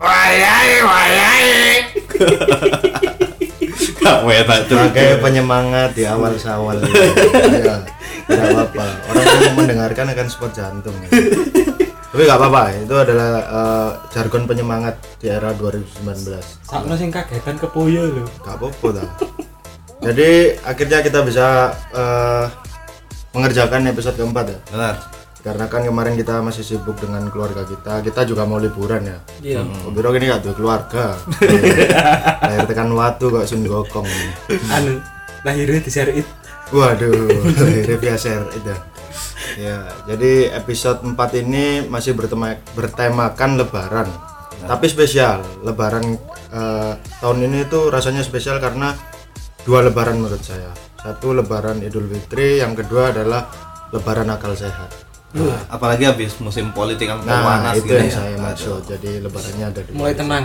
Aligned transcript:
wayai 0.00 0.72
wayai. 0.82 1.72
Gak 4.02 4.18
tuh. 4.70 4.78
sebagai 4.78 5.18
penyemangat 5.18 5.94
di 5.98 6.06
awal 6.06 6.38
sawal 6.38 6.78
ya 6.78 7.82
tidak 8.26 8.46
apa-apa. 8.50 8.86
Orang 9.10 9.24
yang 9.26 9.56
mendengarkan 9.58 10.06
akan 10.14 10.26
spot 10.30 10.52
jantung 10.54 10.94
tapi 12.16 12.22
nggak 12.24 12.40
apa-apa 12.40 12.62
itu 12.80 12.94
adalah 12.96 13.28
eh, 13.44 13.90
jargon 14.08 14.48
penyemangat 14.48 14.96
di 15.20 15.28
era 15.28 15.52
2019 15.52 16.32
Sakno 16.64 16.96
sing 16.96 17.12
kagetan 17.12 17.60
kepoyo 17.60 18.08
lho. 18.08 18.24
nggak 18.40 18.56
apa-apa 18.56 18.86
dah 18.96 19.10
jadi 20.00 20.56
akhirnya 20.64 21.04
kita 21.04 21.20
bisa 21.28 21.76
eh, 21.92 22.44
mengerjakan 23.36 23.84
episode 23.92 24.16
keempat 24.16 24.44
ya. 24.48 24.58
Benar. 24.72 24.94
Karena 25.46 25.70
kan 25.70 25.86
kemarin 25.86 26.18
kita 26.18 26.42
masih 26.42 26.66
sibuk 26.66 26.98
dengan 26.98 27.22
keluarga 27.30 27.62
kita 27.62 28.02
kita 28.02 28.26
juga 28.26 28.42
mau 28.42 28.58
liburan 28.58 29.06
ya. 29.06 29.18
Iya. 29.38 29.62
Oh, 29.86 29.94
Biro 29.94 30.10
ini 30.18 30.26
gak 30.26 30.42
tuh 30.42 30.58
keluarga? 30.58 31.14
Lahir 32.50 32.66
tekan 32.66 32.90
watu 32.90 33.30
kok 33.30 33.46
sun 33.46 33.62
gokong 33.62 34.10
Anu 34.74 34.98
lahirnya 35.46 35.78
di 35.78 35.90
share 35.94 36.10
it. 36.10 36.26
waduh 36.74 37.30
lahirnya 37.62 37.94
biasa 37.94 38.50
itu 38.50 38.74
ya 39.54 39.86
jadi 40.10 40.50
episode 40.58 41.06
4 41.06 41.14
ini 41.46 41.86
masih 41.86 42.18
bertema 42.18 42.58
bertemakan 42.74 43.62
lebaran. 43.62 44.10
Tapi 44.66 44.90
spesial 44.90 45.46
lebaran 45.62 46.18
eh, 46.50 46.92
tahun 47.22 47.38
ini 47.46 47.70
tuh 47.70 47.94
rasanya 47.94 48.26
spesial 48.26 48.58
karena 48.58 48.98
dua 49.62 49.86
lebaran 49.86 50.18
menurut 50.18 50.42
saya. 50.42 50.74
Satu 50.98 51.38
lebaran 51.38 51.86
idul 51.86 52.10
fitri 52.10 52.58
yang 52.58 52.74
kedua 52.74 53.14
adalah 53.14 53.46
lebaran 53.94 54.26
akal 54.34 54.58
sehat 54.58 55.05
Nah, 55.28 55.58
apalagi 55.68 56.04
habis 56.04 56.38
musim 56.38 56.70
politik 56.70 57.06
yang 57.06 57.20
nah 57.22 57.42
panas 57.60 57.76
itu 57.76 57.88
gini 57.88 57.98
yang 57.98 58.08
ya. 58.08 58.16
saya 58.16 58.36
maksud 58.36 58.80
jadi 58.86 59.10
lebarannya 59.20 59.66
ada 59.66 59.80
dua 59.82 59.94
Mulai 59.94 60.14
tenang. 60.14 60.44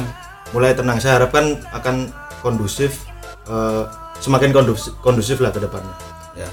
mulai 0.52 0.72
tenang 0.74 0.98
saya 0.98 1.14
harapkan 1.16 1.46
akan 1.70 1.96
kondusif 2.40 3.06
eh, 3.46 3.84
semakin 4.18 4.52
kondusif, 4.52 4.92
kondusif 5.00 5.38
lah 5.38 5.50
ke 5.50 5.60
depannya 5.60 5.96
Ya. 6.34 6.50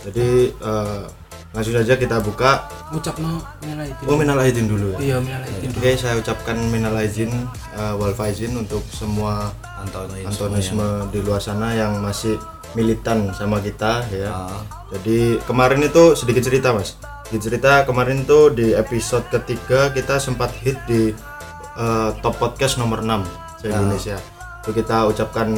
jadi 0.00 0.28
eh, 0.52 1.02
langsung 1.50 1.74
saja 1.74 1.94
kita 1.94 2.16
buka 2.18 2.64
Ngucapno 2.88 3.44
minal 3.60 3.84
aidin. 3.84 4.04
oh 4.04 4.16
minal 4.16 4.38
aidin 4.38 4.66
dulu 4.66 4.86
ya 4.94 4.98
Iya 5.02 5.16
minal 5.18 5.42
aidin. 5.42 5.68
oke 5.68 5.90
saya 5.92 6.14
ucapkan 6.16 6.56
minal 6.66 6.94
aidin 6.94 7.28
eh, 7.72 7.92
wal 7.92 8.12
faizin 8.12 8.54
untuk 8.54 8.80
semua 8.88 9.52
Antonisme. 9.76 10.24
antonisme 10.24 10.86
di 11.08 11.18
luar 11.18 11.38
sana 11.38 11.72
yang 11.72 11.98
masih 11.98 12.38
militan 12.72 13.28
sama 13.32 13.58
kita 13.58 14.00
ya 14.08 14.32
Ah. 14.32 14.64
jadi 14.88 15.36
kemarin 15.42 15.82
itu 15.82 16.14
sedikit 16.14 16.40
cerita 16.40 16.72
mas 16.72 16.96
sedikit 17.32 17.48
cerita 17.48 17.88
kemarin 17.88 18.28
tuh 18.28 18.52
di 18.52 18.76
episode 18.76 19.24
ketiga 19.32 19.88
kita 19.88 20.20
sempat 20.20 20.52
hit 20.54 20.76
di 20.84 21.16
eh, 21.72 22.10
top 22.20 22.36
podcast 22.36 22.76
nomor 22.76 23.00
6 23.00 23.24
se 23.56 23.72
Indonesia 23.72 24.20
itu 24.60 24.76
kita 24.76 25.08
ucapkan 25.08 25.56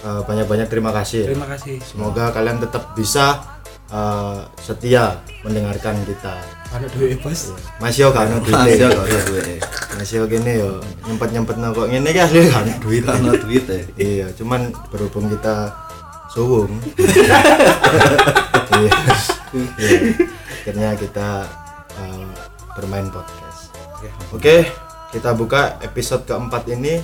eh, 0.00 0.22
banyak-banyak 0.22 0.70
terima 0.70 0.94
kasih 0.94 1.26
ya. 1.26 1.34
Terima 1.34 1.50
kasih. 1.50 1.82
semoga 1.82 2.30
kalian 2.30 2.62
tetap 2.62 2.94
bisa 2.94 3.42
eh, 3.90 4.38
setia 4.62 5.18
mendengarkan 5.42 5.98
kita 6.06 6.38
Ada 6.70 6.86
duit 6.94 7.18
bos. 7.18 7.50
masih 7.82 8.06
yo 8.06 8.14
kan 8.14 8.30
Masih 8.30 8.46
duit 8.78 8.86
kok 8.86 9.02
ada 9.02 9.18
duit. 9.26 9.58
masih 9.98 10.14
yo 10.16 10.24
gini 10.30 10.52
yo 10.62 10.70
nyempet 11.02 11.28
nyempet 11.34 11.56
ngene 11.58 12.08
ki 12.08 12.20
asli 12.22 12.40
kan 12.46 12.70
duit 12.78 13.02
Karena 13.02 13.34
duit 13.34 13.64
ya. 13.66 13.82
iya 13.98 14.26
cuman 14.30 14.70
berhubung 14.94 15.26
kita 15.26 15.74
suwung 16.30 16.70
iya 18.78 18.94
Iya. 19.56 20.35
Akhirnya 20.66 20.98
kita 20.98 21.46
uh, 21.94 22.26
bermain 22.74 23.06
podcast 23.06 23.70
oke 24.34 24.66
kita 25.14 25.30
buka 25.30 25.78
episode 25.78 26.26
keempat 26.26 26.66
ini 26.74 26.98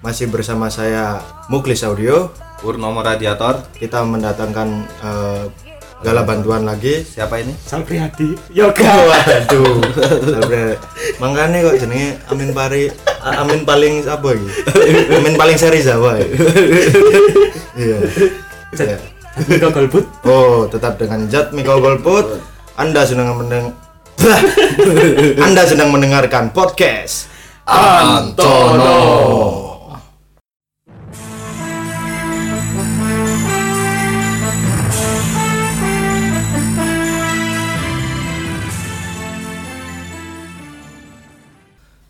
masih 0.00 0.32
bersama 0.32 0.72
saya 0.72 1.20
Muklis 1.52 1.84
Audio 1.84 2.32
Purnomo 2.64 3.04
Radiator. 3.04 3.60
kita 3.76 4.00
mendatangkan 4.08 4.88
uh, 5.04 5.44
gala 6.00 6.24
bantuan 6.24 6.64
lagi 6.64 7.04
Siapa 7.04 7.44
ini? 7.44 7.52
Sal 7.60 7.84
Prihadi. 7.84 8.40
Yoga. 8.48 8.96
waduh 9.12 9.84
Salbre. 10.24 10.80
makanya 11.20 11.60
kok 11.60 11.84
jenenge 11.84 12.16
Amin 12.32 12.56
Pari 12.56 12.88
Amin 13.20 13.68
paling 13.68 14.00
apa 14.08 14.32
iki 14.32 14.48
Amin 15.12 15.36
paling 15.36 15.60
seri 15.60 15.84
Jawa 15.84 16.16
ya. 16.16 16.24
iya 17.76 17.98
Iya. 18.80 18.96
Mika 19.44 19.68
golput. 19.68 20.08
Oh, 20.24 20.64
tetap 20.72 20.96
dengan 20.96 21.26
Jat 21.28 21.50
Miko 21.52 21.82
Golput. 21.82 22.53
Anda 22.74 23.06
sedang 23.06 23.38
mendeng 23.38 23.70
Anda 25.46 25.62
sedang 25.62 25.94
mendengarkan 25.94 26.50
podcast 26.50 27.30
Antono. 27.70 28.98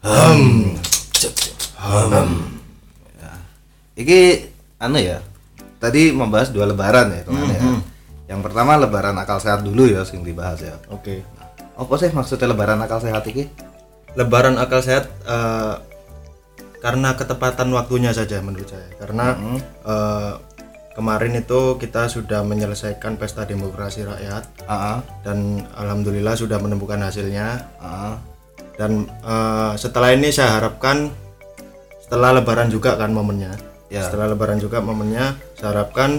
Hmm. 0.05 0.81
Iki 3.95 4.21
anu 4.81 4.97
ya. 4.97 5.21
Tadi 5.77 6.09
membahas 6.09 6.49
dua 6.49 6.65
lebaran 6.73 7.13
ya 7.13 7.23
kemarin 7.29 7.53
ya. 7.53 7.74
Yang 8.25 8.41
pertama 8.51 8.81
lebaran 8.81 9.17
akal 9.21 9.37
sehat 9.37 9.61
dulu 9.61 9.85
ya 9.85 10.01
sing 10.03 10.25
dibahas 10.25 10.61
ya. 10.65 10.77
Oke. 10.89 11.21
Apa 11.75 11.95
sih 12.01 12.09
maksudnya 12.15 12.49
lebaran 12.51 12.81
akal 12.81 13.03
sehat 13.03 13.25
iki? 13.29 13.51
Lebaran 14.17 14.57
akal 14.57 14.81
sehat 14.81 15.11
eh, 15.27 15.75
karena 16.81 17.17
ketepatan 17.17 17.69
waktunya 17.73 18.13
saja 18.17 18.41
menurut 18.41 18.69
saya. 18.71 18.89
Karena 18.97 19.37
eh, 19.85 20.33
kemarin 20.95 21.35
itu 21.37 21.77
kita 21.77 22.07
sudah 22.07 22.47
menyelesaikan 22.47 23.19
pesta 23.19 23.43
demokrasi 23.45 24.07
rakyat 24.07 24.45
Heeh. 24.65 24.99
dan 25.27 25.39
alhamdulillah 25.75 26.39
sudah 26.39 26.57
menemukan 26.63 27.01
hasilnya. 27.03 27.67
Heeh. 27.83 28.15
dan 28.75 29.07
eh, 29.07 29.73
setelah 29.79 30.11
ini 30.11 30.35
saya 30.35 30.59
harapkan 30.59 31.07
setelah 32.03 32.35
lebaran 32.43 32.67
juga 32.67 32.99
kan 32.99 33.15
momennya 33.15 33.55
Ya. 33.87 34.03
setelah 34.03 34.35
lebaran 34.35 34.59
juga 34.59 34.83
momennya 34.83 35.39
saya 35.55 35.71
harapkan 35.71 36.19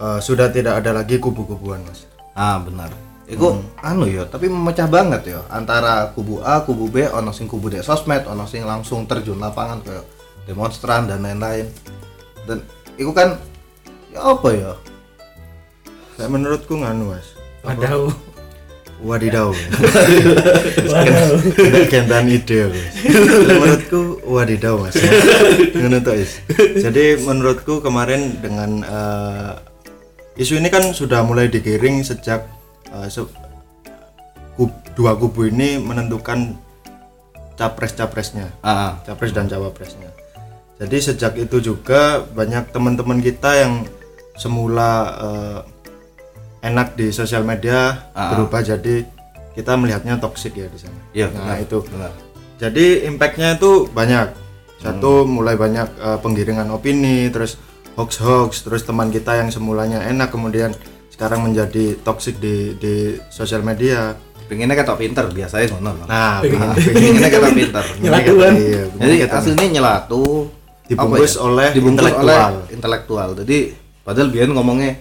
eh, 0.00 0.20
sudah 0.22 0.48
tidak 0.48 0.80
ada 0.80 1.02
lagi 1.02 1.18
kubu-kubuan 1.18 1.82
mas 1.84 2.08
Ah 2.32 2.56
benar. 2.64 2.88
Iku 3.28 3.60
anu 3.80 4.08
ya, 4.08 4.24
tapi 4.24 4.48
memecah 4.48 4.88
banget 4.88 5.36
ya 5.36 5.40
antara 5.52 6.08
kubu 6.16 6.40
A, 6.40 6.64
kubu 6.64 6.88
B, 6.88 7.04
ono 7.12 7.32
sing 7.32 7.44
kubu 7.44 7.68
di 7.68 7.80
sosmed, 7.84 8.24
ono 8.24 8.48
sing 8.48 8.64
langsung 8.64 9.04
terjun 9.04 9.36
lapangan 9.36 9.84
kayak 9.84 10.04
demonstran 10.48 11.08
dan 11.08 11.20
lain-lain. 11.20 11.68
Dan 12.48 12.64
iku 12.96 13.12
kan 13.12 13.36
ya 14.12 14.32
apa 14.32 14.48
ya? 14.52 14.72
saya 16.16 16.28
menurutku 16.28 16.76
nganu 16.76 17.16
mas 17.16 17.34
Wadaw. 17.64 18.12
wadidaw 19.02 19.50
kena 21.58 21.80
kentan 21.90 22.30
ide 22.30 22.70
mas. 22.70 22.94
menurutku 23.48 24.22
wadidaw 24.22 24.78
mas 24.78 24.94
ngono 25.82 25.98
jadi 26.78 27.18
menurutku 27.18 27.82
kemarin 27.82 28.38
dengan 28.38 28.86
eh, 28.86 29.52
isu 30.34 30.56
ini 30.56 30.68
kan 30.68 30.84
sudah 30.90 31.20
mulai 31.20 31.46
digiring 31.46 32.00
sejak 32.00 32.44
eh, 32.88 33.08
se- 33.08 33.28
kub- 34.54 34.80
dua 34.92 35.12
kubu 35.14 35.46
ini 35.46 35.76
menentukan 35.78 36.56
capres-capresnya 37.54 38.48
Ah, 38.60 38.98
capres 39.02 39.30
dan 39.30 39.46
cawapresnya 39.46 40.08
jadi 40.76 40.96
sejak 40.98 41.38
itu 41.38 41.60
juga 41.62 42.24
banyak 42.26 42.70
teman-teman 42.70 43.20
kita 43.20 43.50
yang 43.56 43.84
semula 44.34 44.90
eh, 45.14 45.58
enak 46.64 46.94
di 46.94 47.10
sosial 47.10 47.42
media 47.42 48.08
Ah. 48.10 48.32
berubah 48.32 48.62
jadi 48.62 49.04
kita 49.52 49.76
melihatnya 49.76 50.16
toksik 50.16 50.54
ya 50.54 50.66
di 50.66 50.78
sana 50.78 50.96
iya 51.12 51.28
nah 51.28 51.52
benar. 51.52 51.60
itu 51.60 51.78
benar. 51.84 52.12
jadi 52.56 52.86
impactnya 53.06 53.48
itu 53.54 53.84
banyak 53.86 54.32
satu 54.78 55.22
mulai 55.24 55.54
banyak 55.54 55.88
eh, 55.92 56.18
penggiringan 56.18 56.68
opini 56.68 57.28
terus 57.28 57.60
hoax 57.94 58.10
hoax 58.18 58.50
terus 58.60 58.82
teman 58.82 59.08
kita 59.08 59.36
yang 59.36 59.48
semulanya 59.48 60.00
enak 60.02 60.28
kemudian 60.28 60.72
sekarang 61.08 61.42
menjadi 61.42 61.96
toksik 61.98 62.36
di 62.36 62.74
di 62.74 62.94
sosial 63.28 63.60
media 63.60 64.16
Pengennya 64.42 64.76
kata 64.76 64.96
pinter 64.96 65.24
biasanya 65.28 65.72
ngono. 65.72 66.04
nah 66.04 66.44
pengen- 66.44 66.76
Pengennya 66.76 67.30
kata 67.30 67.48
pinter. 67.52 67.84
Nyelatuan. 67.98 68.52
iya, 68.54 68.82
Jadi 68.90 69.14
kita- 69.18 69.38
aslinya 69.38 69.66
nyelatu 69.70 70.24
Dibungkus 70.84 71.32
ya? 71.32 71.40
oleh 71.40 71.68
dibungkus 71.72 72.04
intelektual. 72.04 72.52
oleh 72.52 72.68
intelektual. 72.68 73.28
Jadi 73.34 73.58
padahal 74.02 74.28
biar 74.28 74.46
ngomongnya 74.50 74.92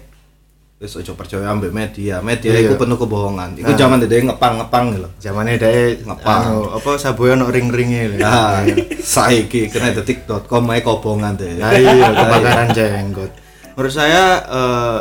wis 0.82 0.98
ojo 0.98 1.14
percaya 1.14 1.46
ambek 1.46 1.70
media. 1.70 2.26
Media 2.26 2.50
Iya. 2.52 2.66
itu 2.66 2.74
penuh 2.74 2.98
kebohongan. 2.98 3.54
Iku 3.54 3.78
zaman 3.78 4.02
dede 4.02 4.26
ngepang-ngepang 4.26 4.98
gitu. 4.98 5.10
zamannya 5.22 5.56
dia 5.56 5.94
Ngepang. 6.02 6.42
anu, 6.42 6.74
apa 6.74 6.98
saboyo 6.98 7.38
no 7.38 7.54
ring 7.54 7.70
ringnya 7.70 8.18
Nah, 8.18 8.66
saiki 8.98 9.70
kena 9.70 9.94
detik.com 9.94 10.66
ae 10.74 10.82
kobongan 10.82 11.38
deh. 11.38 11.54
nah 11.56 11.70
iya 11.70 12.10
kebakaran 12.10 12.68
jenggot 12.74 13.30
menurut 13.72 13.94
saya 13.94 14.42
eh, 14.42 15.00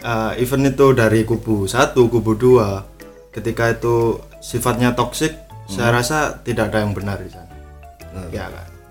eh, 0.00 0.32
event 0.38 0.70
itu 0.70 0.86
dari 0.94 1.26
kubu 1.26 1.66
satu 1.66 2.06
kubu 2.06 2.38
dua 2.38 2.86
ketika 3.28 3.68
itu 3.68 4.16
sifatnya 4.38 4.94
toksik 4.94 5.34
saya 5.66 5.92
rasa 5.92 6.38
tidak 6.40 6.70
ada 6.70 6.86
yang 6.86 6.94
benar 6.94 7.18
di 7.18 7.28
sana 7.28 7.50
ya 8.30 8.46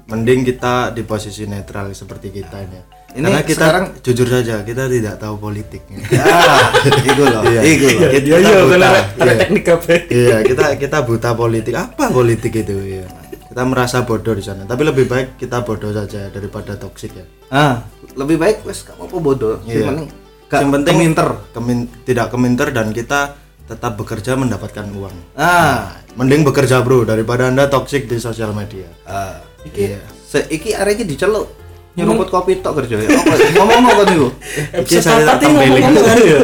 mending 0.06 0.44
kita 0.44 0.91
di 0.91 1.01
posisi 1.01 1.44
netral 1.44 1.91
seperti 1.91 2.30
kita 2.30 2.62
ini 2.62 2.80
Ini 3.09 3.24
karena 3.24 3.42
kita 3.42 3.59
sekarang- 3.62 3.89
jujur 4.00 4.27
saja 4.27 4.56
kita 4.62 4.83
tidak 4.86 5.15
tahu 5.18 5.36
politiknya 5.38 5.98
Ah, 6.21 6.59
iku 6.86 7.24
loh, 7.24 7.42
Iya. 7.42 7.62
iku 7.65 7.86
loh. 7.88 8.09
Kita 8.09 8.25
Iya 8.25 8.38
iya 8.38 8.57
buta. 8.62 8.89
Iya. 9.18 9.33
teknik 9.38 9.65
apa? 9.69 9.94
iya 10.07 10.38
kita 10.42 10.65
kita 10.75 10.98
buta 11.01 11.30
politik 11.33 11.74
apa 11.74 12.04
politik 12.09 12.54
itu 12.54 12.75
ya 12.77 13.06
kita 13.48 13.63
merasa 13.63 14.01
bodoh 14.01 14.31
di 14.31 14.42
sana 14.42 14.63
tapi 14.63 14.83
lebih 14.83 15.06
baik 15.06 15.36
kita 15.36 15.62
bodoh 15.62 15.89
saja 15.89 16.27
daripada 16.27 16.75
toksik 16.75 17.12
ya 17.12 17.25
Ah, 17.48 17.88
lebih 18.13 18.36
baik 18.36 18.62
wes 18.63 18.83
kamu 18.83 19.04
apa 19.04 19.18
bodoh. 19.18 19.56
Iya. 19.63 19.88
penting 19.88 20.07
gak 20.45 20.59
yang 20.59 20.71
penting 20.74 20.95
keminter. 20.95 21.27
kemin- 21.51 21.89
tidak 22.04 22.27
keminter 22.30 22.68
dan 22.69 22.88
kita 22.92 23.33
tetap 23.63 23.95
bekerja 23.95 24.36
mendapatkan 24.36 24.86
uang 24.89 25.15
Ah, 25.33 25.95
mending 26.13 26.44
bekerja 26.44 26.80
bro 26.80 27.01
daripada 27.01 27.48
anda 27.48 27.65
toksik 27.65 28.06
di 28.06 28.15
sosial 28.18 28.51
media 28.51 28.86
ah. 29.04 29.42
iya 29.69 30.00
Se 30.21 30.44
iki 30.45 30.71
arek 30.71 31.01
iki 31.01 31.06
diceluk 31.07 31.48
nyeruput 31.97 32.29
kopi 32.29 32.61
tok 32.61 32.85
kerja 32.85 33.01
ya. 33.01 33.09
Ngomong 33.57 33.83
apa 33.89 34.03
niku? 34.05 34.29
Episode 34.71 35.01
saya 35.01 35.25
apa 35.25 35.41
tak 35.41 35.49
kan? 35.49 36.17
Ya? 36.21 36.39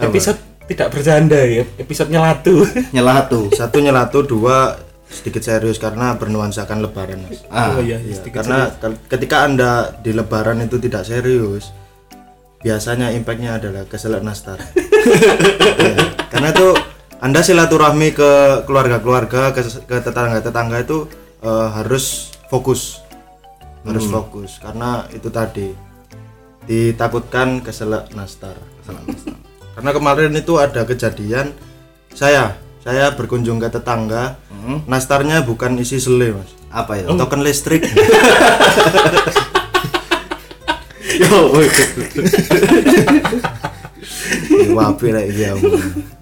Episode 0.00 0.38
tidak 0.68 0.88
bercanda 0.94 1.40
ya, 1.40 1.64
episode 1.80 2.12
nyelatu. 2.12 2.62
Nyelatu. 2.94 3.40
satu 3.50 3.82
nyelatu 3.82 4.22
dua 4.22 4.78
sedikit 5.10 5.42
serius 5.42 5.82
karena 5.82 6.14
bernuansakan 6.14 6.78
lebaran 6.78 7.18
mas. 7.26 7.42
Ah, 7.50 7.74
oh 7.74 7.82
iya, 7.82 7.98
Iya, 7.98 8.22
sedikit 8.22 8.46
karena 8.46 8.70
ke- 8.70 9.10
ketika 9.10 9.42
anda 9.42 9.90
di 9.98 10.14
lebaran 10.14 10.62
itu 10.62 10.78
tidak 10.78 11.02
serius 11.02 11.74
biasanya 12.62 13.10
impactnya 13.10 13.58
adalah 13.58 13.82
keselak 13.90 14.22
nastar. 14.22 14.60
Iya, 15.80 15.96
karena 16.28 16.52
itu 16.52 16.68
anda 17.18 17.40
silaturahmi 17.40 18.12
ke 18.12 18.30
keluarga-keluarga 18.64 19.50
ke, 19.50 19.60
ke 19.64 19.96
tetangga-tetangga 19.98 20.84
itu 20.84 21.08
eh, 21.40 21.68
harus 21.72 22.30
fokus 22.46 23.00
harus 23.86 24.06
fokus 24.08 24.60
karena 24.60 25.08
itu 25.14 25.28
tadi 25.32 25.72
ditakutkan 26.68 27.64
keselak 27.64 28.12
nastar 28.12 28.58
karena 29.74 29.90
kemarin 29.96 30.32
itu 30.36 30.60
ada 30.60 30.84
kejadian 30.84 31.56
saya 32.12 32.56
saya 32.80 33.12
berkunjung 33.12 33.60
ke 33.60 33.68
tetangga 33.68 34.36
nastarnya 34.86 35.42
bukan 35.42 35.78
isi 35.80 36.00
sele 36.00 36.32
mas. 36.36 36.50
Apa 36.70 37.02
ya? 37.02 37.10
token 37.10 37.42
listrik. 37.42 37.82
Yo. 41.20 41.50
wapi 44.76 45.08
lah 45.12 45.24
iya 45.24 45.56
Om. 45.56 45.62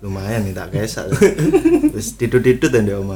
lumayan 0.04 0.46
nih 0.46 0.54
tak 0.54 0.70
kesak 0.72 1.06
terus 1.92 2.14
tidut 2.14 2.42
tidut 2.42 2.70
ya 2.70 2.96
om 3.00 3.12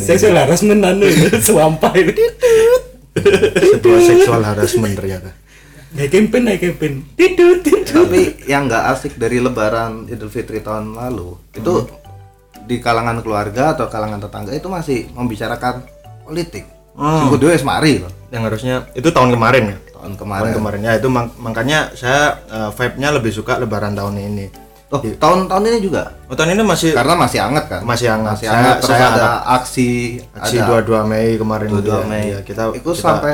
Seksual 0.00 0.36
harassment 0.36 0.82
anu 0.84 1.06
suampai. 1.40 2.12
sebuah 3.14 4.00
seksual 4.02 4.42
harassment 4.42 4.94
ternyata 4.98 5.30
Naik 5.94 6.10
campaign, 6.10 6.42
naik 6.42 6.58
campaign. 6.58 6.94
Tidut, 7.14 7.62
tidut. 7.62 7.86
Tapi 7.86 8.50
yang 8.50 8.66
nggak 8.66 8.98
asik 8.98 9.14
dari 9.14 9.38
Lebaran 9.38 10.10
Idul 10.10 10.26
Fitri 10.26 10.58
tahun 10.58 10.90
lalu 10.90 11.38
itu 11.54 11.86
di 12.66 12.82
kalangan 12.82 13.22
keluarga 13.22 13.78
atau 13.78 13.86
kalangan 13.86 14.18
tetangga 14.18 14.50
itu 14.50 14.66
masih 14.66 15.06
membicarakan 15.14 15.86
politik. 16.26 16.66
Hmm. 16.98 17.22
Sing 17.22 17.28
kudu 17.30 17.46
wis 17.46 17.62
mari 17.62 18.02
loh 18.02 18.10
yang 18.34 18.42
harusnya 18.42 18.90
itu 18.98 19.06
tahun 19.14 19.38
kemarin 19.38 19.70
ya 19.70 19.76
tahun 20.04 20.12
tahun 20.14 20.20
kemarin. 20.20 20.52
kemarin 20.54 20.80
ya 20.82 20.92
itu 20.94 21.08
mak- 21.08 21.36
makanya 21.36 21.78
saya 21.92 22.22
eh, 22.44 22.70
vibe-nya 22.70 23.08
lebih 23.10 23.32
suka 23.32 23.56
lebaran 23.56 23.92
tahun 23.92 24.20
ini 24.20 24.46
Oh, 24.92 25.02
tahun-tahun 25.02 25.64
ini 25.66 25.78
juga 25.82 26.06
oh, 26.28 26.36
tahun 26.38 26.54
ini 26.54 26.62
masih 26.62 26.94
karena 26.94 27.18
masih 27.18 27.42
hangat 27.42 27.64
kan? 27.66 27.80
Masih 27.82 28.06
hangat. 28.06 28.36
Masih 28.36 28.46
Saya- 28.46 28.54
hangat. 28.54 28.76
Terus 28.78 28.90
saya 28.92 29.06
ada 29.10 29.26
aksi 29.50 29.88
aksi 30.30 30.56
ada 30.56 30.70
22 30.86 31.02
Mei 31.04 31.28
kemarin 31.34 31.66
itu 31.66 31.78
22 31.82 31.90
ya. 31.90 31.98
Mei. 32.06 32.24
Iya, 32.24 32.38
kita 32.40 32.62
itu 32.70 32.78
kita- 32.86 33.02
sampai 33.02 33.32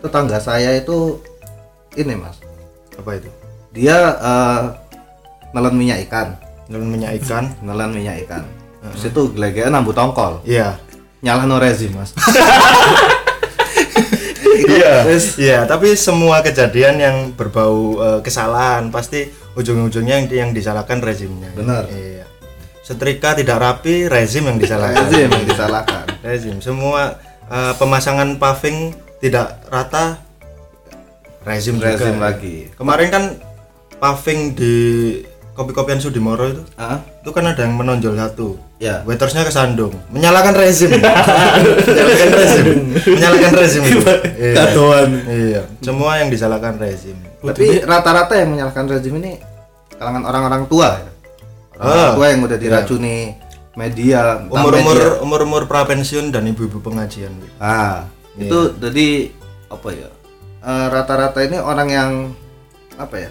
tetangga 0.00 0.38
saya 0.40 0.72
itu 0.72 1.20
ini 1.94 2.16
mas, 2.16 2.40
apa 2.96 3.10
itu 3.12 3.28
dia 3.70 3.98
eh, 4.16 4.60
nelen 5.52 5.74
minyak 5.76 6.00
ikan, 6.08 6.32
nelen 6.66 6.88
minyak 6.88 7.12
ikan 7.20 7.52
nelen 7.66 7.92
minyak 7.92 8.24
ikan. 8.24 8.42
Terus 8.88 9.12
itu 9.12 9.20
gelegean 9.30 9.70
nambu 9.70 9.92
tongkol, 9.92 10.40
iya 10.42 10.80
nyalah 11.20 11.44
no 11.44 11.60
rezim 11.60 11.92
mas. 11.92 12.16
iya 14.68 14.94
iya 15.50 15.58
tapi 15.66 15.94
semua 15.94 16.42
kejadian 16.44 16.96
yang 17.00 17.16
berbau 17.34 17.98
eh, 17.98 18.20
kesalahan 18.20 18.90
pasti 18.92 19.28
ujung-ujungnya 19.58 20.22
yang, 20.22 20.28
yang 20.30 20.50
disalahkan 20.54 21.02
rezimnya 21.02 21.50
Benar. 21.54 21.88
iya 21.90 22.26
setrika 22.82 23.38
tidak 23.38 23.62
rapi 23.62 24.10
rezim 24.10 24.46
yang 24.46 24.58
disalahkan 24.58 25.06
rezim 25.10 25.28
yang 25.30 25.46
disalahkan. 25.46 26.06
rezim 26.22 26.56
semua 26.58 27.16
eh, 27.50 27.72
pemasangan 27.78 28.36
paving 28.36 28.94
tidak 29.22 29.62
rata 29.70 30.18
rezim 31.46 31.78
juga. 31.78 31.94
Rezim 31.94 32.18
lagi. 32.18 32.56
kemarin 32.74 33.08
kan 33.10 33.24
paving 33.98 34.54
di 34.54 34.76
kopi-kopian 35.52 35.96
Sudimoro 35.96 36.48
itu 36.48 36.62
Ah, 36.74 37.00
itu 37.02 37.28
kan 37.28 37.44
ada 37.44 37.60
yang 37.60 37.74
menonjol 37.74 38.14
satu 38.14 38.56
ya. 38.76 39.00
waitersnya 39.02 39.44
kesandung 39.44 39.92
menyalakan 40.08 40.54
rezim 40.54 40.90
menyalakan 41.88 42.30
rezim 42.32 42.66
menyalakan 43.06 43.52
rezim 43.54 43.82
itu. 43.84 44.00
iya. 44.34 44.54
Katuan. 44.56 45.08
iya 45.26 45.62
semua 45.78 46.18
yang 46.18 46.28
disalahkan 46.28 46.76
rezim 46.76 47.16
Tapi 47.38 47.82
rata-rata 47.82 48.34
yang 48.34 48.50
menyalahkan 48.50 48.86
rezim 48.88 49.14
ini 49.18 49.42
kalangan 49.92 50.22
orang-orang 50.24 50.62
tua 50.66 50.88
ya. 50.96 51.10
Orang 51.74 51.98
Ah, 52.00 52.12
tua 52.14 52.26
yang 52.28 52.40
udah 52.40 52.54
diracuni 52.56 53.34
media, 53.72 54.38
entah 54.38 54.52
umur 54.54 54.72
umur 54.74 54.94
media. 54.94 55.18
umur 55.18 55.40
umur 55.42 55.62
prapensiun 55.64 56.28
dan 56.28 56.44
ibu-ibu 56.44 56.78
pengajian 56.78 57.32
Ah, 57.56 58.06
itu 58.34 58.72
jadi 58.74 59.32
apa 59.66 59.88
ya? 59.90 60.08
eh, 60.60 60.86
rata-rata 60.88 61.40
ini 61.40 61.56
orang 61.56 61.88
yang 61.88 62.10
apa 62.94 63.16
ya? 63.18 63.30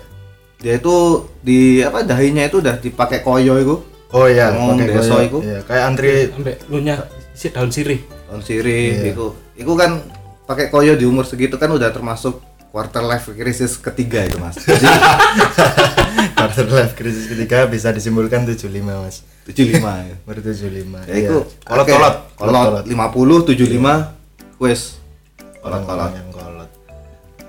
Dia 0.61 0.77
itu 0.77 0.95
di 1.39 1.59
apa 1.81 2.01
dahinya 2.01 2.41
itu 2.41 2.57
udah 2.57 2.77
dipakai 2.77 3.19
koyo 3.19 3.57
itu, 3.57 3.75
oh 4.07 4.25
iya 4.25 4.49
Ngomong 4.51 4.77
pakai 4.79 4.93
koyo. 4.95 5.17
iku. 5.23 5.39
iya 5.41 5.59
kayak 5.61 5.83
antri 5.87 6.29
Sampai 6.29 6.53
lu 6.67 6.77
nya 6.79 6.95
si 7.31 7.49
daun 7.49 7.67
sirih. 7.67 7.99
daun 8.23 8.39
sirih 8.39 9.09
itu. 9.09 9.27
Itu 9.53 9.73
kan 9.73 10.05
pakai 10.43 10.69
koyo 10.69 10.93
di 10.93 11.03
umur 11.03 11.23
segitu 11.23 11.55
kan 11.55 11.67
udah 11.67 11.89
termasuk 11.89 12.37
quarter 12.69 13.01
life 13.01 13.27
crisis 13.31 13.75
ketiga 13.75 14.21
itu, 14.21 14.37
Mas. 14.37 14.55
Jadi 14.61 14.85
quarter 16.31 16.67
life 16.67 16.93
krisis 16.93 17.25
ketiga 17.25 17.65
bisa 17.65 17.89
disimpulkan 17.89 18.45
75 18.45 18.69
mas 18.85 19.25
75 19.43 19.81
ya. 19.81 20.15
baru 20.21 20.39
75 20.39 21.09
Ya 21.09 21.15
itu 21.17 21.37
kolot 21.59 21.83
akeh. 21.83 21.95
kolot 21.97 22.15
kolot 22.37 22.85
50 22.85 23.49
75 23.49 24.61
wes 24.61 24.81
kolot 25.59 25.81
kolot 25.83 26.09
kolot 26.09 26.30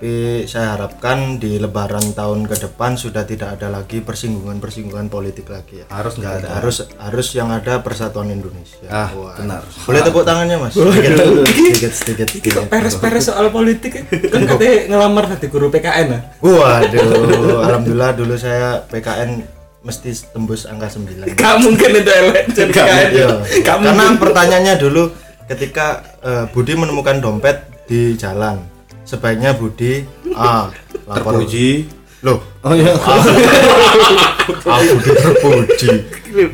tapi 0.02 0.50
saya 0.50 0.75
harapkan 0.75 1.38
di 1.38 1.62
lebaran 1.62 2.11
tahun 2.11 2.50
ke 2.50 2.59
depan 2.59 2.99
sudah 2.99 3.23
tidak 3.23 3.54
ada 3.54 3.71
lagi 3.71 4.02
persinggungan-persinggungan 4.02 5.06
politik 5.06 5.47
lagi 5.47 5.78
ya. 5.78 5.87
Harus 5.94 6.18
nggak 6.18 6.42
ada. 6.42 6.59
harus 6.59 6.90
harus 6.99 7.28
yang 7.38 7.54
ada 7.54 7.78
persatuan 7.87 8.26
Indonesia. 8.35 8.82
Ah 8.90 9.14
Wah. 9.14 9.38
benar. 9.38 9.62
Boleh 9.62 10.02
tepuk 10.02 10.26
tangannya 10.26 10.59
mas? 10.59 10.75
Sedikit 10.75 11.94
sedikit 11.94 12.26
sedikit, 12.35 12.66
peres-peres 12.66 13.30
soal 13.30 13.54
politik 13.54 13.94
ya? 13.94 14.02
Kan 14.26 14.42
katanya 14.50 14.90
ngelamar 14.90 15.38
tadi 15.38 15.47
guru 15.47 15.71
PKN 15.71 16.06
lah. 16.11 16.23
waduh 16.42 17.62
alhamdulillah 17.62 18.11
dulu 18.18 18.35
saya 18.35 18.82
PKN 18.90 19.38
mesti 19.87 20.35
tembus 20.35 20.66
angka 20.66 20.99
9 20.99 21.30
Gak 21.38 21.56
mungkin 21.62 21.90
itu 21.94 22.11
elek 22.11 22.50
jadi 22.50 22.75
PKN. 22.75 23.06
Iya. 23.14 23.28
Karena 23.62 24.18
pertanyaannya 24.18 24.75
dulu 24.82 25.14
ketika 25.47 26.02
eh, 26.26 26.50
Budi 26.50 26.75
menemukan 26.75 27.23
dompet 27.23 27.71
di 27.87 28.18
jalan, 28.18 28.72
sebaiknya 29.02 29.54
Budi 29.54 30.06
A 30.35 30.71
lapor 31.11 31.42
terpuji 31.42 31.88
Loh, 32.23 32.38
oh 32.62 32.71
iya 32.71 32.94
A 32.94 34.75
Budi 34.94 35.11
terpuji. 35.11 35.90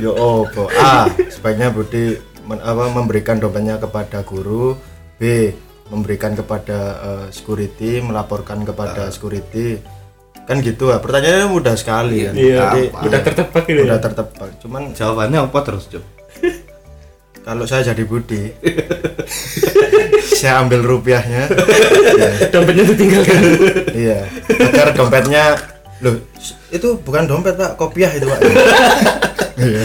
Yo 0.00 0.16
opo. 0.16 0.64
A 0.72 1.04
sebaiknya 1.28 1.68
Budi 1.68 2.16
men- 2.48 2.64
apa, 2.64 2.88
memberikan 2.88 3.36
dompetnya 3.36 3.76
kepada 3.76 4.24
guru. 4.24 4.80
B 5.20 5.52
memberikan 5.92 6.32
kepada 6.32 6.78
eh, 7.04 7.26
security, 7.28 8.00
melaporkan 8.00 8.64
kepada 8.64 9.12
security. 9.12 9.76
Kan 10.48 10.64
gitu 10.64 10.88
ah. 10.88 11.04
Pertanyaannya 11.04 11.52
mudah 11.52 11.76
sekali 11.76 12.24
kan. 12.24 12.32
Iya, 12.32 12.60
Jadi, 12.72 12.82
udah 13.04 13.20
tertebak 13.20 13.64
ini. 13.68 13.80
udah 13.84 13.98
tertebak. 14.00 14.50
Cuman 14.64 14.82
jawabannya 14.96 15.38
apa 15.52 15.58
terus 15.68 15.84
Cuk? 15.92 16.04
kalau 17.48 17.64
saya 17.64 17.96
jadi 17.96 18.04
Budi 18.04 18.52
saya 20.38 20.60
ambil 20.60 20.84
rupiahnya. 20.84 21.48
Dompetnya 22.52 22.84
ditinggalkan. 22.92 23.42
iya 24.04 24.28
agar 24.52 24.92
dompetnya 24.92 25.56
loh 26.04 26.14
itu 26.68 26.94
bukan 27.02 27.24
dompet 27.24 27.56
pak 27.56 27.74
kopiah 27.80 28.12
itu 28.12 28.28
pak. 28.28 28.38
Iya. 29.58 29.82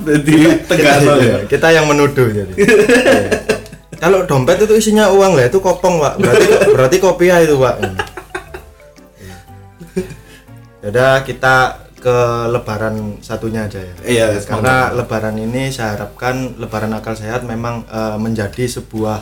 Jadi 0.00 0.36
tegas 0.64 1.02
Iya, 1.04 1.36
kita 1.50 1.68
yang 1.74 1.84
menuduh 1.90 2.30
jadi. 2.30 2.54
Iya. 2.56 3.28
kalau 4.00 4.24
dompet 4.24 4.64
itu 4.64 4.72
isinya 4.80 5.12
uang 5.12 5.36
lah 5.36 5.50
itu 5.50 5.58
kopong 5.60 6.00
pak. 6.00 6.14
Berarti 6.16 6.46
berarti 6.72 6.96
kopiah 7.02 7.38
itu 7.44 7.58
pak. 7.58 7.74
Iya. 9.20 9.36
Yaudah 10.86 11.26
kita 11.26 11.56
ke 12.00 12.18
lebaran 12.48 13.20
satunya 13.20 13.68
aja 13.68 13.78
ya. 13.78 13.94
Iya, 14.02 14.26
karena 14.48 14.90
lebaran 14.96 15.36
ini 15.36 15.68
saya 15.68 15.94
harapkan 15.94 16.56
lebaran 16.56 16.96
akal 16.96 17.12
sehat 17.14 17.44
memang 17.44 17.84
eh, 17.86 18.16
menjadi 18.16 18.66
sebuah 18.80 19.20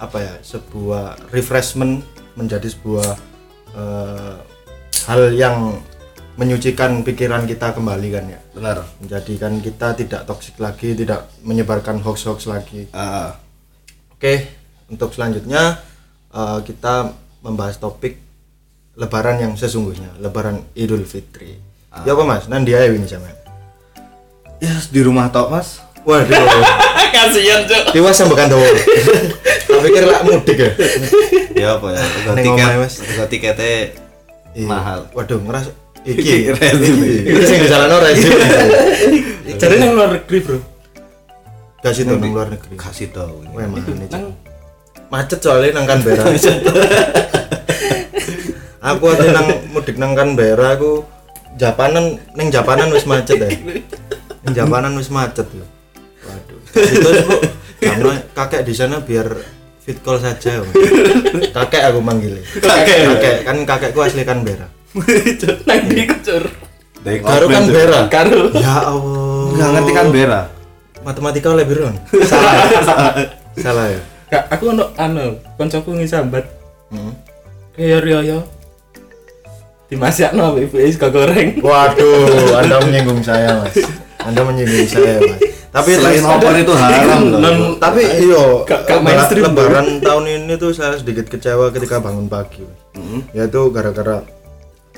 apa 0.00 0.18
ya, 0.20 0.34
sebuah 0.44 1.32
refreshment, 1.32 2.04
menjadi 2.36 2.68
sebuah 2.68 3.08
eh, 3.74 4.34
hal 5.08 5.22
yang 5.32 5.80
menyucikan 6.36 7.04
pikiran 7.04 7.48
kita 7.48 7.72
kembali 7.72 8.08
kan 8.12 8.24
ya. 8.28 8.40
benar 8.52 8.84
Menjadikan 9.00 9.60
kita 9.60 9.96
tidak 9.96 10.28
toksik 10.28 10.60
lagi, 10.60 10.92
tidak 10.92 11.32
menyebarkan 11.44 12.00
hoax-hoax 12.04 12.48
lagi. 12.48 12.88
Ah, 12.92 13.36
Oke, 14.20 14.44
untuk 14.92 15.16
selanjutnya 15.16 15.80
eh, 16.36 16.60
kita 16.68 17.16
membahas 17.40 17.80
topik 17.80 18.30
Lebaran 19.00 19.40
yang 19.40 19.54
sesungguhnya, 19.56 20.20
Lebaran 20.20 20.60
Idul 20.76 21.08
Fitri. 21.08 21.69
Ya 21.90 22.14
apa 22.14 22.22
mas? 22.22 22.44
Nanti 22.46 22.70
aja 22.70 22.86
ini 22.86 23.04
sama. 23.04 23.26
ya 24.60 24.76
di 24.86 25.00
rumah 25.00 25.32
tok 25.32 25.48
mas 25.50 25.80
Waduh, 26.00 26.36
Kasihan, 27.16 27.64
Cuk. 27.64 27.92
tiwas 27.92 28.16
yang 28.16 28.28
bukan 28.28 28.46
tahu. 28.48 28.60
Tak 29.70 29.80
pikir 29.86 30.02
lah 30.02 30.20
mudik 30.20 30.56
ya. 30.58 30.70
ya 31.54 31.68
apa 31.78 31.94
ya 31.94 32.00
Neng 32.34 32.36
tiket 32.42 32.66
omahe, 32.66 32.76
Mas. 32.80 32.94
tiketnya 33.28 33.72
Iya. 34.50 34.66
mahal 34.66 34.98
Waduh, 35.12 35.38
ngeras 35.40 35.70
Iki 36.08 36.16
iki 36.16 36.34
rezim. 36.50 36.96
Iki 37.04 37.42
sing 37.44 37.60
jalan 37.68 37.92
rezim. 38.00 38.32
Cari 39.56 39.76
yang 39.76 39.92
luar 39.92 40.08
negeri, 40.10 40.38
Bro. 40.40 40.58
Kasih 41.80 42.02
tuh 42.04 42.16
nang 42.16 42.32
luar 42.32 42.48
negeri. 42.48 42.74
kasih 42.76 43.06
mana 43.52 43.76
Itu 43.76 43.92
nih, 43.92 44.08
Cak? 44.08 44.16
nang 44.16 44.24
macet 45.08 45.38
soalnya 45.40 45.70
nang 45.76 45.84
Canberra. 45.84 46.24
aku 48.80 49.04
aja 49.12 49.26
nang 49.30 49.46
mudik 49.70 49.96
nang 49.96 50.12
Canberra 50.16 50.76
aku 50.76 51.04
Japanan 51.58 52.18
neng 52.36 52.48
Japanan 52.52 52.90
wis 52.94 53.06
macet 53.08 53.38
ya. 53.38 53.50
Neng 54.46 54.52
Japanan 54.54 54.92
wis 54.96 55.10
macet 55.10 55.46
ya. 55.50 55.66
Waduh. 56.26 56.60
Itu 56.76 57.10
bu, 57.26 57.36
karena 57.80 58.14
kakek 58.36 58.62
di 58.62 58.74
sana 58.76 59.02
biar 59.02 59.26
fit 59.82 59.98
call 60.04 60.20
saja. 60.22 60.62
Bang. 60.62 60.74
kakek 61.56 61.82
aku 61.90 61.98
manggilnya. 62.04 62.44
Kakek. 62.60 62.98
Kakek 63.10 63.36
kan 63.42 63.56
kakekku 63.66 64.00
asli 64.04 64.22
Canberra. 64.22 64.68
nang 65.66 65.82
di 65.86 66.02
kecur. 66.06 66.44
Dari 67.00 67.18
Baru. 67.24 67.46
Canberra. 67.48 68.06
Karo. 68.12 68.52
Ya 68.54 68.86
Allah. 68.86 69.30
nggak 69.50 69.70
ngerti 69.76 69.92
kan 69.92 70.06
bera 70.14 70.42
Matematika 71.00 71.48
oleh 71.56 71.64
Biron. 71.64 71.96
Salah. 72.30 72.54
Salah 73.56 73.86
ya. 73.88 74.00
Kak, 74.30 74.44
aku 74.52 74.76
ono 74.76 74.92
anu, 74.94 75.40
koncoku 75.56 75.96
ngisambat. 75.96 76.44
Hmm. 76.92 77.16
Kayak 77.74 78.04
Rioyo. 79.90 79.98
Dimasakno 79.98 80.54
ibu 80.54 80.76
is 80.78 80.96
goreng. 80.96 81.58
Waduh, 81.58 82.54
Anda 82.62 82.78
menyinggung 82.86 83.20
saya, 83.26 83.58
Mas. 83.58 83.74
Anda 84.22 84.40
menyinggung 84.46 84.86
saya, 84.86 85.18
Mas. 85.18 85.40
Tapi 85.70 85.90
selain 85.94 86.26
opor 86.26 86.54
itu 86.58 86.74
haram 86.74 87.30
loh 87.30 87.38
non- 87.38 87.78
tapi 87.78 88.02
iyo 88.02 88.66
bro. 88.66 89.46
lebaran 89.54 90.02
tahun 90.02 90.24
ini 90.26 90.58
tuh 90.58 90.74
saya 90.74 90.98
sedikit 90.98 91.30
kecewa 91.30 91.70
ketika 91.70 92.02
bangun 92.02 92.26
pagi. 92.26 92.66
Mm-hmm. 92.98 93.20
Yaitu 93.38 93.70
gara-gara 93.70 94.26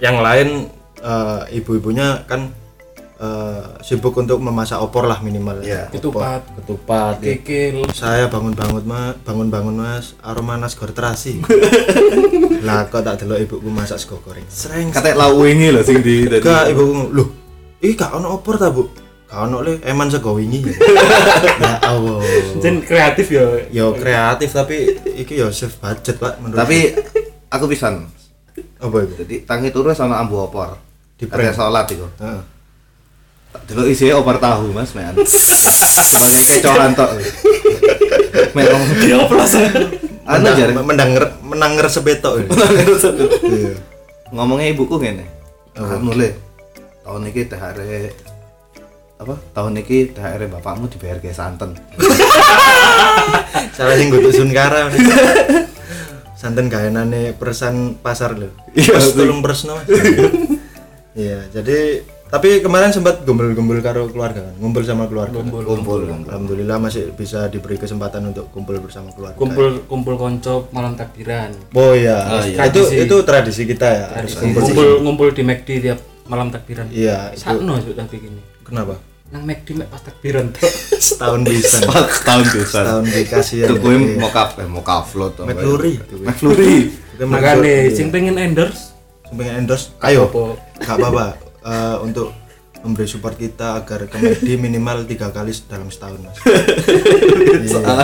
yang 0.00 0.25
lain 0.25 0.72
eh, 1.04 1.40
ibu-ibunya 1.61 2.25
kan 2.25 2.56
eh, 3.23 3.62
sibuk 3.87 4.19
untuk 4.19 4.43
memasak 4.43 4.83
opor 4.83 5.07
lah 5.07 5.23
minimal. 5.23 5.62
Iya. 5.62 5.87
Ketupat. 5.95 6.43
Ketupat. 6.59 7.23
Kikil. 7.23 7.87
Saya 7.95 8.26
bangun-bangun 8.26 8.83
mas, 8.83 9.14
bangun-bangun 9.23 9.76
mas, 9.79 10.19
aroma 10.26 10.59
nasgor 10.59 10.91
terasi. 10.91 11.38
lah 12.67 12.87
kok 12.91 13.02
tak 13.07 13.23
delok 13.23 13.38
ibuku 13.43 13.71
masak 13.71 14.02
sego 14.02 14.19
goreng. 14.23 14.47
Sering 14.50 14.91
katanya 14.91 15.26
lau 15.26 15.43
wingi 15.43 15.71
loh 15.71 15.83
sing 15.83 16.02
di 16.02 16.26
tadi 16.26 16.43
Gak 16.43 16.75
ibu 16.75 17.11
loh. 17.14 17.29
Ih 17.83 17.95
gak 17.95 18.14
ono 18.14 18.38
opor 18.38 18.59
ta, 18.59 18.71
Bu? 18.71 18.87
Gak 19.26 19.38
ono 19.50 19.62
le, 19.62 19.79
eman 19.87 20.11
sego 20.11 20.35
wingi. 20.35 20.67
ya 21.62 21.79
Allah. 21.83 22.23
Jen 22.59 22.83
kreatif 22.83 23.31
ya. 23.31 23.47
Yo 23.71 23.95
kreatif 23.95 24.50
tapi 24.55 24.99
iki 25.14 25.38
yo 25.38 25.50
save 25.55 25.75
budget, 25.79 26.19
Pak, 26.19 26.43
menurut 26.43 26.59
tapi 26.59 26.95
aku 27.52 27.64
pisan 27.69 28.09
apa 28.83 28.97
itu? 29.07 29.12
jadi 29.25 29.37
tangi 29.47 29.69
turu 29.71 29.95
sama 29.95 30.19
ambu 30.21 30.43
opor 30.43 30.76
Di 31.17 31.25
prank 31.31 31.55
sholat 31.55 31.87
itu 31.95 32.05
Heeh. 32.19 32.41
Dulu 33.62 33.82
isinya 33.87 34.18
opor 34.18 34.37
tahu 34.37 34.73
mas 34.73 34.92
men 34.92 35.12
sebagai 35.23 36.42
kecohan 36.49 36.92
tok 36.92 37.11
men 38.56 38.64
ngomong 38.66 38.90
Ya 39.04 39.16
oplos. 39.21 39.54
anu 40.23 40.44
Menang, 40.47 40.54
jare 40.54 40.73
menang 40.78 41.11
menang 41.42 41.73
sebetok 41.90 42.40
ini. 42.40 42.49
Iya. 43.42 43.75
ngomongnya 44.30 44.71
ibuku 44.71 44.97
ngene 44.97 45.26
anu 45.75 46.14
le 46.14 46.32
tahun 47.02 47.28
ini 47.28 47.42
THR 47.44 47.78
apa 49.18 49.35
tahun 49.52 49.82
ini 49.82 50.14
THR 50.14 50.40
bapakmu 50.49 50.87
dibayar 50.88 51.18
kayak 51.18 51.37
santen 51.37 51.75
Salah 53.76 53.97
sing 53.97 54.12
nggo 54.12 54.28
Sunkara. 54.28 54.92
Santen 56.37 56.66
gaenane 56.68 57.32
persan 57.32 57.97
pasar 57.97 58.37
lho. 58.37 58.50
Iya, 58.76 58.99
presno. 59.40 59.78
Mas. 59.78 59.88
Iya, 61.12 61.44
jadi 61.52 62.00
tapi 62.32 62.58
kemarin 62.58 62.88
sempat 62.88 63.20
gumbul-gumbul 63.22 63.76
karo 63.78 64.08
keluarga 64.08 64.40
kan, 64.42 64.54
ngumpul 64.56 64.80
sama 64.80 65.04
keluarga. 65.04 65.36
Kumpul. 65.36 65.62
kumpul 65.62 66.00
Alhamdulillah 66.08 66.80
masih 66.80 67.12
bisa 67.12 67.44
diberi 67.46 67.76
kesempatan 67.76 68.24
untuk 68.26 68.48
kumpul 68.48 68.80
bersama 68.80 69.12
keluarga. 69.12 69.36
Kumpul 69.36 69.84
kumpul 69.84 70.16
konco 70.16 70.72
malam 70.72 70.96
takbiran. 70.96 71.52
Oh 71.70 71.92
iya, 71.92 72.24
Oh, 72.24 72.40
iya. 72.40 72.64
itu 72.64 72.80
Tradisi. 72.80 72.94
itu 72.98 73.16
tradisi 73.20 73.62
kita 73.64 73.84
ya. 73.86 74.06
Harus 74.16 74.32
Kumpul 74.34 74.64
kumpul. 74.64 74.64
ngumpul, 74.64 74.88
ngumpul 75.04 75.28
di 75.30 75.42
McD 75.42 75.68
tiap 75.78 76.00
malam 76.24 76.48
takbiran. 76.48 76.88
Iya, 76.88 77.30
itu 77.30 77.44
Sakno 77.44 77.76
Cuk, 77.76 77.94
tapi 77.94 78.16
gini. 78.18 78.40
kenapa? 78.64 78.96
Nang 79.28 79.44
McD 79.44 79.68
mek 79.74 79.88
pas 79.88 80.00
takbiran 80.00 80.48
tuh. 80.54 80.64
Setahun 80.94 81.40
bisa. 81.44 81.84
tahun 82.24 82.44
bisa 82.48 82.80
Setahun 82.80 83.04
dikasih 83.06 83.56
ya. 83.58 83.66
itu 83.66 83.74
gue 83.76 83.92
mau 84.16 84.28
kaf 84.28 84.56
eh 84.56 84.64
mau 84.64 84.80
kaflo 84.80 85.28
tuh 85.30 85.44
McFlurry. 85.44 86.00
McFlurry 86.18 86.88
Makanya 87.18 87.92
sing 87.92 88.08
pengen 88.08 88.34
endorse 88.34 88.96
pengen 89.28 89.64
endorse, 89.64 89.92
ayo. 90.00 90.28
apa? 90.28 90.56
Gak 90.80 90.96
apa-apa. 90.96 91.26
Eh, 91.62 91.97
untuk 92.00 92.35
memberi 92.83 93.07
support 93.07 93.38
kita 93.38 93.78
agar 93.78 94.11
ke 94.11 94.19
McD 94.19 94.59
minimal 94.66 95.07
tiga 95.07 95.31
kali 95.31 95.54
dalam 95.64 95.87
setahun 95.87 96.19
mas. 96.21 96.38
Iya. 97.62 98.02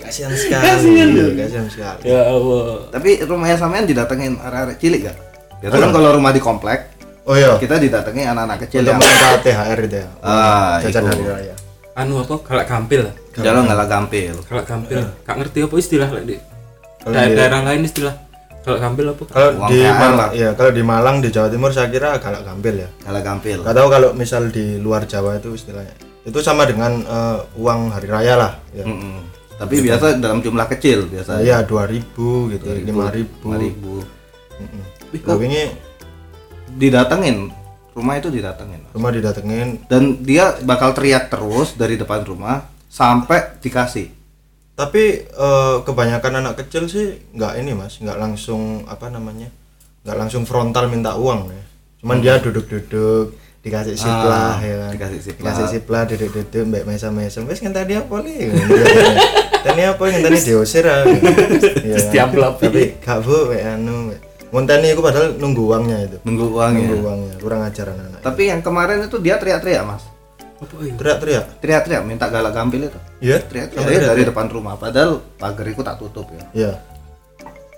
Kasihan 0.00 0.32
sekali. 0.32 0.64
Iya, 0.88 1.26
Kasihan 1.36 1.68
sekali. 1.68 2.02
Ya 2.06 2.24
Allah. 2.24 2.88
tapi 2.88 3.20
rumahnya 3.20 3.56
sampean 3.56 3.84
didatengin 3.84 4.40
arek-arek 4.40 4.76
cilik 4.78 5.00
gak? 5.04 5.16
Biasa 5.60 5.74
kan 5.76 5.90
kalau 5.90 6.10
rumah 6.14 6.32
di 6.32 6.40
komplek 6.40 6.80
Oh 7.28 7.36
iya. 7.36 7.60
kita 7.60 7.76
didatengin 7.76 8.32
anak-anak 8.32 8.64
kecil 8.64 8.80
Untuk 8.80 8.96
yang 8.96 9.42
THR 9.44 9.78
itu 9.84 9.96
ya. 10.00 10.08
Ah, 10.24 10.80
Jajan 10.80 11.04
hari 11.04 11.24
raya. 11.24 11.54
Anu 11.92 12.24
apa? 12.24 12.34
Galak 12.40 12.66
gampil. 12.66 13.02
jalan 13.36 13.68
nggak 13.68 13.76
lah 13.76 13.86
gampil 13.86 14.34
Galak 14.48 14.64
gampil. 14.64 14.96
Gak 15.22 15.36
ngerti 15.36 15.58
apa 15.60 15.74
istilah 15.76 16.08
lek 16.08 16.24
di- 16.24 16.42
daerah 17.04 17.60
lain 17.62 17.84
istilah. 17.84 18.14
Galak 18.68 18.80
gampil 18.84 19.06
apa? 19.08 19.22
Kalau 19.26 19.50
Uang 19.56 19.70
di. 19.72 19.80
Malang, 19.80 20.30
ya 20.36 20.48
kalau 20.52 20.70
di 20.70 20.82
Malang 20.84 21.16
di 21.18 21.28
Jawa 21.32 21.48
Timur 21.48 21.70
saya 21.72 21.88
kira 21.88 22.20
galak 22.20 22.44
gampil 22.44 22.74
ya. 22.84 22.88
Gak 23.00 23.24
gampil 23.24 23.58
Gak 23.64 23.72
tahu 23.72 23.88
kalau 23.88 24.08
misal 24.12 24.52
di 24.52 24.76
luar 24.76 25.08
Jawa 25.08 25.40
itu 25.40 25.56
istilahnya. 25.56 25.96
Itu 26.22 26.44
sama 26.44 26.68
dengan 26.68 27.00
eh, 27.00 27.38
uang 27.56 27.88
hari 27.88 28.06
raya 28.06 28.34
lah. 28.36 28.52
Ya. 28.70 28.84
Mm-mm. 28.84 29.24
tapi 29.58 29.82
biasa 29.82 30.22
dalam 30.22 30.38
jumlah 30.38 30.70
kecil 30.70 31.10
biasa 31.10 31.42
Iya 31.42 31.66
2000 31.66 32.14
gitu, 32.54 32.62
5000. 32.62 32.78
lima 32.86 33.10
ribu 33.10 33.94
Mm-mm. 34.54 34.82
Wih, 35.10 35.18
Tapi 35.18 35.42
ini 35.50 35.62
didatengin 36.78 37.50
rumah 37.90 38.14
itu 38.14 38.30
didatengin 38.30 38.86
rumah 38.94 39.10
didatengin 39.10 39.82
dan 39.90 40.22
dia 40.22 40.54
bakal 40.62 40.94
teriak 40.94 41.26
terus 41.26 41.74
dari 41.74 41.98
depan 41.98 42.22
rumah 42.22 42.70
sampai 42.86 43.58
dikasih 43.58 44.06
tapi 44.78 45.04
eh, 45.26 45.76
kebanyakan 45.82 46.38
anak 46.38 46.54
kecil 46.56 46.86
sih 46.86 47.18
nggak 47.32 47.58
ini 47.58 47.74
mas. 47.74 47.98
Nggak 47.98 48.14
langsung 48.16 48.86
apa 48.86 49.10
namanya 49.10 49.50
nggak 50.06 50.14
langsung 50.16 50.46
frontal 50.46 50.86
minta 50.86 51.18
uang 51.18 51.50
ya. 51.50 51.62
Cuman 51.98 52.22
dia 52.22 52.38
duduk-duduk 52.38 53.34
dikasih 53.58 53.98
siplah 53.98 54.54
Ah, 54.54 54.62
ya 54.62 54.76
kan. 54.80 54.90
dikasih 54.94 55.18
siplah. 55.20 55.42
dikasih 55.42 55.66
siplah 55.68 56.02
duduk-duduk 56.06 56.62
mbak 56.64 56.82
mesa 56.86 57.10
mesa 57.10 57.42
wes 57.42 57.58
ngenteni 57.58 57.98
apa 57.98 58.14
nih 58.22 58.54
ngenteni 58.54 59.82
apa? 59.84 60.02
Ngenteni 60.06 60.38
diusir 60.40 60.86
ah 60.86 61.02
Iya 61.02 61.98
Terus 61.98 62.06
kan? 62.08 62.54
tapi 62.54 62.82
gak 62.96 63.18
bu 63.20 63.50
wek 63.50 63.62
anu 63.66 64.14
wek. 64.14 64.20
ngenteni 64.48 64.86
aku 64.88 65.02
padahal 65.02 65.28
nunggu 65.36 65.62
uangnya 65.66 65.98
itu. 66.00 66.16
Nunggu 66.22 66.46
uangnya. 66.48 66.80
Nunggu 66.80 66.96
uangnya 67.02 67.34
kurang 67.36 67.60
ajar 67.60 67.86
anak-anak. 67.90 68.20
Tapi 68.22 68.42
yang 68.46 68.60
kemarin 68.62 69.04
itu 69.04 69.16
dia 69.18 69.36
teriak-teriak 69.36 69.82
mas? 69.84 70.06
Teriak-teriak. 70.66 71.62
Teriak-teriak 71.62 72.02
minta 72.02 72.26
galak 72.26 72.50
gampil 72.50 72.90
itu. 72.90 72.98
Iya. 73.22 73.38
Teriak-teriak 73.46 73.84
Sampai 73.86 74.02
dari 74.02 74.22
depan 74.26 74.46
rumah. 74.50 74.74
Padahal 74.74 75.22
pagar 75.38 75.66
itu 75.66 75.82
tak 75.86 75.96
tutup 76.02 76.26
ya. 76.34 76.44
Iya. 76.50 76.72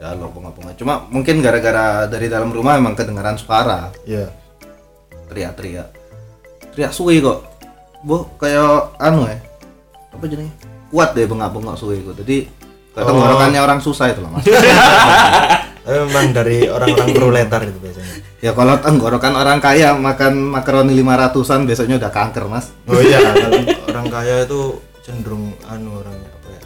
Ya 0.01 0.17
lo 0.17 0.33
bunga-bunga 0.33 0.73
cuma 0.81 1.05
mungkin 1.13 1.45
gara-gara 1.45 2.09
dari 2.09 2.33
dalam 2.33 2.49
rumah 2.49 2.81
emang 2.81 2.97
kedengaran 2.97 3.37
suara. 3.37 3.93
Iya. 4.09 4.33
Teriak-teriak. 5.29 5.89
Teriak 6.73 6.93
suwi 6.97 7.21
kok. 7.21 7.45
Bu 8.01 8.25
kayak 8.41 8.97
anu 8.97 9.29
ya 9.29 9.37
apa 10.11 10.25
jenisnya 10.25 10.57
kuat 10.89 11.13
deh 11.13 11.29
bengak-bengok 11.29 11.77
suwi 11.77 12.01
kok. 12.01 12.17
Jadi 12.25 12.49
Oh. 12.91 13.07
tenggorokannya 13.07 13.63
orang 13.63 13.79
susah 13.79 14.11
itu 14.11 14.19
loh 14.19 14.35
mas 14.35 14.43
memang 15.91 16.27
dari 16.31 16.59
orang-orang 16.67 17.11
proletar 17.11 17.61
itu 17.65 17.79
biasanya. 17.79 18.15
Ya 18.41 18.53
kalau 18.53 18.75
tenggorokan 18.77 19.35
orang 19.35 19.59
kaya 19.59 19.93
makan 19.93 20.33
makaroni 20.49 20.97
500-an 20.97 21.61
besoknya 21.65 21.97
udah 21.99 22.09
kanker, 22.09 22.45
Mas. 22.47 22.73
Oh 22.87 22.97
iya, 22.97 23.21
kalau 23.43 23.61
orang 23.87 24.07
kaya 24.09 24.37
itu 24.45 24.61
cenderung 25.01 25.53
anu 25.67 26.01
orangnya 26.01 26.31
apa 26.31 26.49
ya? 26.49 26.61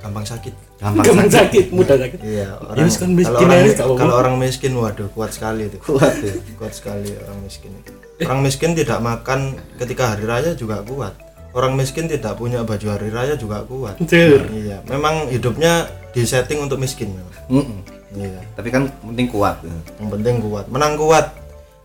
Gampang 0.00 0.26
sakit. 0.26 0.54
Gampang 0.76 1.04
Gampang 1.04 1.28
sakit. 1.28 1.38
sakit, 1.38 1.66
mudah 1.70 1.96
sakit. 1.96 2.18
Iya, 2.20 2.48
Ya, 2.74 2.82
wis 2.82 2.96
kan 2.96 3.10
miskin 3.10 3.32
kalau 3.32 3.46
orang, 3.46 3.62
gak 3.64 3.78
apa-apa. 3.78 3.96
kalau 3.96 4.14
orang 4.14 4.36
miskin 4.36 4.72
waduh 4.74 5.08
kuat 5.10 5.30
sekali 5.30 5.62
itu. 5.66 5.78
Kuat 5.80 6.14
ya. 6.18 6.34
Kuat 6.54 6.72
sekali 6.74 7.10
orang 7.14 7.38
miskin. 7.40 7.70
Orang 8.18 8.40
miskin 8.40 8.70
tidak 8.72 8.98
makan 8.98 9.40
ketika 9.76 10.12
hari 10.12 10.24
raya 10.24 10.52
juga 10.52 10.82
kuat. 10.82 11.14
Orang 11.52 11.72
miskin 11.72 12.04
tidak 12.04 12.36
punya 12.36 12.60
baju 12.60 12.86
hari 12.90 13.08
raya 13.08 13.32
juga 13.32 13.64
kuat. 13.64 13.96
Jujur. 13.98 14.44
Iya, 14.50 14.84
memang 14.84 15.30
hidupnya 15.30 15.86
disetting 16.10 16.60
untuk 16.60 16.76
miskin 16.76 17.14
memang. 17.14 17.34
Mm-mm. 17.48 17.80
Iya, 18.16 18.40
Tapi 18.56 18.68
kan 18.72 18.88
penting 19.04 19.28
kuat. 19.28 19.60
ya. 19.60 19.76
yang 20.00 20.08
penting 20.08 20.34
kuat. 20.40 20.64
Menang 20.72 20.96
kuat, 20.96 21.36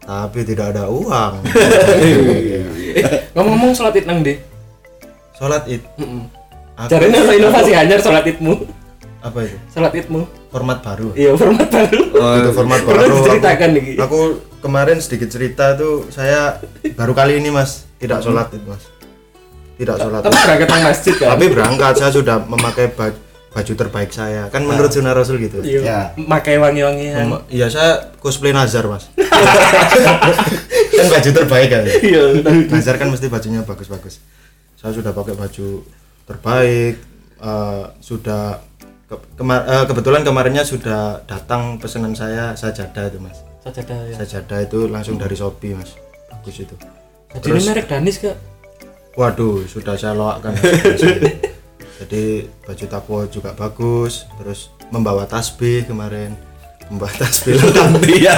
tapi 0.01 0.39
tidak 0.41 0.71
ada 0.71 0.87
uang. 0.87 1.33
Eh, 2.91 3.07
ngomong-ngomong 3.31 3.71
sholat 3.71 3.95
id 3.95 4.03
nang 4.03 4.19
deh. 4.19 4.35
Sholat 5.31 5.63
id, 5.63 5.79
Heeh. 5.95 6.23
Aku- 6.75 6.91
Caranya 6.91 7.19
apa 7.23 7.33
inovasi 7.35 7.71
anyar 7.71 7.99
sholat 8.03 8.25
idmu? 8.27 8.67
apa 9.21 9.37
itu? 9.47 9.57
Sholat 9.71 9.93
idmu. 9.95 10.27
Format 10.51 10.83
baru. 10.83 11.15
Iya, 11.15 11.31
format 11.39 11.71
baru. 11.71 12.01
Oh, 12.19 12.33
itu 12.35 12.51
format 12.51 12.79
baru. 12.83 12.99
aku, 13.15 13.65
nih. 13.71 13.95
aku 13.95 14.19
kemarin 14.59 14.99
sedikit 14.99 15.31
cerita 15.31 15.79
tuh 15.79 16.03
saya 16.11 16.59
baru 16.99 17.15
kali 17.15 17.39
ini 17.39 17.47
mas 17.47 17.87
tidak 17.95 18.19
sholat 18.19 18.51
id 18.51 18.63
mas. 18.67 18.83
Tidak 19.79 19.95
sholat. 19.95 20.19
Tapi 20.19 20.35
berangkat 20.35 20.67
nang 20.67 20.83
masjid 20.83 21.13
kan. 21.15 21.27
Tapi 21.31 21.45
berangkat 21.47 21.93
saya 21.95 22.11
sudah 22.11 22.37
memakai 22.43 22.91
baju, 22.91 23.15
baju 23.51 23.73
terbaik 23.75 24.09
saya. 24.09 24.47
Kan 24.47 24.63
menurut 24.63 24.89
sunnah 24.89 25.11
rasul 25.11 25.35
gitu. 25.37 25.59
Iya. 25.59 25.81
Ya. 25.81 25.99
Makai 26.17 26.55
wangi-wangian. 26.55 27.27
Mem- 27.27 27.45
Iya 27.47 27.67
saya 27.67 27.91
cosplay 28.17 28.51
Nazar 28.51 28.87
mas. 28.87 29.11
kan 30.97 31.05
baju 31.07 31.29
terbaik 31.33 31.67
kan. 31.69 31.83
Iya. 31.83 32.21
Nazar 32.67 32.95
kan 32.95 33.11
mesti 33.11 33.27
bajunya 33.27 33.61
bagus-bagus. 33.61 34.23
Saya 34.75 34.95
sudah 34.95 35.11
pakai 35.11 35.35
baju 35.35 35.83
terbaik, 36.23 36.95
eh, 37.37 37.83
sudah 37.99 38.63
ke- 39.05 39.19
kemar- 39.35 39.67
eh, 39.67 39.85
kebetulan 39.85 40.23
kemarinnya 40.23 40.63
sudah 40.63 41.19
datang 41.21 41.75
pesanan 41.77 42.15
saya 42.15 42.55
sajadah 42.55 43.03
itu 43.05 43.19
mas. 43.19 43.35
Sajadah 43.61 43.97
ya. 44.07 44.15
Sajadah 44.17 44.59
itu 44.63 44.87
langsung 44.87 45.19
dari 45.19 45.35
Shopee 45.35 45.75
mas, 45.75 45.93
bagus 46.31 46.55
itu. 46.57 46.75
Jadi 47.31 47.47
ini 47.47 47.61
merek 47.61 47.85
Danis 47.85 48.17
kak. 48.17 48.35
Waduh, 49.13 49.67
sudah 49.67 49.93
saya 49.93 50.15
loakkan. 50.15 50.55
Jadi 52.01 52.23
baju 52.65 52.85
takwa 52.87 53.19
juga 53.29 53.53
bagus, 53.53 54.25
terus 54.35 54.73
membawa 54.89 55.23
tasbih 55.23 55.85
kemarin, 55.85 56.33
membawa 56.89 57.13
tasbih 57.13 57.53
lengkap. 57.55 58.01
Iya, 58.17 58.33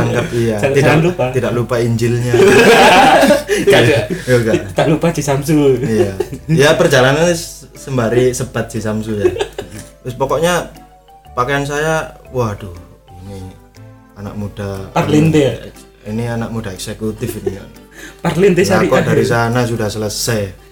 lengkap 0.00 0.26
iya. 0.32 0.56
Jangan- 0.56 0.72
tidak 0.72 0.88
jangan 0.88 1.00
lupa. 1.04 1.24
tidak 1.30 1.52
lupa 1.52 1.76
Injilnya. 1.78 2.32
Gak 3.68 3.80
ada. 3.84 3.98
Ya 4.08 4.34
enggak. 4.34 4.54
Tak 4.78 4.86
lupa 4.88 5.12
di 5.12 5.20
Samsu. 5.20 5.76
Iya. 5.76 6.12
Ya 6.48 6.72
perjalanan 6.72 7.28
sembari 7.76 8.32
sebat 8.32 8.72
si 8.72 8.80
Samsu 8.80 9.20
ya. 9.20 9.28
Terus 10.00 10.16
pokoknya 10.16 10.72
pakaian 11.36 11.68
saya, 11.68 12.16
waduh, 12.32 12.72
ini 13.22 13.44
anak 14.16 14.34
muda. 14.34 14.88
Parlinte 14.90 15.36
ya? 15.38 15.54
Ini 16.06 16.32
anak 16.32 16.48
muda 16.48 16.72
eksekutif 16.72 17.44
ini. 17.44 17.60
Parlinte 18.22 18.64
syariah. 18.64 19.04
dari 19.04 19.26
sana 19.26 19.68
sudah 19.68 19.90
selesai. 19.90 20.64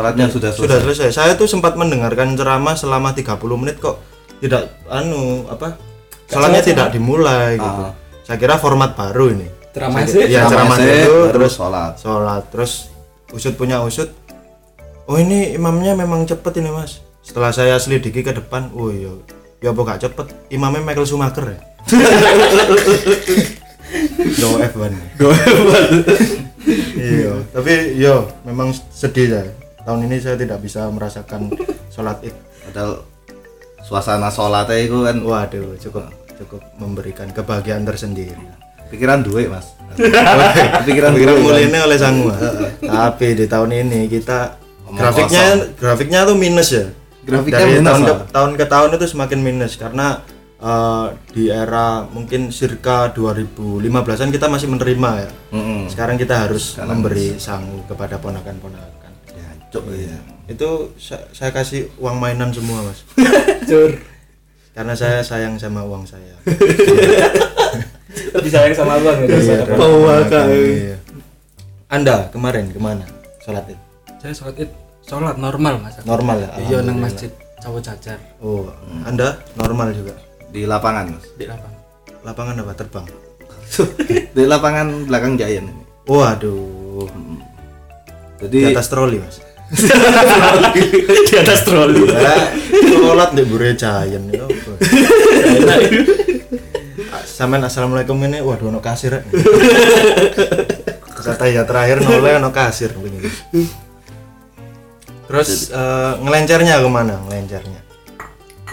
Sholatnya 0.00 0.32
sudah 0.32 0.48
Sudah 0.56 0.80
selesai. 0.80 1.12
selesai. 1.12 1.12
Saya 1.12 1.36
tuh 1.36 1.44
sempat 1.44 1.76
mendengarkan 1.76 2.32
ceramah 2.32 2.72
selama 2.72 3.12
30 3.12 3.36
menit 3.60 3.84
kok 3.84 4.00
tidak 4.40 4.72
anu 4.88 5.44
apa? 5.52 5.76
Sholatnya 6.24 6.64
tidak 6.64 6.96
dimulai 6.96 7.60
gitu. 7.60 7.82
Ah. 7.84 7.92
Saya 8.24 8.40
kira 8.40 8.56
format 8.56 8.96
baru 8.96 9.36
ini. 9.36 9.44
Ceramah 9.76 10.00
sih. 10.08 10.24
Iya, 10.24 10.48
Ceramah 10.48 10.80
itu 10.80 10.88
baru 10.88 11.28
terus 11.36 11.52
sholat. 11.52 12.00
sholat 12.00 12.48
terus 12.48 12.88
usut 13.28 13.60
punya 13.60 13.84
usut. 13.84 14.08
Oh 15.04 15.20
ini 15.20 15.52
imamnya 15.52 15.92
memang 15.92 16.24
cepet 16.24 16.64
ini 16.64 16.72
mas. 16.72 17.04
Setelah 17.20 17.52
saya 17.52 17.76
selidiki 17.76 18.24
ke 18.24 18.32
depan, 18.32 18.72
oh 18.72 18.88
iya, 18.88 19.12
ya 19.60 19.76
apa 19.76 19.80
gak 19.84 20.08
cepet? 20.08 20.32
Imamnya 20.48 20.80
Michael 20.80 21.04
Schumacher 21.04 21.44
ya. 21.44 21.60
Go 24.40 24.56
F1. 24.56 24.96
iya, 26.96 27.32
tapi 27.52 28.00
yo 28.00 28.24
memang 28.48 28.72
sedih 28.88 29.28
saya. 29.28 29.52
Tahun 29.84 30.00
ini 30.04 30.16
saya 30.20 30.36
tidak 30.36 30.60
bisa 30.60 30.88
merasakan 30.92 31.50
sholat 31.94 32.20
id. 32.20 32.36
Padahal 32.68 33.04
suasana 33.84 34.28
sholatnya 34.28 34.76
itu 34.76 34.96
kan 35.02 35.16
Waduh, 35.24 35.76
cukup 35.80 36.04
cukup 36.40 36.62
memberikan 36.80 37.28
kebahagiaan 37.32 37.84
tersendiri. 37.84 38.40
pikiran 38.90 39.22
duit, 39.22 39.46
Mas. 39.46 39.70
Pikiran 40.88 41.14
pikiran 41.14 41.36
mulainya 41.38 41.86
oleh 41.86 41.94
sangua. 41.94 42.34
Tapi 42.82 43.38
di 43.38 43.46
tahun 43.46 43.70
ini 43.86 44.10
kita 44.10 44.58
Omong 44.90 44.98
grafiknya 44.98 45.44
grafiknya 45.78 46.20
tuh 46.26 46.34
minus 46.34 46.68
ya. 46.74 46.90
Grafiknya 47.22 47.62
Dari 47.62 47.72
minus, 47.78 47.86
tahun 47.86 48.02
ke, 48.02 48.14
tahun 48.34 48.50
ke 48.58 48.64
tahun 48.66 48.88
itu 48.98 49.06
semakin 49.06 49.38
minus 49.38 49.72
karena 49.78 50.06
eh, 50.58 51.06
di 51.30 51.44
era 51.46 52.02
mungkin 52.10 52.50
circa 52.50 53.14
2015-an 53.14 54.34
kita 54.34 54.50
masih 54.50 54.66
menerima 54.74 55.10
ya. 55.22 55.30
Mm-mm. 55.54 55.86
Sekarang 55.86 56.18
kita 56.18 56.34
harus 56.50 56.74
memberi 56.82 57.38
sangu 57.38 57.86
kepada 57.86 58.18
ponakan-ponakan. 58.18 59.09
Ya, 59.70 59.72
cuk, 59.72 59.84
iya. 59.94 60.18
Itu 60.46 60.68
sa- 60.98 61.30
saya 61.30 61.54
kasih 61.54 61.86
uang 61.96 62.18
mainan 62.18 62.50
semua, 62.50 62.82
Mas. 62.82 63.06
Cur. 63.70 63.94
Karena 64.70 64.94
saya 64.94 65.22
sayang 65.22 65.54
sama 65.54 65.82
uang 65.82 66.02
saya. 66.02 66.34
Lebih 68.30 68.50
sayang 68.50 68.74
sama 68.74 68.98
abang 68.98 69.18
ya. 69.20 69.26
Iya, 69.28 69.62
daripada 69.62 69.62
daripada 69.62 69.78
abang. 69.78 70.02
ponakan, 70.02 70.46
iya. 70.50 70.96
Anda 71.86 72.16
kemarin 72.30 72.64
ke 72.66 72.78
mana? 72.78 73.06
Sholat 73.40 73.66
id? 73.66 73.78
Saya 74.18 74.34
sholat 74.34 74.56
id 74.58 74.70
sholat 75.02 75.36
normal 75.38 75.74
mas. 75.78 75.94
Normal 76.02 76.36
ya? 76.40 76.48
Iya 76.60 76.78
nang 76.82 76.98
masjid 76.98 77.30
Cawo 77.60 77.78
Cacar 77.78 78.18
Oh, 78.38 78.66
Anda 79.02 79.38
normal 79.54 79.90
juga. 79.92 80.14
Di 80.50 80.66
lapangan, 80.66 81.14
Mas. 81.14 81.26
di 81.34 81.46
lapang. 81.46 81.74
Lapangan 82.22 82.54
apa 82.58 82.72
terbang? 82.74 83.06
Di 84.34 84.42
lapangan 84.44 85.06
belakang 85.06 85.38
Giant 85.38 85.70
ini. 85.70 85.82
Waduh. 86.04 87.06
Jadi 88.40 88.58
Di 88.58 88.66
atas 88.68 88.90
troli, 88.90 89.22
Mas. 89.22 89.38
Di 89.70 91.34
atas 91.38 91.62
troli. 91.62 92.02
Ya, 92.10 92.50
sholat 92.90 93.30
di 93.38 93.42
Bure 93.46 93.78
Giant 93.78 94.26
ya 94.34 94.42
apa? 94.44 94.72
Sampean 97.24 97.62
assalamualaikum 97.64 98.18
ini 98.26 98.42
waduh 98.42 98.68
ono 98.68 98.82
kasir. 98.82 99.22
Kata 101.20 101.44
ya 101.46 101.62
terakhir 101.64 102.02
nolnya 102.02 102.42
ono 102.42 102.50
kasir 102.50 102.90
begini. 102.96 103.30
Terus 105.30 105.70
eh, 105.70 106.12
ngelencernya 106.18 106.82
ke 106.82 106.88
mana? 106.90 107.14
Ngelencernya. 107.30 107.80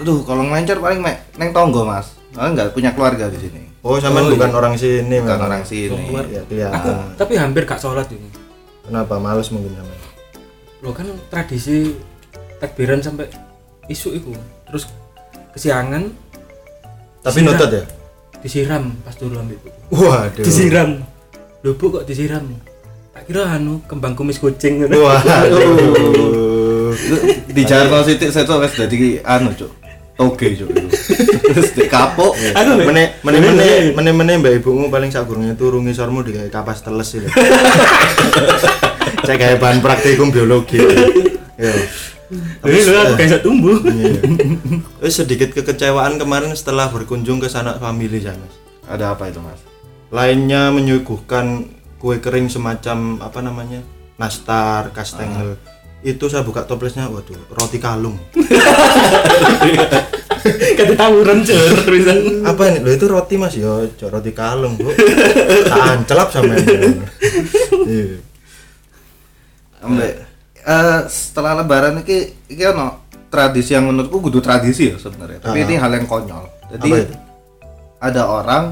Aduh, 0.01 0.21
kalau 0.25 0.45
ngelancar 0.45 0.77
paling 0.77 1.01
mek 1.01 1.25
neng 1.37 1.53
tonggo, 1.53 1.85
Mas. 1.85 2.13
Soalnya 2.33 2.65
nggak 2.65 2.69
punya 2.73 2.91
keluarga 2.97 3.29
di 3.29 3.37
sini. 3.37 3.61
Oh, 3.85 4.01
sampean 4.01 4.27
bukan 4.33 4.51
orang 4.51 4.73
sini 4.75 5.21
Bukan 5.21 5.37
memang. 5.37 5.47
orang 5.47 5.63
sini. 5.63 5.95
Iya, 6.11 6.41
iya. 6.49 6.67
Aku 6.73 6.89
tapi 7.15 7.37
hampir 7.39 7.63
gak 7.63 7.79
sholat 7.79 8.09
ini. 8.11 8.27
Kenapa 8.83 9.15
males 9.21 9.47
mungkin 9.53 9.71
sampean? 9.77 10.01
Lo 10.85 10.93
kan 10.93 11.09
tradisi 11.33 11.97
takbiran 12.61 13.01
sampai 13.01 13.25
isu 13.89 14.13
itu. 14.13 14.31
Terus 14.69 14.85
kesiangan 15.53 16.03
Tapi 17.25 17.43
Disiram. 17.43 17.71
ya? 17.73 17.83
disiram 18.37 18.83
pas 19.01 19.15
dulu 19.17 19.35
ambil 19.41 19.57
buku. 19.59 19.79
Waduh. 19.97 20.45
Disiram. 20.45 21.01
Lho 21.65 21.73
Bu 21.75 21.89
kok 21.89 22.05
disiram? 22.05 22.45
Tak 23.11 23.25
kira 23.25 23.49
anu 23.57 23.81
kembang 23.89 24.13
kumis 24.13 24.37
kucing. 24.37 24.85
Waduh. 24.85 26.13
Di 27.57 27.61
Jarno 27.65 28.05
Siti 28.05 28.29
saya 28.29 28.45
tuh 28.45 28.61
wes 28.61 28.73
jadi 28.77 29.21
anu, 29.25 29.49
Cuk. 29.57 29.71
Cuk. 30.17 30.41
itu. 30.41 30.65
Terus 31.53 31.71
di 31.77 31.85
kapok. 31.85 32.33
Mene 32.57 33.21
mene 33.21 33.37
mene 33.37 33.67
mene 33.93 34.11
mene 34.11 34.31
mbak 34.41 34.53
ibumu 34.59 34.89
paling 34.89 35.13
sagurungnya 35.13 35.53
turu 35.53 35.77
ngisormu 35.85 36.25
di 36.25 36.33
kayak 36.33 36.49
kapas 36.49 36.81
teles 36.81 37.09
itu. 37.13 37.29
Cek 39.27 39.37
kayak 39.37 39.61
bahan 39.61 39.79
praktikum 39.79 40.33
biologi. 40.33 40.81
Ya. 41.57 41.73
Ini 42.67 42.79
lho 42.83 42.99
aku 43.07 43.13
kayak 43.15 43.39
tumbuh. 43.45 43.77
Iya. 43.87 44.19
Terus 44.99 45.15
sedikit 45.15 45.49
kekecewaan 45.55 46.19
kemarin 46.19 46.51
setelah 46.57 46.91
berkunjung 46.91 47.39
ke 47.39 47.47
sanak 47.47 47.79
family 47.79 48.19
saya, 48.19 48.35
Mas. 48.35 48.55
Ada 48.87 49.15
apa 49.15 49.31
itu, 49.31 49.39
Mas? 49.39 49.61
Lainnya 50.11 50.71
menyuguhkan 50.75 51.71
kue 51.99 52.19
kering 52.19 52.51
semacam 52.51 53.23
apa 53.23 53.39
namanya? 53.39 53.79
Nastar, 54.19 54.91
kastengel. 54.91 55.55
Itu 56.07 56.31
saya 56.31 56.47
buka 56.47 56.63
toplesnya, 56.63 57.11
waduh, 57.11 57.35
roti 57.51 57.83
kalung. 57.83 58.15
Kata 60.77 60.93
tawuran 60.95 61.43
cur 61.43 61.75
tulisan. 61.83 62.47
apa 62.47 62.61
ini 62.71 62.79
lo 62.79 62.89
itu 62.95 63.03
roti 63.03 63.35
mas 63.35 63.51
yo 63.51 63.83
cok 63.99 64.07
roti 64.07 64.31
kalung 64.31 64.79
bu 64.79 64.87
tak 65.67 65.75
ancelap 65.99 66.31
sama 66.31 66.55
ini 66.55 67.03
Iya. 67.83 68.17
Ambek 69.83 70.13
eh 70.63 70.99
setelah 71.11 71.59
lebaran 71.59 71.99
iki 71.99 72.47
iki 72.47 72.63
ono 72.63 73.03
tradisi 73.27 73.75
yang 73.75 73.91
menurutku 73.91 74.23
kudu 74.23 74.39
tradisi 74.39 74.87
ya 74.87 74.95
sebenarnya. 74.95 75.43
Tapi 75.43 75.67
ini 75.67 75.75
hal 75.75 75.91
yang 75.91 76.07
konyol. 76.07 76.47
Jadi 76.71 76.87
Apa 76.87 76.95
itu? 77.03 77.15
ada 77.99 78.21
orang 78.31 78.63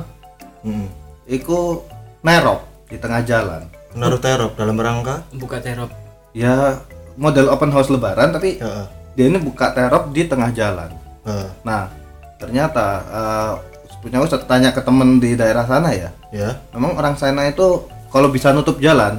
Mm-mm. 0.63 0.87
iku 1.27 1.83
nerop 2.23 2.63
di 2.87 2.95
tengah 2.95 3.19
jalan. 3.27 3.67
Menaruh 3.91 4.19
terop 4.19 4.55
dalam 4.55 4.79
rangka 4.79 5.27
buka 5.35 5.59
terop 5.59 5.91
Ya 6.31 6.83
model 7.15 7.47
open 7.47 7.71
house 7.71 7.87
lebaran 7.87 8.29
tapi 8.29 8.57
ya, 8.57 8.87
dia 9.13 9.25
ini 9.27 9.39
buka 9.39 9.71
terop 9.71 10.11
di 10.11 10.23
tengah 10.23 10.51
jalan. 10.51 10.91
eh, 11.23 11.47
Nah, 11.61 11.87
ternyata 12.35 12.85
eh, 13.01 13.53
punya 13.99 14.21
Ustadz 14.21 14.45
tanya 14.45 14.69
ke 14.69 14.79
temen 14.79 15.17
di 15.17 15.33
daerah 15.33 15.65
sana 15.65 15.89
ya. 15.89 16.13
ya 16.29 16.53
Memang 16.71 16.93
orang 16.93 17.15
sana 17.15 17.47
itu 17.47 17.83
kalau 18.07 18.29
bisa 18.29 18.51
nutup 18.51 18.77
jalan 18.77 19.17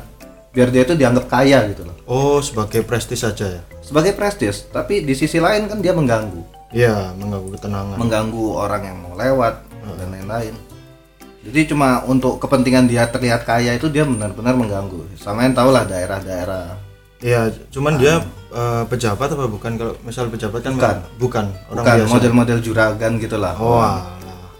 biar 0.52 0.70
dia 0.70 0.84
itu 0.84 0.94
dianggap 0.94 1.26
kaya 1.26 1.68
gitu 1.68 1.84
loh. 1.84 1.96
oh 2.06 2.38
sebagai 2.40 2.80
prestis 2.80 3.20
saja 3.20 3.60
ya 3.60 3.62
Sebagai 3.82 4.12
prestis, 4.12 4.64
tapi 4.66 5.02
di 5.02 5.12
sisi 5.12 5.36
lain 5.36 5.66
kan 5.66 5.78
dia 5.78 5.92
mengganggu. 5.92 6.42
iya 6.70 7.12
mengganggu 7.12 7.54
ketenangan 7.54 7.96
mengganggu 7.96 8.44
orang 8.52 8.82
yang 8.82 8.96
mau 8.98 9.14
lewat 9.14 9.54
dan 9.94 10.08
lain-lain. 10.10 10.54
Jadi 11.46 11.70
cuma 11.70 12.02
untuk 12.02 12.42
kepentingan 12.42 12.90
dia 12.90 13.06
terlihat 13.06 13.46
kaya 13.46 13.74
itu 13.74 13.86
dia 13.86 14.02
benar-benar 14.02 14.54
mengganggu. 14.54 15.06
Sama 15.14 15.46
yang 15.46 15.54
tau 15.54 15.70
lah 15.70 15.86
daerah-daerah. 15.86 16.74
Iya 17.18 17.48
cuman 17.68 17.96
dia 17.96 18.20
eh, 18.50 18.84
pejabat 18.86 19.28
apa 19.30 19.44
bukan 19.46 19.72
kalau 19.74 19.94
misal 20.02 20.28
pejabat 20.28 20.60
kan 20.60 20.72
Bukan. 20.74 20.96
bukan 21.16 21.46
orang 21.68 21.82
Bukan 21.82 21.96
biasa 22.02 22.12
model-model 22.12 22.58
juragan 22.60 23.12
gitulah. 23.16 23.54
oh. 23.56 23.80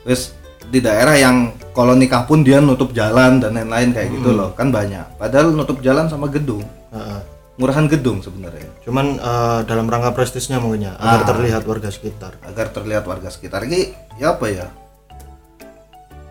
Terus 0.02 0.32
di 0.66 0.78
daerah 0.78 1.14
yang 1.14 1.50
kalau 1.70 1.94
nikah 1.94 2.22
pun 2.24 2.42
dia 2.42 2.58
nutup 2.58 2.90
jalan 2.90 3.38
dan 3.38 3.54
lain-lain 3.54 3.90
kayak 3.90 4.08
gitu 4.14 4.30
loh, 4.32 4.50
kan 4.54 4.70
banyak. 4.70 5.02
Padahal 5.14 5.50
nutup 5.50 5.78
jalan 5.78 6.06
sama 6.06 6.26
gedung, 6.26 6.62
Heeh. 6.90 7.20
murahan 7.56 7.86
gedung 7.86 8.22
sebenarnya. 8.22 8.66
cuman 8.82 9.18
eh, 9.18 9.60
dalam 9.66 9.86
rangka 9.86 10.14
prestisnya 10.14 10.62
mungkin 10.62 10.86
ya 10.86 10.94
agar 10.96 11.26
terlihat 11.26 11.62
warga 11.64 11.90
sekitar 11.90 12.38
Agar 12.42 12.70
terlihat 12.70 13.02
warga 13.02 13.30
sekitar 13.30 13.66
ini 13.66 13.90
ya 14.16 14.38
apa 14.38 14.46
ya? 14.46 14.66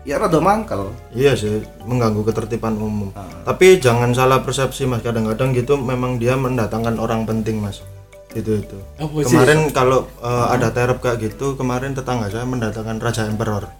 Ya 0.06 0.22
rada 0.22 0.38
mangkal. 0.38 0.94
Iya 1.10 1.34
sih, 1.34 1.66
mengganggu 1.82 2.22
ketertiban 2.22 2.78
umum. 2.78 3.10
Tapi 3.42 3.82
jangan 3.82 4.14
salah 4.14 4.38
persepsi 4.38 4.86
mas, 4.86 5.02
kadang-kadang 5.02 5.50
gitu 5.50 5.74
memang 5.74 6.22
dia 6.22 6.38
mendatangkan 6.38 6.94
orang 7.02 7.26
penting 7.26 7.58
mas. 7.58 7.82
Itu 8.30 8.54
itu. 8.54 8.78
Apa 9.02 9.18
sih? 9.26 9.34
Kemarin 9.34 9.66
kalau 9.74 10.06
uh, 10.22 10.54
ada 10.54 10.70
terap 10.70 11.02
kayak 11.02 11.26
gitu, 11.26 11.58
kemarin 11.58 11.90
tetangga 11.90 12.30
saya 12.30 12.46
mendatangkan 12.46 13.02
Raja 13.02 13.26
Emperor. 13.26 13.66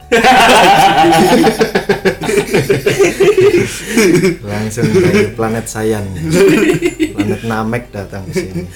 Langsung 4.51 4.91
dari 4.99 5.31
planet 5.31 5.71
Sayan, 5.71 6.11
planet 7.15 7.47
Namek 7.47 7.95
datang 7.95 8.27
ke 8.27 8.35
sini. 8.35 8.67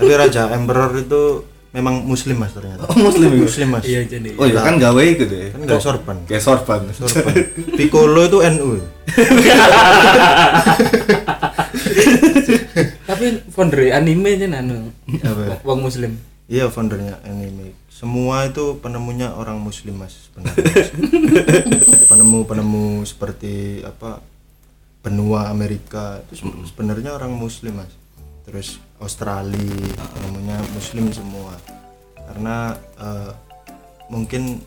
Tapi 0.00 0.12
Raja 0.16 0.56
Emperor 0.56 0.96
itu 0.96 1.52
memang 1.74 2.06
Muslim 2.06 2.38
mas 2.38 2.54
ternyata. 2.54 2.86
Oh, 2.86 2.94
Muslim 2.94 3.34
ya? 3.34 3.42
Muslim 3.42 3.68
mas. 3.74 3.82
iya 3.82 4.06
jadi 4.06 4.30
Oh 4.38 4.46
iya 4.46 4.62
kan 4.62 4.78
gawe 4.78 5.02
gitu 5.02 5.26
deh. 5.26 5.50
Kan 5.50 5.66
nggak 5.66 5.82
sorban. 5.82 6.16
Kayak 6.30 6.42
sorban. 6.46 6.80
Sorban. 6.94 7.34
Piccolo 7.74 8.22
itu 8.24 8.38
NU. 8.54 8.70
tapi 13.04 13.36
founder 13.52 13.92
anime 13.92 14.34
aja 14.34 14.48
nanu 14.48 14.88
Apa? 15.22 15.60
wong 15.62 15.86
muslim 15.86 16.18
Iya 16.44 16.68
foundernya 16.68 17.24
anime. 17.24 17.72
Semua 17.88 18.44
itu 18.44 18.76
penemunya 18.76 19.32
orang 19.32 19.56
muslim 19.56 19.96
mas 19.96 20.28
sebenarnya. 20.28 20.92
Penemu-penemu 22.12 23.00
seperti 23.08 23.80
apa 23.80 24.20
benua 25.00 25.48
Amerika 25.48 26.20
itu 26.28 26.44
se- 26.44 26.68
sebenarnya 26.68 27.16
orang 27.16 27.32
muslim 27.32 27.80
mas. 27.80 27.88
Terus 28.44 28.76
Australia 29.00 29.94
penemunya 30.14 30.58
muslim 30.74 31.10
semua. 31.10 31.54
Karena 32.24 32.76
eh, 32.98 33.30
mungkin 34.10 34.60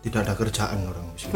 tidak 0.00 0.24
ada 0.28 0.34
kerjaan 0.36 0.80
orang 0.88 1.06
muslim. 1.12 1.32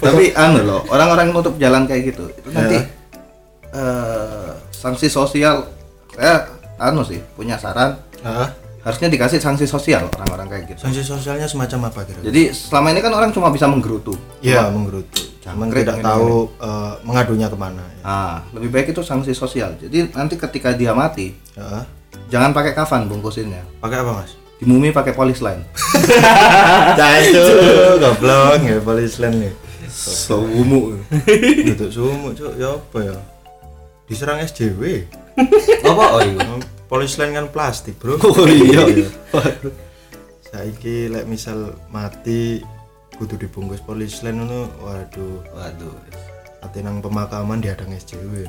Tapi 0.00 0.32
anu 0.34 0.60
loh, 0.64 0.80
orang-orang 0.90 1.30
nutup 1.30 1.54
jalan 1.60 1.84
kayak 1.86 2.12
gitu, 2.12 2.24
itu 2.32 2.48
nanti 2.50 2.76
eh, 3.74 4.50
sanksi 4.74 5.06
sosial 5.12 5.68
saya 6.16 6.48
anu 6.80 7.04
sih 7.04 7.20
punya 7.36 7.60
saran 7.60 7.96
Ah, 8.20 8.52
harusnya 8.80 9.08
dikasih 9.12 9.40
sanksi 9.40 9.68
sosial 9.68 10.08
orang-orang 10.16 10.48
kayak 10.48 10.64
gitu. 10.72 10.80
sanksi 10.88 11.04
sosialnya 11.04 11.44
semacam 11.44 11.92
apa 11.92 12.00
kira? 12.08 12.24
Jadi 12.24 12.48
selama 12.52 12.96
ini 12.96 13.00
kan 13.04 13.12
orang 13.12 13.30
cuma 13.30 13.52
bisa 13.52 13.68
menggerutu. 13.68 14.16
Iya 14.40 14.72
menggerutu. 14.72 15.20
Cuman 15.40 15.68
Jangkrik 15.68 15.84
tidak 15.84 15.98
ini, 16.00 16.04
tahu 16.04 16.32
eh, 16.60 16.92
mengadunya 17.04 17.48
ke 17.48 17.56
mana. 17.56 17.84
Ya. 17.84 18.00
Ah, 18.04 18.36
lebih 18.52 18.70
baik 18.72 18.92
itu 18.92 19.00
sanksi 19.04 19.32
sosial. 19.32 19.76
Jadi 19.80 20.12
nanti 20.12 20.36
ketika 20.36 20.72
dia 20.72 20.92
mati, 20.92 21.32
Ya. 21.56 21.84
jangan 22.32 22.56
pakai 22.56 22.72
kafan 22.72 23.08
bungkusinnya. 23.08 23.64
Pakai 23.80 24.00
apa 24.00 24.24
mas? 24.24 24.32
Dimumi 24.60 24.92
pakai 24.92 25.12
polis 25.16 25.40
lain. 25.40 25.64
Cacu, 27.00 27.44
goblok 28.02 28.60
ya 28.60 28.76
polis 28.80 29.16
lain 29.16 29.48
nih. 29.48 29.52
Sewumu. 29.90 30.96
Duduk 31.66 31.90
sumu, 31.92 32.32
cuk. 32.32 32.52
Ya 32.56 32.72
apa 32.72 32.98
ya? 33.04 33.16
Diserang 34.08 34.40
SJW. 34.40 35.06
Apa 35.86 36.04
oh 36.18 36.20
iya? 36.20 36.44
Polis 36.90 37.14
lain 37.14 37.32
kan 37.32 37.46
plastik, 37.48 37.94
Bro. 37.96 38.18
Oh 38.26 38.44
iya. 38.44 38.82
Saiki 40.42 41.06
lek 41.06 41.24
misal 41.24 41.58
mati 41.88 42.58
kudu 43.14 43.38
dibungkus 43.38 43.78
polis 43.80 44.18
lain 44.20 44.42
ngono. 44.42 44.66
Waduh, 44.80 45.38
Waduh. 45.48 45.94
ati 46.60 46.82
nang 46.82 47.00
pemakaman 47.00 47.56
diadang 47.56 47.88
SJW. 47.88 48.44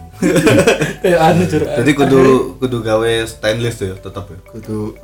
kayak 0.99 1.15
anu 1.27 1.47
jur 1.47 1.63
Jadi 1.63 1.91
kudu 1.93 2.21
kudu 2.59 2.77
gawe 2.81 3.07
stainless 3.23 3.79
tuh 3.79 3.87
ya, 3.87 3.95
tetap 3.95 4.27
ya. 4.27 4.35
Kudu 4.49 4.99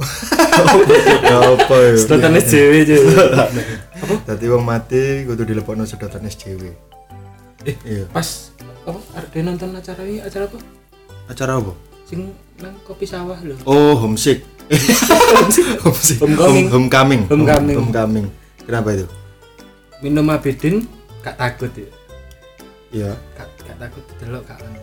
ya 1.23 1.38
apa 1.56 1.76
ya? 1.78 1.93
sedotan 1.95 2.36
SJW 2.36 2.73
aja 2.84 2.97
Dadi 4.28 4.45
wong 4.50 4.60
mati 4.62 5.23
kudu 5.23 5.45
dilepokno 5.45 5.86
sedotan 5.86 6.26
SJW. 6.26 6.67
eh 7.63 7.76
Iya. 7.86 8.12
pas 8.12 8.52
apa 8.84 9.00
ada 9.15 9.38
nonton 9.41 9.71
acara 9.71 10.04
ini 10.04 10.19
acara 10.19 10.43
apa 10.45 10.60
Acara 11.28 11.52
apa? 11.56 11.73
Sing 12.08 12.32
nang 12.58 12.72
kopi 12.82 13.04
sawah 13.04 13.36
lho 13.38 13.54
Oh, 13.63 13.93
homesick. 13.96 14.41
homesick. 15.80 16.17
Homecoming. 16.24 16.67
Home- 16.67 16.88
homecoming. 16.88 17.22
Homecoming. 17.28 17.76
Home- 17.76 17.88
Homecoming. 17.88 18.26
Kenapa 18.63 18.89
itu? 18.93 19.08
minum 19.98 20.30
abidin 20.30 20.86
gak 21.20 21.36
takut 21.36 21.74
ya 21.74 21.89
Iya. 22.93 23.12
gak, 23.34 23.50
gak 23.60 23.78
takut 23.82 24.04
delok 24.17 24.46
gak 24.46 24.62
anu 24.62 24.78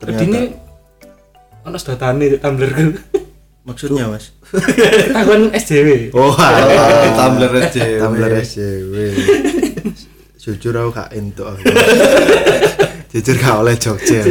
Ternyata. 0.00 0.22
ini 0.24 0.40
ono 1.60 1.76
sedotane 1.76 2.24
tumblerku 2.34 2.96
Maksudnya, 3.60 4.08
Mas? 4.08 4.32
ketahuan 5.04 5.52
SJW 5.52 6.08
Oh, 6.16 6.32
Oh, 6.32 7.12
tumbler 7.14 7.52
SJW. 7.62 8.00
Tumbler 8.00 8.32
SJW. 8.40 8.94
Jujur 10.40 10.72
aku 10.74 10.90
gak 10.96 11.12
entuk 11.12 11.44
aku. 11.44 11.68
Jujur 13.12 13.36
gak 13.36 13.60
oleh 13.60 13.76
Jogja. 13.76 14.24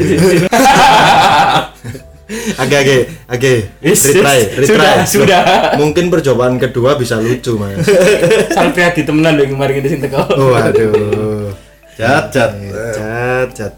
Oke 2.30 2.76
oke 2.78 2.98
oke. 3.26 3.54
Retry, 3.82 4.39
retry. 4.54 4.70
Sudah, 4.70 4.94
sudah. 5.10 5.42
Mungkin 5.82 6.13
percobaan 6.13 6.62
kedua 6.62 6.94
bisa 6.94 7.18
lucu, 7.18 7.58
Mas. 7.58 7.82
sampai 8.58 8.86
hati 8.86 9.02
temenan 9.02 9.34
lho 9.34 9.50
kemarin 9.50 9.82
ini 9.82 9.89
sing 9.89 10.02
teko 10.06 10.30
Oh, 10.38 10.54
aduh. 10.54 11.50
Jat 11.98 12.30
jat. 12.30 12.54
Jat, 12.94 13.50
jat. 13.58 13.74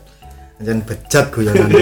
Jangan 0.60 0.84
bejat 0.84 1.26
guyonan. 1.32 1.72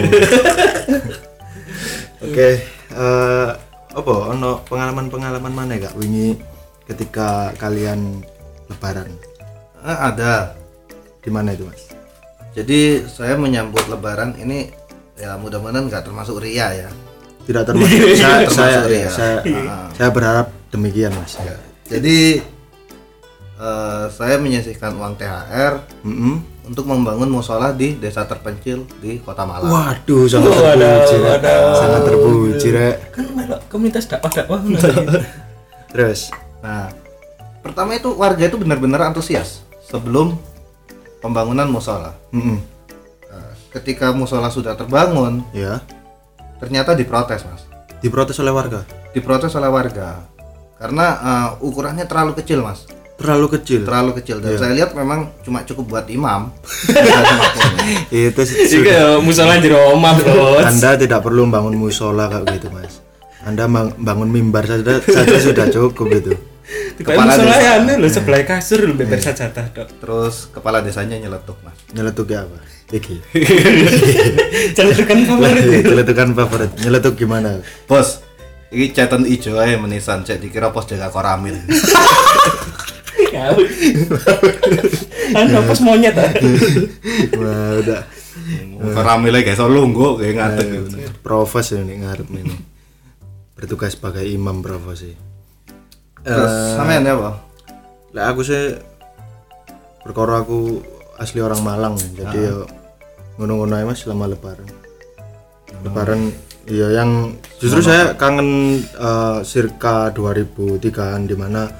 Oke, 2.29 2.49
eh 2.93 3.49
apa 3.89 4.13
ono 4.29 4.61
pengalaman-pengalaman 4.69 5.49
mana 5.49 5.73
gak 5.81 5.97
wingi 5.97 6.37
ketika 6.85 7.49
kalian 7.57 8.21
lebaran? 8.69 9.09
Eh, 9.81 9.97
ada. 9.97 10.53
Di 11.19 11.33
mana 11.33 11.51
itu, 11.57 11.65
Mas? 11.65 11.89
Jadi 12.55 13.05
saya 13.05 13.37
menyambut 13.37 13.85
Lebaran 13.87 14.33
ini 14.39 14.67
ya 15.19 15.35
mudah-mudahan 15.35 15.85
nggak 15.85 16.01
termasuk 16.01 16.39
ria 16.39 16.71
ya. 16.73 16.89
Tidak 17.43 17.63
termasuk 17.63 17.97
saya, 18.15 18.45
Termasuk 18.45 18.55
saya, 18.55 18.77
ya. 18.87 19.09
saya, 19.09 19.35
saya 19.91 20.09
berharap 20.09 20.47
demikian, 20.69 21.11
Mas. 21.11 21.35
Jadi 21.85 22.39
eh, 23.55 24.03
saya 24.09 24.35
menyisihkan 24.37 24.93
uang 24.93 25.17
THR 25.17 25.73
Mm-mm. 26.05 26.35
untuk 26.63 26.85
membangun 26.85 27.27
musola 27.27 27.73
di 27.73 27.97
desa 27.97 28.23
terpencil 28.23 28.85
di 28.97 29.17
Kota 29.19 29.43
Malang. 29.43 29.67
Waduh, 29.67 30.29
sangat 30.29 30.53
Waduh, 30.53 30.77
terpuji, 30.77 31.15
Rek. 31.17 31.25
waduh. 31.25 31.73
sangat 31.75 32.01
terpuji, 32.05 32.67
Rek. 32.69 32.95
kan 33.11 33.25
melok 33.33 33.61
komunitas 33.67 34.05
dakwah 34.05 34.29
dakwah 34.29 34.59
Terus, 35.91 36.29
Nah, 36.59 36.91
pertama 37.59 37.95
itu 37.95 38.13
warga 38.13 38.45
itu 38.45 38.59
benar-benar 38.59 39.01
antusias 39.01 39.63
sebelum 39.81 40.35
pembangunan 41.17 41.65
musola. 41.65 42.13
mm 42.29 42.45
Nah, 42.45 42.57
ketika 43.69 44.09
musola 44.11 44.49
sudah 44.49 44.73
terbangun, 44.73 45.45
ya, 45.53 45.81
ternyata 46.57 46.93
diprotes, 46.93 47.45
Mas. 47.45 47.61
diprotes 47.99 48.37
oleh 48.39 48.53
warga. 48.53 48.81
Diprotes 49.11 49.53
oleh 49.53 49.69
warga. 49.69 50.23
Karena 50.79 51.05
eh, 51.19 51.49
ukurannya 51.65 52.05
terlalu 52.07 52.39
kecil, 52.39 52.63
Mas. 52.63 52.87
terlalu 53.19 53.59
kecil? 53.59 53.83
Terlalu 53.83 54.23
kecil. 54.23 54.39
Dan 54.39 54.55
saya 54.55 54.71
lihat 54.71 54.95
memang 54.95 55.27
cuma 55.43 55.59
cukup 55.67 55.91
buat 55.91 56.07
imam. 56.07 56.55
Itu 58.15 58.41
sudah 58.47 58.79
ya 58.87 59.05
musola 59.19 59.59
jero 59.59 59.91
omah, 59.91 60.15
Bos. 60.23 60.63
anda 60.63 60.95
tidak 60.95 61.19
perlu 61.19 61.43
bangun 61.51 61.75
musola 61.75 62.31
kayak 62.31 62.47
gitu 62.63 62.71
mas. 62.71 63.03
Anda 63.43 63.67
bang- 63.67 63.95
bangun 63.99 64.31
mimbar 64.31 64.63
saja 64.63 65.03
saja 65.03 65.35
sudah 65.35 65.67
cukup 65.67 66.07
itu 66.11 66.31
Kepala 66.99 67.33
desa. 67.33 67.55
ya 67.57 67.71
anu 67.81 67.97
lho 67.97 68.09
sebelah 68.11 68.45
kasur 68.45 68.85
lho 68.85 68.93
beber 68.93 69.17
sajadah 69.17 69.73
tok. 69.73 69.89
terus 69.97 70.51
kepala 70.53 70.85
desanya 70.85 71.17
nyeletuk 71.17 71.57
mas 71.65 71.73
nyeletuknya 71.95 72.45
apa 72.45 72.57
iki 72.93 73.21
Celetukan 74.77 75.17
favorit. 75.25 75.83
nyeletukan 75.85 76.29
favorit 76.37 76.71
nyeletuk 76.81 77.13
gimana 77.17 77.57
bos 77.89 78.21
ini 78.69 78.93
catatan 78.93 79.25
ijo 79.25 79.57
aja 79.57 79.81
menisan 79.81 80.21
cek 80.21 80.37
dikira 80.45 80.69
pos 80.69 80.85
jaga 80.85 81.09
koramil. 81.09 81.57
Anu 85.33 85.57
pos 85.65 85.81
monyet. 85.81 86.13
ah. 86.13 86.29
wah 87.33 87.81
udah 87.81 88.01
koramilnya 88.93 89.41
kayak 89.45 89.57
solo 89.59 89.73
lunggu 89.81 90.21
kayak 90.21 90.33
ngadeg 90.37 90.67
gitu. 90.85 90.97
provos 91.21 91.67
ini 91.75 92.01
ngarep 92.01 92.29
ini 92.31 92.55
bertugas 93.57 93.93
sebagai 93.97 94.23
imam 94.23 94.63
provos 94.63 95.03
terus 96.23 96.53
sampean 96.75 97.07
ya 97.07 97.15
apa? 97.15 97.31
lah 98.15 98.23
aku 98.33 98.41
sih 98.41 98.75
perkara 100.01 100.41
aku 100.41 100.81
asli 101.19 101.43
orang 101.43 101.61
Malang 101.61 101.95
jadi 102.17 102.37
ya 102.49 102.55
ngono-ngono 103.39 103.73
aja 103.79 103.87
mas 103.87 104.03
selama 104.03 104.27
lebaran. 104.27 104.67
Lebaran 105.87 106.27
iya 106.67 106.91
yang 106.91 107.39
justru 107.55 107.79
saya 107.79 108.19
kangen 108.19 108.83
eh, 108.83 109.39
circa 109.47 110.11
2003an 110.11 111.23
di 111.23 111.35
mana 111.39 111.71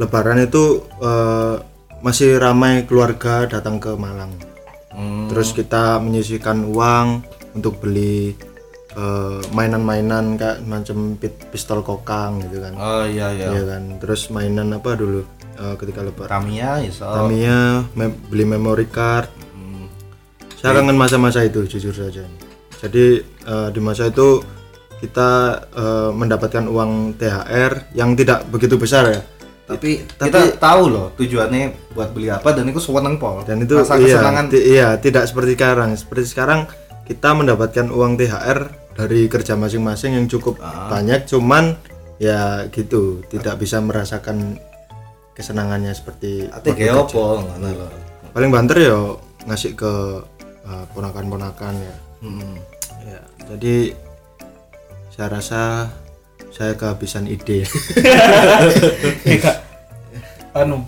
lebaran 0.00 0.40
itu 0.40 0.80
eh, 1.04 1.56
masih 2.00 2.40
ramai 2.40 2.88
keluarga 2.88 3.44
datang 3.44 3.76
ke 3.76 3.92
Malang. 3.92 4.32
Hmm, 4.92 5.28
terus 5.28 5.52
kita 5.52 6.00
menyisihkan 6.00 6.64
uang 6.68 7.24
untuk 7.56 7.80
beli 7.80 8.36
eh, 8.96 9.38
mainan-mainan 9.52 10.36
kayak 10.36 10.58
macam 10.64 11.16
pistol 11.52 11.80
kokang 11.80 12.44
gitu 12.48 12.60
kan. 12.60 12.72
Oh 12.76 13.04
iya 13.08 13.32
iya. 13.32 13.46
Iya 13.52 13.62
kan? 13.68 13.82
Terus 14.00 14.28
mainan 14.28 14.72
apa 14.76 14.96
dulu 14.96 15.24
eh, 15.56 15.74
ketika 15.80 16.00
lebaran 16.04 16.30
Tamiya 16.44 16.84
iso 16.84 17.04
Tamiya 17.04 17.86
mem- 17.96 18.18
beli 18.28 18.44
memory 18.44 18.86
card. 18.88 19.28
Hmm, 19.56 19.88
saya 20.56 20.80
kangen 20.80 20.96
masa-masa 20.96 21.44
itu 21.44 21.64
jujur 21.64 21.94
saja. 21.94 22.24
Jadi 22.82 23.04
eh, 23.24 23.68
di 23.72 23.80
masa 23.80 24.10
itu 24.10 24.42
kita 25.02 25.30
eh, 25.74 26.10
mendapatkan 26.14 26.64
uang 26.68 27.18
THR 27.18 27.96
yang 27.96 28.14
tidak 28.14 28.46
begitu 28.52 28.76
besar 28.78 29.08
ya. 29.10 29.22
Tapi, 29.62 30.04
kita 30.04 30.58
tahu 30.60 30.82
loh 30.90 31.06
tujuannya 31.16 31.94
buat 31.96 32.12
beli 32.12 32.28
apa 32.28 32.52
dan 32.52 32.68
itu 32.68 32.76
sewenang 32.82 33.16
pol. 33.16 33.40
Dan 33.46 33.64
itu 33.64 33.80
Rasa 33.80 33.96
iya, 33.96 34.20
kesenangan. 34.20 34.44
iya 34.52 34.88
tidak 35.00 35.24
seperti 35.24 35.56
sekarang. 35.56 35.96
Seperti 35.96 36.26
sekarang 36.28 36.60
kita 37.08 37.32
mendapatkan 37.32 37.88
uang 37.88 38.20
THR 38.20 38.81
dari 38.92 39.26
kerja 39.26 39.54
masing-masing 39.54 40.14
yang 40.14 40.26
cukup 40.26 40.56
Ah. 40.58 40.88
banyak 40.88 41.24
cuman 41.24 41.76
ya 42.16 42.68
gitu 42.68 43.24
tidak 43.26 43.56
bisa 43.56 43.78
merasakan 43.78 44.60
kesenangannya 45.32 45.90
seperti 45.90 46.46
opo 46.92 47.40
lho 47.56 47.88
paling 48.30 48.48
banter 48.48 48.76
ya 48.82 48.96
ngasih 49.44 49.72
ke 49.72 49.92
uh, 50.62 50.84
ponakan-ponakan 50.92 51.74
ya 51.74 51.96
Hmm. 52.20 52.54
ya 53.02 53.18
jadi 53.48 53.98
saya 55.10 55.28
rasa 55.32 55.90
saya 56.48 56.72
kehabisan 56.72 57.26
ide 57.26 57.66
Eh, 59.24 59.38
Kak. 59.38 59.56
Anu. 60.54 60.84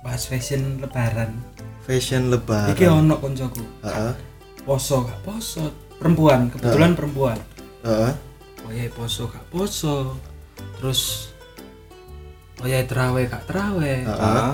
Bahas 0.00 0.24
fashion 0.24 0.80
lebaran. 0.80 1.36
fashion 1.82 2.30
lebaran 2.30 2.70
Iki 2.70 2.86
ono 2.86 3.18
koncoku. 3.18 3.60
Heeh, 3.82 4.12
Poso 4.62 5.02
gak 5.02 5.20
poso. 5.20 5.68
Perempuan, 6.00 6.48
kebetulan 6.48 6.96
perempuan. 6.96 7.36
heeh. 7.82 8.12
Oh 8.60 8.70
ya 8.70 8.88
poso 8.88 9.28
gak 9.28 9.44
poso. 9.48 10.16
Terus 10.78 11.28
Oh 12.56 12.66
ya 12.66 12.80
terawih 12.82 13.24
gak 13.24 13.44
terawih. 13.46 14.04
Ah, 14.06 14.52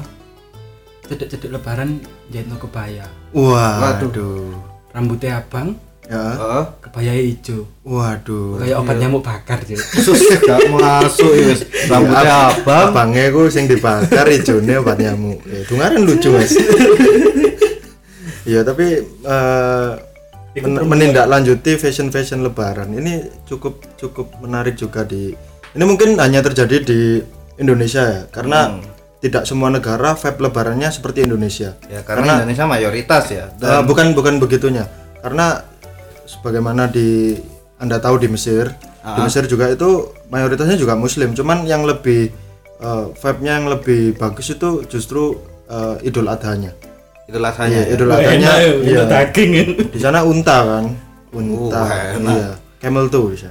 Cedek-cedek 1.02 1.50
lebaran 1.52 2.02
jahit 2.28 2.46
no 2.46 2.54
kebaya. 2.56 3.06
waduh 3.30 4.50
Rambutnya 4.90 5.38
abang, 5.38 5.76
ya 6.02 6.34
heeh. 6.34 6.64
kebaya 6.80 7.12
hijau. 7.14 7.62
waduh 7.82 8.58
Kayak 8.58 8.80
obat 8.80 8.96
nyamuk 8.96 9.22
bakar 9.22 9.58
jadi. 9.60 9.78
Sus 10.02 10.18
gak 10.40 10.66
masuk 10.66 11.30
ya 11.30 11.46
wis. 11.50 11.62
Rambutnya 11.86 12.34
abang. 12.48 12.86
abangnya 12.90 13.30
ku 13.30 13.46
sing 13.46 13.66
dibakar 13.66 14.26
ijone 14.28 14.72
obat 14.76 14.98
nyamuk 14.98 15.38
ya 15.44 15.62
dengaran 15.62 16.02
lucu 16.02 16.30
mas 16.30 16.54
Iya 18.46 18.62
tapi 18.62 18.86
eh, 19.02 19.90
men- 20.64 20.88
menindaklanjuti 20.88 21.76
fashion 21.76 22.08
fashion 22.08 22.40
lebaran. 22.40 22.92
Ini 22.96 23.44
cukup 23.44 23.84
cukup 24.00 24.32
menarik 24.40 24.76
juga 24.80 25.04
di 25.04 25.36
ini 25.76 25.84
mungkin 25.84 26.16
hanya 26.16 26.40
terjadi 26.40 26.80
di 26.80 27.20
Indonesia 27.60 28.00
ya 28.04 28.22
karena 28.32 28.80
tidak 29.20 29.44
semua 29.48 29.68
negara 29.68 30.16
vape 30.16 30.40
lebarannya 30.40 30.88
seperti 30.88 31.24
Indonesia. 31.28 31.76
Ya 31.88 32.00
karena 32.04 32.40
Indonesia 32.44 32.64
mayoritas 32.64 33.24
ya. 33.28 33.52
Eh, 33.52 33.82
bukan 33.84 34.12
bukan 34.16 34.40
begitunya. 34.40 34.88
Karena 35.20 35.60
sebagaimana 36.24 36.88
di 36.88 37.36
anda 37.76 38.00
tahu 38.00 38.16
di 38.20 38.28
Mesir 38.32 38.72
di 39.06 39.20
Mesir 39.22 39.44
juga 39.46 39.68
itu 39.68 40.16
mayoritasnya 40.32 40.80
juga 40.80 40.96
Muslim. 40.96 41.36
Cuman 41.36 41.68
yang 41.68 41.84
lebih 41.84 42.32
eh, 42.80 43.04
vibe-nya 43.12 43.52
yang 43.60 43.68
lebih 43.68 44.16
bagus 44.16 44.52
itu 44.52 44.84
justru 44.88 45.36
eh, 45.68 46.08
Idul 46.08 46.28
Adhanya 46.28 46.72
Itulah 47.26 47.50
saya. 47.50 47.82
Iya, 47.82 47.82
Idul 47.92 48.06
Adhanya 48.08 48.50
ya, 48.56 48.70
iya. 48.78 49.02
daging. 49.04 49.52
di 49.90 49.98
sana 49.98 50.22
unta 50.22 50.62
kan 50.62 50.84
unta 51.32 51.82
Oh, 51.82 52.16
enak. 52.16 52.32
iya 52.32 52.48
camel 52.78 53.06
tuh 53.08 53.34
bisa 53.34 53.50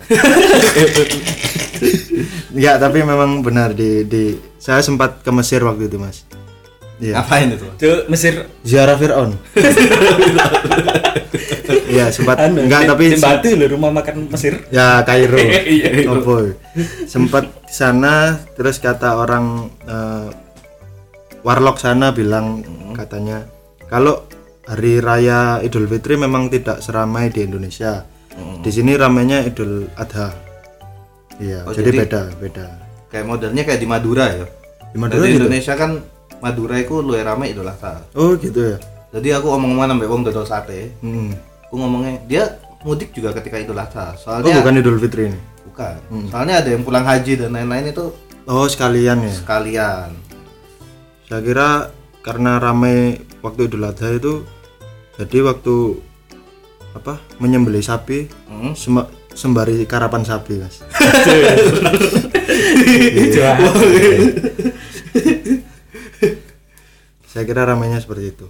Enggak, 2.50 2.76
tapi 2.80 3.04
memang 3.04 3.42
benar 3.42 3.72
di 3.72 4.04
di 4.04 4.24
saya 4.56 4.80
sempat 4.80 5.20
ke 5.20 5.30
Mesir 5.30 5.60
waktu 5.60 5.86
itu 5.86 5.98
mas 5.98 6.24
iya 6.98 7.20
Ngapain 7.20 7.52
itu? 7.52 7.68
Cuk, 7.76 8.00
Mesir 8.08 8.48
ziarah 8.64 8.96
Fir'aun 8.96 9.36
iya 11.88 12.08
sempat 12.10 12.40
anu, 12.42 12.64
enggak 12.64 12.82
di- 12.82 12.90
tapi 12.90 13.04
di 13.10 13.18
Batu 13.18 13.50
lho 13.52 13.66
rumah 13.70 13.92
makan 13.92 14.28
Mesir. 14.30 14.64
ya 14.70 15.04
Kairo 15.04 15.36
Iya. 15.76 16.08
oh 16.08 16.48
sempat 17.06 17.52
di 17.62 17.74
sana 17.74 18.40
terus 18.52 18.80
kata 18.80 19.16
orang 19.16 19.46
eh, 19.84 20.28
warlock 21.42 21.76
sana 21.76 22.10
bilang 22.10 22.64
katanya 22.94 23.44
kalau 23.86 24.26
hari 24.66 24.98
raya 24.98 25.62
Idul 25.62 25.86
Fitri 25.86 26.16
memang 26.16 26.50
tidak 26.50 26.82
seramai 26.82 27.30
di 27.30 27.44
Indonesia 27.44 28.06
di 28.60 28.70
sini 28.70 28.94
ramainya 28.94 29.42
Idul 29.42 29.88
Adha 29.96 30.34
iya 31.38 31.64
Oh, 31.64 31.72
jadi, 31.72 31.90
jadi- 31.90 32.00
beda 32.02 32.22
beda 32.36 32.68
Kayak 33.06 33.26
modelnya 33.30 33.64
kayak 33.64 33.80
di 33.80 33.88
Madura 33.88 34.26
ya. 34.28 34.46
di 34.86 34.98
Madura 34.98 35.22
Jadi 35.22 35.32
gitu 35.32 35.40
Indonesia 35.42 35.74
kan 35.74 35.92
Madura 36.38 36.76
itu 36.76 36.96
luwih 37.00 37.24
rame 37.24 37.46
Idul 37.48 37.64
Adha. 37.66 38.04
oh 38.14 38.36
gitu 38.36 38.60
ya 38.66 38.78
Jadi 39.10 39.32
aku 39.32 39.48
omong-omongan 39.48 39.96
sampai 39.96 40.08
wong 40.10 40.22
dodol 40.22 40.44
sate. 40.44 40.92
Hmm. 41.00 41.32
Aku 41.64 41.80
ngomongnya 41.80 42.20
dia 42.28 42.44
mudik 42.84 43.16
juga 43.16 43.32
ketika 43.32 43.56
Idul 43.56 43.80
Adha. 43.80 44.12
oh 44.12 44.20
Soalnya 44.20 44.60
bukan 44.60 44.76
Idul 44.76 45.00
Fitri 45.00 45.32
ini 45.32 45.40
bukan. 45.66 45.96
Soalnya 46.28 46.56
ada 46.60 46.70
yang 46.70 46.84
pulang 46.84 47.04
haji 47.04 47.34
dan 47.38 47.52
lain-lain 47.52 47.90
itu 47.90 48.06
oh 48.44 48.66
sekalian 48.66 49.18
ya 49.22 49.32
sekalian. 49.34 50.10
saya 51.26 51.42
kira 51.42 51.70
karena 52.20 52.58
ramai 52.58 53.18
waktu 53.46 53.62
Idul 53.64 53.86
Adha 53.86 54.10
itu 54.12 54.42
jadi 55.16 55.38
waktu 55.46 56.02
apa 56.92 57.14
menyembelih 57.38 57.80
sapi 57.80 58.26
Hmm. 58.48 58.74
sema- 58.74 59.06
sembari 59.32 59.84
karapan 59.84 60.24
sapi 60.24 60.58
mas 60.58 60.80
saya 67.26 67.44
kira 67.44 67.66
ramainya 67.66 68.00
seperti 68.00 68.32
itu 68.32 68.48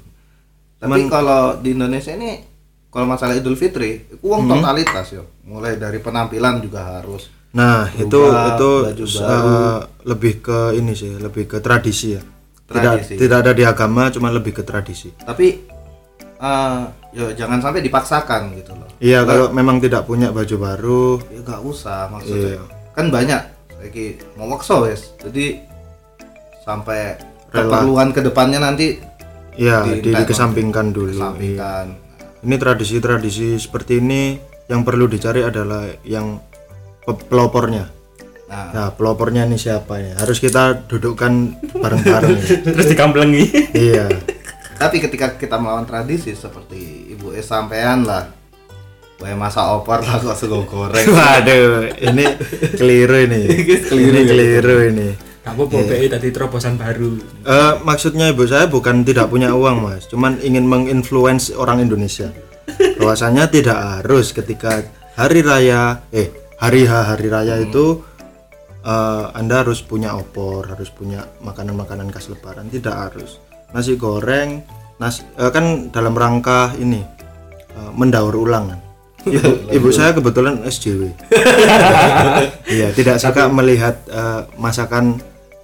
Tapi 0.78 1.08
kalau 1.08 1.58
di 1.58 1.74
Indonesia 1.74 2.14
ini 2.14 2.46
kalau 2.88 3.10
masalah 3.10 3.34
Idul 3.34 3.56
Fitri, 3.56 4.08
itu 4.08 4.16
uang 4.22 4.48
totalitas 4.48 5.08
ya. 5.10 5.24
Mulai 5.44 5.76
dari 5.76 6.00
penampilan 6.00 6.62
juga 6.62 6.96
harus. 6.96 7.28
nah 7.52 7.88
itu 7.90 8.12
Berubah, 8.12 8.52
itu 8.52 8.70
baju 8.84 9.04
eh, 9.08 9.78
lebih 10.06 10.34
ke 10.40 10.60
ini 10.76 10.92
sih 10.92 11.16
lebih 11.16 11.48
ke 11.48 11.58
tradisi 11.60 12.14
ya 12.14 12.22
Tradisi. 12.66 13.14
tidak 13.16 13.38
ada 13.42 13.52
di 13.52 13.62
agama 13.62 14.10
cuma 14.10 14.30
lebih 14.30 14.52
ke 14.52 14.62
tradisi 14.62 15.14
Tapi 15.16 15.48
eh 16.36 16.82
ya 17.12 17.26
jangan 17.34 17.60
sampai 17.60 17.80
dipaksakan 17.80 18.52
gitu 18.54 18.74
loh. 18.74 18.90
iya 18.98 19.22
kalau 19.22 19.50
memang 19.50 19.80
tidak 19.80 20.04
punya 20.04 20.30
baju 20.30 20.56
baru 20.58 21.06
Ya 21.30 21.40
gak 21.42 21.62
usah 21.62 22.10
maksudnya. 22.10 22.58
Iya. 22.58 22.64
Kan 22.92 23.08
banyak 23.08 23.42
lagi 23.78 24.06
mau 24.34 24.50
wakso 24.50 24.84
wes. 24.84 25.14
Jadi 25.20 25.62
sampai 26.62 27.16
Rela. 27.48 27.62
keperluan 27.72 28.10
ke 28.10 28.20
depannya 28.22 28.60
nanti 28.60 28.98
ya 29.54 29.86
Di- 29.86 30.02
di, 30.02 30.12
dikesampingkan 30.12 30.90
dulu 30.90 31.08
iya. 31.08 31.14
disampaikan. 31.14 31.86
ini 32.42 32.56
tradisi-tradisi 32.56 33.56
seperti 33.56 33.98
ini 33.98 34.36
yang 34.66 34.82
perlu 34.82 35.06
dicari 35.06 35.40
adalah 35.40 35.86
yang 36.04 36.42
pe- 37.00 37.24
pelopornya 37.24 37.88
Nah, 38.46 38.70
Nah, 38.70 38.88
pelopornya 38.94 39.50
ini 39.50 39.58
siapa 39.58 39.98
ya? 39.98 40.14
Harus 40.22 40.38
kita 40.38 40.86
dudukkan 40.86 41.34
bareng-bareng. 41.74 42.38
ya. 42.38 42.58
terus 42.78 42.88
dikamplengi 42.88 43.50
iya. 43.74 44.06
tapi 44.76 45.02
ketika 45.02 45.34
kita 45.34 45.58
melawan 45.58 45.88
tradisi 45.88 46.36
seperti 46.36 47.10
ibu 47.10 47.34
es 47.34 47.48
sampean 47.48 48.06
lah 48.06 48.28
Wae 49.16 49.32
masa 49.32 49.72
opor 49.72 50.04
lah 50.04 50.20
kok 50.20 50.36
sego 50.36 50.68
goreng. 50.68 51.08
Waduh, 51.16 51.88
ini 52.04 52.26
keliru 52.76 53.16
ini. 53.32 53.42
Keliru 53.88 54.12
ini 54.12 54.20
ya. 54.20 54.28
keliru 54.28 54.76
ini. 54.92 55.10
kamu 55.46 55.62
mau 55.72 55.82
BI 55.86 56.10
tadi 56.12 56.34
terobosan 56.34 56.76
baru 56.76 57.16
Eh, 57.46 57.74
maksudnya 57.86 58.34
ibu 58.34 58.44
saya 58.44 58.68
bukan 58.68 59.08
tidak 59.08 59.32
punya 59.32 59.54
uang 59.56 59.88
mas, 59.88 60.10
cuman 60.12 60.36
ingin 60.44 60.68
menginfluence 60.68 61.56
orang 61.56 61.80
Indonesia. 61.80 62.28
Bahwasanya 63.00 63.48
tidak 63.48 63.78
harus 63.78 64.36
ketika 64.36 64.84
hari 65.16 65.46
raya, 65.46 66.04
eh 66.12 66.34
hari 66.60 66.84
H 66.84 66.92
hari 67.16 67.32
raya 67.32 67.56
itu 67.64 68.04
eh, 68.86 69.26
anda 69.34 69.66
harus 69.66 69.82
punya 69.82 70.14
opor, 70.14 70.70
harus 70.70 70.94
punya 70.94 71.26
makanan-makanan 71.42 72.14
khas 72.14 72.30
Lebaran, 72.30 72.70
tidak 72.70 72.94
harus. 72.96 73.42
Nasi 73.74 73.98
goreng, 73.98 74.62
nasi 75.02 75.26
eh, 75.36 75.50
kan 75.50 75.90
dalam 75.90 76.14
rangka 76.14 76.72
ini 76.78 77.02
eh, 77.74 77.92
mendaur 77.98 78.38
ulang. 78.38 78.72
kan. 78.72 78.80
Ibu, 79.26 79.74
ibu 79.74 79.90
saya 79.90 80.14
kebetulan 80.14 80.62
SJW. 80.64 81.10
Iya, 82.70 82.94
tidak 82.94 83.18
suka 83.18 83.50
melihat 83.50 83.98
eh, 84.06 84.42
masakan 84.56 85.18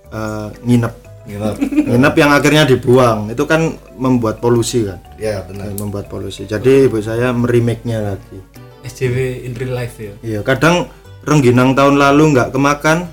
eh, 0.09 0.49
nginep 0.65 0.93
Gila. 1.21 1.53
nginep 1.61 2.13
yang 2.17 2.31
akhirnya 2.33 2.63
dibuang 2.65 3.29
itu 3.29 3.45
kan 3.45 3.77
membuat 3.93 4.41
polusi 4.41 4.89
kan 4.89 4.97
Ya 5.21 5.45
benar. 5.45 5.69
membuat 5.77 6.09
polusi 6.09 6.49
jadi 6.49 6.89
ibu 6.89 6.97
saya 6.97 7.29
merimake-nya 7.29 8.01
lagi 8.01 8.41
SJW 8.81 9.45
in 9.45 9.53
real 9.53 9.77
life 9.77 10.01
ya 10.01 10.13
iya 10.25 10.39
kadang 10.41 10.89
rengginang 11.25 11.77
tahun 11.77 11.95
lalu 12.01 12.33
nggak 12.33 12.49
kemakan 12.53 13.09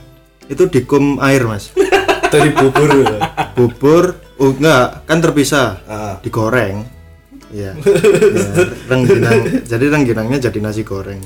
itu 0.48 0.64
dikum 0.68 1.20
air 1.20 1.44
mas. 1.44 1.72
Dari 2.32 2.52
bubur. 2.52 2.88
bubur 3.56 4.04
oh 4.40 4.52
enggak 4.52 5.04
kan 5.08 5.18
terpisah. 5.20 5.68
Ah. 5.88 6.14
digoreng. 6.20 6.84
Iya. 7.52 7.72
Iya, 8.28 8.52
rengginang. 8.92 9.64
Jadi 9.64 9.84
rengginangnya 9.88 10.38
jadi 10.48 10.58
nasi 10.60 10.84
goreng. 10.84 11.20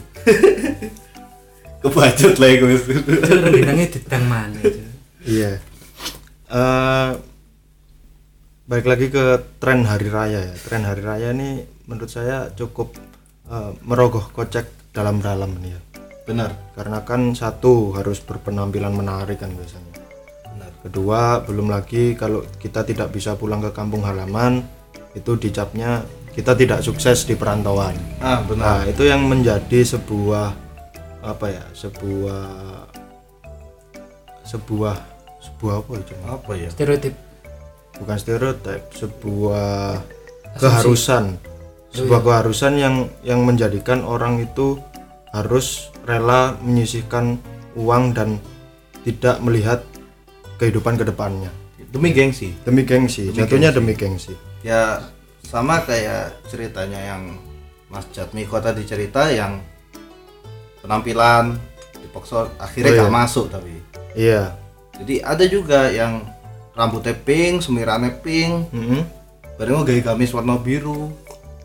Kebacut 1.82 2.38
lah 2.38 2.50
itu 2.54 2.94
rendangnya 3.26 3.86
ditang 3.90 4.22
mana 4.30 4.54
iya. 5.26 5.58
Eh, 6.46 7.10
balik 8.70 8.86
lagi 8.86 9.10
ke 9.10 9.42
tren 9.58 9.82
hari 9.82 10.06
raya 10.06 10.46
ya. 10.46 10.54
Tren 10.62 10.86
hari 10.86 11.02
raya 11.02 11.34
ini 11.34 11.66
menurut 11.90 12.06
saya 12.06 12.54
cukup 12.54 12.94
eh, 13.50 13.74
merogoh 13.82 14.30
kocek 14.30 14.94
dalam-dalam 14.94 15.58
nih 15.58 15.74
ya 15.74 15.80
Benar. 16.22 16.54
karena 16.72 17.02
kan 17.02 17.34
satu 17.34 17.92
harus 17.92 18.18
berpenampilan 18.18 18.90
menarik 18.90 19.38
kan 19.38 19.50
biasanya 19.50 19.92
Benar. 20.48 20.70
kedua 20.80 21.20
belum 21.42 21.66
lagi 21.66 22.14
kalau 22.14 22.46
kita 22.56 22.82
tidak 22.82 23.10
bisa 23.10 23.34
pulang 23.34 23.58
ke 23.58 23.70
kampung 23.70 24.02
halaman 24.02 24.62
itu 25.12 25.34
dicapnya 25.34 26.00
kita 26.32 26.54
tidak 26.54 26.80
sukses 26.80 27.22
di 27.22 27.34
perantauan 27.34 27.92
Ah, 28.18 28.40
benar. 28.40 28.62
nah 28.62 28.80
itu 28.86 29.02
yang 29.02 29.20
menjadi 29.22 29.84
sebuah 29.84 30.48
apa 31.20 31.46
ya 31.48 31.64
sebuah 31.72 32.42
sebuah 34.42 34.96
sebuah 35.38 35.74
apa 35.76 35.92
itu 35.96 36.12
Apa 36.24 36.52
ya? 36.54 36.68
stereotip 36.70 37.14
bukan 37.98 38.16
stereotip 38.16 38.82
sebuah 38.90 40.00
keharusan 40.56 41.36
sebuah 41.92 42.20
keharusan 42.20 42.72
yang 42.74 42.94
yang 43.20 43.44
menjadikan 43.44 44.00
orang 44.02 44.40
itu 44.40 44.80
harus 45.30 45.91
rela 46.02 46.56
menyisihkan 46.60 47.38
uang 47.74 48.12
dan 48.12 48.36
tidak 49.02 49.38
melihat 49.40 49.80
kehidupan 50.56 50.94
ke 50.94 51.04
depannya 51.04 51.50
Demi 51.92 52.10
gengsi. 52.10 52.56
demi 52.64 52.82
gengsi 52.82 53.28
jatuhnya 53.30 53.68
demi 53.70 53.92
gengsi 53.92 54.32
Ya 54.62 55.02
sama 55.42 55.82
kayak 55.82 56.38
ceritanya 56.46 56.96
yang 56.96 57.36
Mas 57.90 58.06
Jatmiko 58.08 58.56
tadi 58.56 58.86
cerita 58.86 59.28
yang 59.28 59.60
penampilan 60.80 61.58
dipaksa 61.98 62.48
akhirnya 62.56 62.90
Oh, 62.90 62.96
iya. 62.96 63.02
gak 63.04 63.14
masuk 63.14 63.46
tapi. 63.48 63.74
iya 64.14 64.42
Jadi 64.96 65.18
ada 65.18 65.44
juga 65.44 65.88
yang 65.88 66.22
rambutnya 66.72 67.12
pink, 67.12 67.60
semirannya 67.60 68.22
pink, 68.22 68.70
Mm-mm. 68.70 69.02
bareng 69.56 69.82
gaya 69.82 70.00
gamis 70.00 70.30
warna 70.30 70.56
biru. 70.56 71.10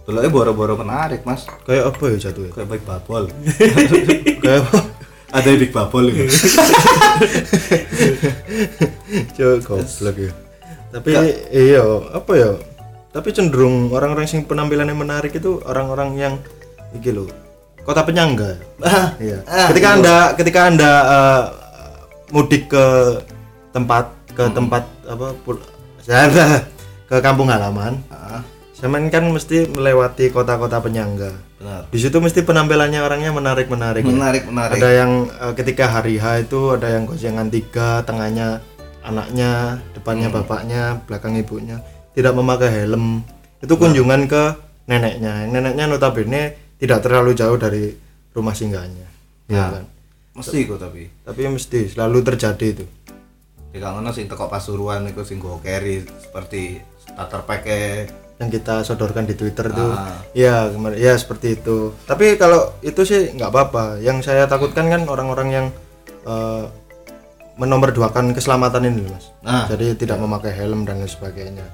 Deloknya 0.07 0.31
boro-boro 0.31 0.79
menarik, 0.79 1.27
Mas. 1.27 1.43
kayak 1.67 1.91
apa 1.91 2.03
ya 2.07 2.31
jatuhnya 2.31 2.55
Kayak 2.55 2.67
baik 2.71 2.83
babol. 2.87 3.23
kayak 4.43 4.59
apa 4.63 4.79
ada 5.27 5.47
yang 5.51 5.59
big 5.59 5.73
babol 5.75 6.07
itu. 6.07 6.23
Cuk, 9.35 9.57
goblok 9.63 10.15
ya. 10.15 10.31
Tapi 10.87 11.09
iya, 11.51 11.83
apa 12.15 12.31
ya? 12.33 12.51
Tapi 13.11 13.27
cenderung 13.35 13.91
orang-orang 13.91 14.23
yang 14.23 14.47
penampilannya 14.47 14.95
menarik 14.95 15.35
itu 15.35 15.59
orang-orang 15.67 16.09
yang 16.15 16.33
iki 16.95 17.11
lho, 17.11 17.27
kota 17.83 18.07
penyangga. 18.07 18.55
Ah, 18.79 19.11
Iya. 19.19 19.43
Ah, 19.43 19.67
ketika 19.73 19.87
Anda 19.91 20.15
ketika 20.37 20.59
Anda 20.63 20.91
eh, 21.03 21.43
mudik 22.31 22.71
ke 22.71 22.85
tempat 23.73 24.07
ke 24.31 24.43
tempat 24.47 24.83
apa 25.03 25.27
pul- 25.43 25.67
ke 27.09 27.15
kampung 27.19 27.51
halaman, 27.51 27.99
ah, 28.07 28.39
Semen 28.77 29.09
kan 29.09 29.25
mesti 29.25 29.65
melewati 29.65 30.29
kota-kota 30.29 30.77
penyangga. 30.77 31.33
benar. 31.57 31.89
Di 31.89 31.97
situ 31.97 32.21
mesti 32.21 32.45
penampilannya 32.45 33.01
orangnya 33.01 33.33
menarik-menarik. 33.33 34.05
ya. 34.05 34.13
Menarik, 34.13 34.45
menarik. 34.45 34.77
Ada 34.77 34.89
yang 34.93 35.11
eh, 35.25 35.53
ketika 35.57 35.89
hari 35.89 36.21
H 36.21 36.45
itu 36.45 36.77
ada 36.77 36.85
yang 36.85 37.09
gocengan 37.09 37.49
tiga, 37.49 38.05
tengahnya 38.05 38.61
anaknya, 39.01 39.81
depannya 39.97 40.29
Hmm. 40.29 40.37
bapaknya, 40.37 40.83
belakang 41.09 41.33
ibunya, 41.33 41.81
tidak 42.13 42.37
memakai 42.37 42.69
helm. 42.69 43.25
Itu 43.57 43.81
kunjungan 43.81 44.29
ke 44.29 44.43
neneknya. 44.85 45.49
Neneknya 45.49 45.89
notabene 45.89 46.41
tidak 46.77 47.01
terlalu 47.01 47.33
jauh 47.33 47.57
dari 47.57 47.89
rumah 48.29 48.53
singgahnya. 48.53 49.09
Ya 49.49 49.57
Nah. 49.57 49.69
kan? 49.73 49.85
Mesti 50.37 50.69
kok 50.69 50.77
tapi. 50.77 51.09
Tapi 51.25 51.41
mesti 51.49 51.89
selalu 51.89 52.21
terjadi 52.21 52.67
itu. 52.69 52.85
Di 53.73 53.81
ngono 53.81 54.13
sing 54.13 54.29
teko 54.29 54.45
Pasuruan 54.45 55.09
iku 55.09 55.25
sing 55.25 55.41
go 55.41 55.57
carry 55.57 56.05
seperti 56.21 56.77
starter 57.01 57.41
pack 57.41 57.65
yang 58.38 58.50
kita 58.54 58.86
sodorkan 58.86 59.26
di 59.26 59.34
Twitter 59.34 59.65
tuh. 59.73 59.91
Ah. 59.97 60.21
Ya, 60.38 60.69
ya 60.93 61.13
seperti 61.17 61.58
itu. 61.58 61.97
Tapi 62.06 62.38
kalau 62.38 62.78
itu 62.86 63.02
sih 63.02 63.34
nggak 63.34 63.50
apa-apa. 63.50 63.97
Yang 63.97 64.30
saya 64.30 64.45
takutkan 64.45 64.93
kan 64.93 65.10
orang-orang 65.10 65.50
yang 65.50 65.65
eh, 66.26 66.63
menomorduakan 67.58 68.38
keselamatan 68.38 68.93
ini, 68.93 69.10
Mas. 69.10 69.34
Nah, 69.41 69.65
Jadi 69.65 69.97
tidak 69.97 70.21
memakai 70.21 70.54
helm 70.54 70.86
dan 70.86 71.02
lain 71.02 71.10
sebagainya. 71.10 71.65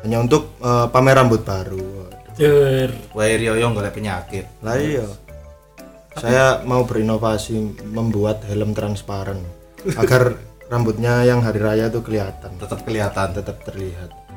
Hanya 0.00 0.24
untuk 0.24 0.56
eh, 0.64 0.86
pamer 0.88 1.20
rambut 1.20 1.44
baru. 1.44 2.08
Dur. 2.38 2.94
wae 3.18 3.34
rioyo 3.34 3.66
golek 3.74 3.98
penyakit. 3.98 4.46
Lah 4.62 4.78
iya. 4.78 5.04
Saya 6.14 6.62
mau 6.62 6.86
berinovasi 6.86 7.82
membuat 7.94 8.46
helm 8.46 8.74
transparan 8.74 9.42
agar 10.02 10.38
rambutnya 10.70 11.26
yang 11.26 11.42
hari 11.44 11.58
raya 11.60 11.90
itu 11.90 12.00
kelihatan. 12.00 12.54
Tetap 12.56 12.86
kelihatan. 12.86 13.34
tetap 13.34 13.58
terlihat. 13.66 14.27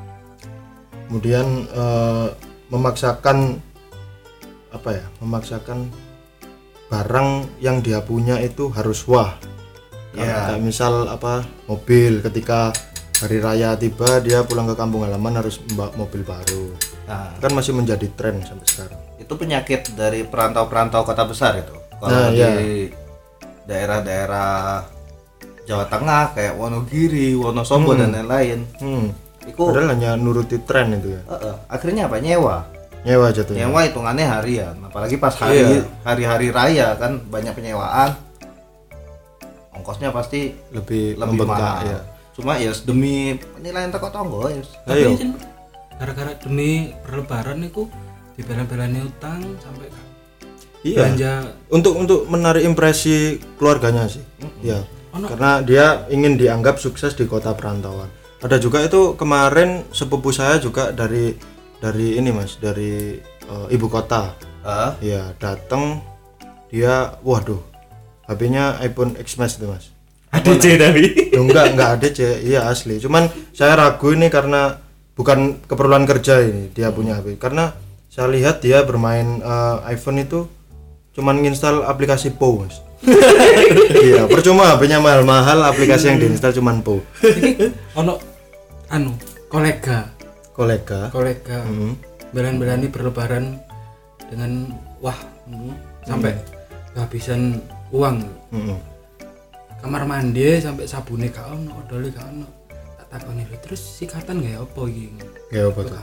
Kemudian 1.08 1.46
eh, 1.68 2.28
memaksakan 2.68 3.58
apa 4.72 4.90
ya? 4.92 5.04
Memaksakan 5.20 5.88
barang 6.88 7.30
yang 7.58 7.80
dia 7.80 8.00
punya 8.00 8.36
itu 8.38 8.68
harus 8.72 9.04
wah. 9.08 9.36
Ya. 10.12 10.52
Kayak 10.52 10.60
misal 10.60 11.08
apa? 11.08 11.40
Mobil 11.64 12.20
ketika 12.20 12.68
hari 13.22 13.38
raya 13.40 13.72
tiba 13.78 14.20
dia 14.20 14.42
pulang 14.42 14.66
ke 14.66 14.74
kampung 14.74 15.06
halaman 15.06 15.40
harus 15.40 15.56
membawa 15.68 15.94
mobil 15.96 16.20
baru. 16.20 16.74
Nah, 17.08 17.32
Kan 17.40 17.52
masih 17.52 17.72
menjadi 17.72 18.06
tren 18.12 18.40
sampai 18.42 18.66
sekarang. 18.66 19.00
itu 19.16 19.38
penyakit 19.38 19.94
dari 19.94 20.26
perantau-perantau 20.26 21.06
kota 21.06 21.22
besar 21.22 21.54
itu. 21.56 21.72
Kalau 21.96 22.10
Nah, 22.10 22.28
di 22.28 22.36
iya. 22.36 22.50
daerah-daerah 23.64 24.82
Jawa 25.62 25.86
Tengah 25.86 26.34
kayak 26.34 26.58
Wonogiri, 26.58 27.38
Wonosobo 27.38 27.94
dan 27.94 28.10
lain-lain. 28.12 28.66
Hmm. 28.82 29.14
Itu 29.42 29.62
Padahal 29.66 29.90
hanya 29.92 30.14
nuruti 30.14 30.56
tren 30.62 30.94
itu 30.94 31.12
ya. 31.12 31.22
eh, 31.24 31.34
eh, 31.42 31.56
akhirnya 31.66 32.06
apa 32.06 32.16
nyewa? 32.18 32.62
Nyewa 33.02 33.26
jatuhnya. 33.28 33.66
Nyewa 33.66 33.80
hitungannya 33.82 34.26
harian, 34.28 34.76
apalagi 34.80 35.18
pas 35.18 35.34
hari 35.34 35.58
Iya. 35.58 35.82
hari-hari 36.02 36.48
raya 36.48 36.94
kan 36.94 37.18
banyak 37.26 37.50
penyewaan. 37.52 38.14
Ongkosnya 39.72 40.10
pasti 40.10 40.54
Lebih, 40.70 41.18
lebih 41.18 41.42
membengkak 41.42 41.58
mahal. 41.58 41.90
ya. 41.90 42.00
Cuma 42.32 42.52
ya 42.56 42.70
demi 42.82 43.34
penilaian 43.36 43.90
toko 43.90 44.08
tonggo 44.08 44.46
ya. 44.46 44.62
Tapi 44.86 45.02
Ayo. 45.02 45.10
kan 45.18 45.30
gara-gara 45.98 46.32
demi 46.38 46.70
berlebaran 47.02 47.58
itu 47.60 47.90
dibela-belani 48.32 49.00
utang 49.02 49.42
sampai 49.58 49.90
Iya. 50.82 50.98
belanja 50.98 51.32
untuk 51.68 51.94
untuk 51.94 52.20
menarik 52.26 52.64
impresi 52.64 53.38
keluarganya 53.54 54.10
sih 54.10 54.18
ya 54.60 54.82
karena 55.14 55.62
dia 55.62 55.86
ingin 56.08 56.34
dianggap 56.34 56.74
sukses 56.76 57.14
di 57.14 57.22
kota 57.22 57.54
perantauan 57.54 58.10
ada 58.42 58.58
juga 58.58 58.82
itu 58.82 59.14
kemarin 59.14 59.86
sepupu 59.94 60.34
saya 60.34 60.58
juga 60.58 60.90
dari 60.90 61.38
dari 61.78 62.18
ini 62.18 62.34
mas 62.34 62.58
dari 62.58 63.16
eh, 63.22 63.66
ibu 63.70 63.86
kota. 63.86 64.34
Ah, 64.62 64.94
ya 65.02 65.34
datang 65.42 65.98
dia 66.70 67.18
waduh 67.26 67.58
HP-nya 68.30 68.78
iPhone 68.82 69.14
X 69.18 69.38
Max 69.38 69.58
itu 69.58 69.66
mas. 69.70 69.90
ADC 70.34 70.64
tapi? 70.78 71.02
Loh, 71.38 71.46
enggak 71.46 71.66
enggak 71.74 71.90
ada 71.98 72.08
cek 72.10 72.42
iya 72.42 72.66
asli. 72.66 72.98
Cuman 72.98 73.30
saya 73.54 73.78
ragu 73.78 74.10
ini 74.10 74.26
karena 74.26 74.78
bukan 75.14 75.62
keperluan 75.66 76.06
kerja 76.08 76.42
ini 76.42 76.72
dia 76.72 76.88
punya 76.90 77.20
HP 77.20 77.36
karena 77.38 77.76
saya 78.10 78.26
lihat 78.26 78.58
dia 78.58 78.82
bermain 78.82 79.38
eh, 79.38 79.78
iPhone 79.94 80.18
itu 80.18 80.50
cuman 81.14 81.38
nginstal 81.42 81.86
aplikasi 81.86 82.34
Po 82.34 82.58
mas. 82.58 82.82
Iya 84.02 84.30
percuma 84.30 84.74
HP-nya 84.74 85.02
mahal-mahal 85.02 85.62
aplikasi 85.66 86.10
yang 86.14 86.18
diinstal 86.22 86.54
cuman 86.54 86.82
Po 86.86 87.02
ini 87.22 87.70
ono 87.98 88.31
anu 88.92 89.16
kolega. 89.48 90.12
Kolega. 90.52 91.08
Kolega. 91.08 91.64
Hmm. 91.64 91.96
belan-belani 92.32 92.88
berlebaran 92.88 93.60
dengan 94.32 94.72
wah 95.04 95.16
hmm, 95.48 95.72
sampai 96.08 96.32
kehabisan 96.96 97.60
uang. 97.92 98.24
Mm-mm. 98.52 98.78
kamar 99.84 100.06
mandi 100.08 100.62
sampai 100.62 100.88
sabune 100.88 101.28
gak 101.28 101.44
ono 101.52 101.84
odole 101.84 102.08
gak 102.08 102.24
ono. 102.32 102.48
Tak 102.72 103.06
takoni 103.12 103.44
terus 103.60 103.80
sikatan 104.00 104.40
gak 104.40 104.56
ya 104.56 104.60
apa 104.64 104.82
iki? 104.88 105.08
Ya 105.52 105.62
apa 105.68 105.80
tuh? 105.84 105.96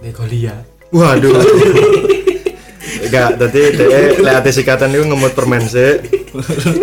Legolia 0.00 0.56
waduh. 0.92 1.32
Enggak 3.04 3.36
tadi 3.36 3.60
dia 3.76 4.00
lihat 4.16 4.48
sikatan 4.48 4.96
itu 4.96 5.04
ngemut 5.04 5.36
permen 5.36 5.64
sih 5.68 6.00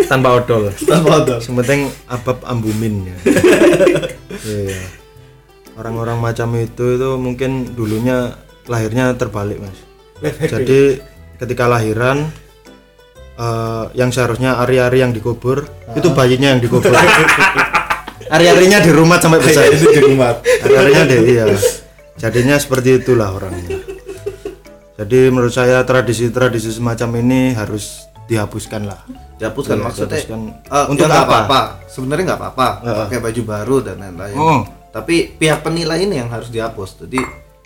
tanpa 0.06 0.38
odol. 0.38 0.70
Tuh? 0.70 1.42
yang 1.42 1.54
penting 1.62 1.80
abab 2.06 2.38
ambumin 2.46 3.10
ya. 3.10 3.16
Iya 4.38 5.07
orang-orang 5.78 6.18
macam 6.18 6.48
itu 6.54 6.98
itu 6.98 7.08
mungkin 7.14 7.72
dulunya 7.72 8.34
lahirnya 8.66 9.14
terbalik 9.14 9.62
mas 9.62 9.78
jadi 10.42 10.98
ketika 11.38 11.64
lahiran 11.64 12.28
eh, 13.38 13.84
yang 13.94 14.10
seharusnya 14.10 14.58
ari-ari 14.58 15.00
yang 15.00 15.14
dikubur 15.14 15.64
itu 15.94 16.10
bayinya 16.10 16.52
yang 16.52 16.60
dikubur 16.60 16.90
ari-arinya 18.34 18.82
di 18.82 18.90
rumah 18.92 19.16
sampai 19.16 19.40
besar 19.40 19.70
Itu 19.70 19.88
di 19.88 20.02
rumah. 20.04 20.36
ari-arinya 20.60 21.02
deh 21.06 21.20
iya 21.24 21.44
jadinya 22.18 22.58
seperti 22.58 22.98
itulah 22.98 23.30
orangnya 23.30 23.78
jadi 24.98 25.30
menurut 25.30 25.54
saya 25.54 25.86
tradisi-tradisi 25.86 26.74
semacam 26.74 27.22
ini 27.22 27.54
harus 27.54 28.10
dihapuskan 28.26 28.84
lah 28.84 29.00
Dihapuskan 29.38 29.78
Iya, 29.78 29.84
maksudnya 29.86 30.18
dihapuskan. 30.18 30.40
eh, 30.66 30.86
Untuk 30.90 31.06
ya 31.06 31.10
nggak 31.14 31.22
apa? 31.22 31.30
apa-apa. 31.46 31.60
Sebenarnya 31.86 32.24
nggak 32.26 32.40
apa-apa 32.42 32.66
pakai 33.06 33.18
baju 33.22 33.42
baru 33.46 33.76
dan 33.86 33.96
lain-lain. 34.02 34.34
Oh. 34.34 34.60
Tapi 34.88 35.32
pihak 35.32 35.60
penilai 35.60 36.02
ini 36.02 36.16
yang 36.16 36.28
harus 36.28 36.48
dihapus. 36.48 37.04
Jadi 37.04 37.20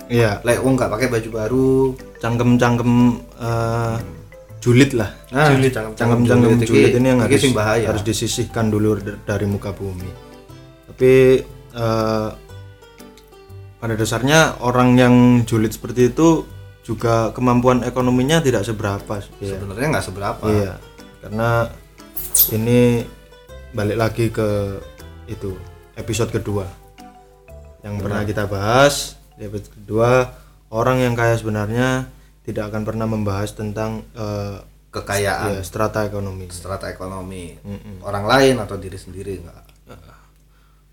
iya 0.08 0.42
like 0.42 0.58
wong 0.58 0.74
nggak 0.74 0.90
pakai 0.90 1.08
baju 1.08 1.28
baru. 1.30 1.72
cangkem-cangkem 2.18 2.90
eh, 3.36 3.96
julid 4.58 4.94
lah 4.94 5.10
Nah, 5.28 5.50
Julid. 5.50 5.74
cangkem-cangkem 5.74 6.54
iki- 6.56 6.68
julid 6.68 6.94
ini 6.94 7.06
yang 7.08 7.18
harus 7.18 7.42
bahaya. 7.50 7.86
harus 7.90 8.02
disisihkan 8.02 8.70
dulu 8.70 8.94
dari 9.26 9.42
muka 9.42 9.74
bumi 9.74 10.06
tapi 10.86 11.42
eh, 11.74 12.28
pada 13.76 13.94
dasarnya 13.98 14.62
orang 14.62 14.94
yang 14.94 15.14
julid 15.42 15.74
seperti 15.74 16.14
itu 16.14 16.46
juga 16.82 17.30
kemampuan 17.30 17.82
ekonominya 17.82 18.38
tidak 18.38 18.62
seberapa 18.62 19.18
iya. 19.38 19.54
Sebenarnya 19.54 19.86
nggak 19.88 20.06
seberapa. 20.06 20.46
Iya, 20.46 20.72
karena 21.18 21.50
ini 22.50 23.02
balik 23.72 23.98
lagi 23.98 24.26
ke 24.28 24.78
itu 25.26 25.58
episode 25.94 26.30
kedua 26.30 26.66
yang 27.82 27.98
pernah 27.98 28.22
kita 28.22 28.46
bahas 28.46 29.18
di 29.34 29.46
episode 29.46 29.74
kedua 29.74 30.30
orang 30.70 31.02
yang 31.02 31.14
kaya 31.18 31.34
sebenarnya 31.34 32.06
tidak 32.42 32.70
akan 32.70 32.82
pernah 32.82 33.06
membahas 33.06 33.54
tentang 33.54 34.06
eh, 34.14 34.58
Kekayaan, 34.92 35.56
ya, 35.56 35.60
strata 35.64 36.04
ekonomi. 36.04 36.52
strata 36.52 36.92
ekonomi 36.92 37.56
orang 38.04 38.28
lain 38.28 38.60
atau 38.60 38.76
diri 38.76 39.00
sendiri 39.00 39.40
nggak. 39.40 39.60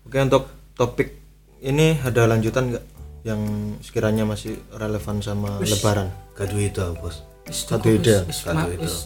Oke 0.08 0.16
untuk 0.16 0.48
topik 0.72 1.20
ini 1.60 2.00
ada 2.00 2.24
lanjutan 2.24 2.72
nggak 2.72 2.84
yang 3.28 3.40
sekiranya 3.84 4.24
masih 4.24 4.56
relevan 4.72 5.20
sama 5.20 5.60
Lebaran? 5.60 6.08
Gaduh 6.32 6.60
itu 6.64 6.80
bos. 6.96 7.20
Satu 7.50 7.92
ide. 7.92 8.24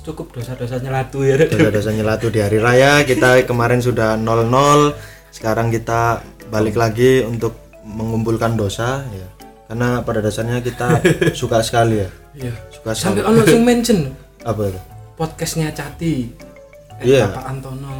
cukup 0.04 0.36
dosa-dosanya 0.36 0.90
latu 0.92 1.24
ya 1.24 1.40
Dosa-dosa 1.42 1.90
nyelatu 1.90 2.28
di 2.28 2.44
hari 2.44 2.60
raya 2.60 3.00
kita 3.02 3.40
kemarin 3.48 3.80
sudah 3.80 4.20
00 4.20 4.92
sekarang 5.32 5.72
kita 5.72 6.20
balik 6.52 6.76
lagi 6.76 7.24
untuk 7.24 7.63
mengumpulkan 7.84 8.56
dosa 8.56 9.04
ya. 9.12 9.28
Karena 9.68 10.00
pada 10.04 10.20
dasarnya 10.20 10.60
kita 10.64 11.00
suka 11.40 11.60
sekali 11.60 12.00
ya. 12.00 12.08
Iya. 12.34 12.52
Suka 12.72 12.90
sekali. 12.96 13.20
sampai 13.20 13.22
ono 13.28 13.40
sing 13.44 13.62
mention. 13.62 13.98
Apa 14.48 14.60
itu? 14.68 14.80
Podcastnya 15.14 15.70
Cati 15.70 16.32
eh, 17.00 17.04
Iya. 17.04 17.30
Bapak 17.30 17.44
Antono. 17.48 17.94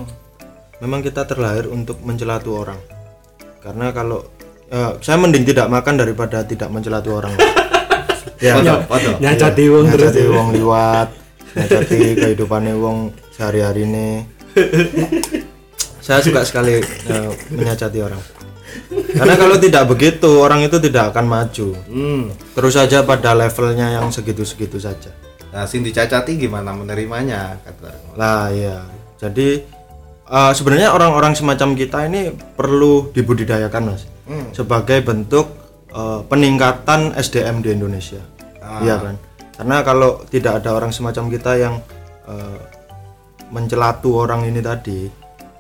Memang 0.83 1.01
kita 1.01 1.25
terlahir 1.25 1.71
untuk 1.71 2.03
mencelatu 2.03 2.51
orang. 2.53 2.81
Karena 3.63 3.93
kalau 3.95 4.25
eh, 4.69 4.93
saya 5.01 5.17
mending 5.21 5.45
tidak 5.49 5.71
makan 5.73 5.95
daripada 6.01 6.43
tidak 6.45 6.73
mencelatu 6.73 7.21
orang. 7.21 7.37
Ya. 8.43 8.61
Foto, 8.61 8.77
foto. 8.93 9.11
nyacati 9.25 9.65
wong 9.73 9.85
terus. 9.89 10.13
nyacati 10.13 10.23
wong 10.29 10.49
liwat 10.53 11.09
nyacati 11.57 11.99
kehidupannya 12.13 12.75
wong 12.77 13.09
sehari-hari 13.33 13.89
ini. 13.89 14.09
Saya 16.05 16.21
suka 16.21 16.45
sekali 16.45 16.77
eh, 16.85 17.31
menyacati 17.49 18.05
orang 18.05 18.21
karena 19.15 19.35
kalau 19.39 19.57
tidak 19.57 19.85
begitu 19.89 20.31
orang 20.43 20.67
itu 20.67 20.77
tidak 20.83 21.15
akan 21.15 21.27
maju. 21.27 21.69
Hmm. 21.87 22.23
terus 22.55 22.75
saja 22.75 23.07
pada 23.07 23.33
levelnya 23.33 23.99
yang 24.01 24.11
segitu-segitu 24.11 24.79
saja. 24.83 25.11
Nah, 25.55 25.71
sing 25.71 25.87
dicacati 25.87 26.35
gimana 26.35 26.75
menerimanya 26.75 27.63
kata. 27.63 28.19
lah 28.19 28.51
ya 28.51 28.83
jadi 29.23 29.63
eh, 30.27 30.53
sebenarnya 30.53 30.91
orang-orang 30.91 31.39
semacam 31.39 31.79
kita 31.79 32.11
ini 32.11 32.35
perlu 32.35 33.15
dibudidayakan 33.15 33.83
mas. 33.95 34.03
Hmm. 34.25 34.51
sebagai 34.57 35.05
bentuk 35.05 35.53
eh, 35.93 36.21
peningkatan 36.27 37.15
SDM 37.15 37.61
di 37.61 37.71
Indonesia. 37.77 38.23
Iya 38.81 38.97
kan? 38.97 39.17
Karena 39.55 39.77
kalau 39.85 40.25
tidak 40.33 40.65
ada 40.65 40.75
orang 40.75 40.91
semacam 40.91 41.29
kita 41.31 41.53
yang 41.61 41.75
eh, 42.27 42.59
mencelatu 43.55 44.19
orang 44.19 44.49
ini 44.49 44.59
tadi 44.59 45.07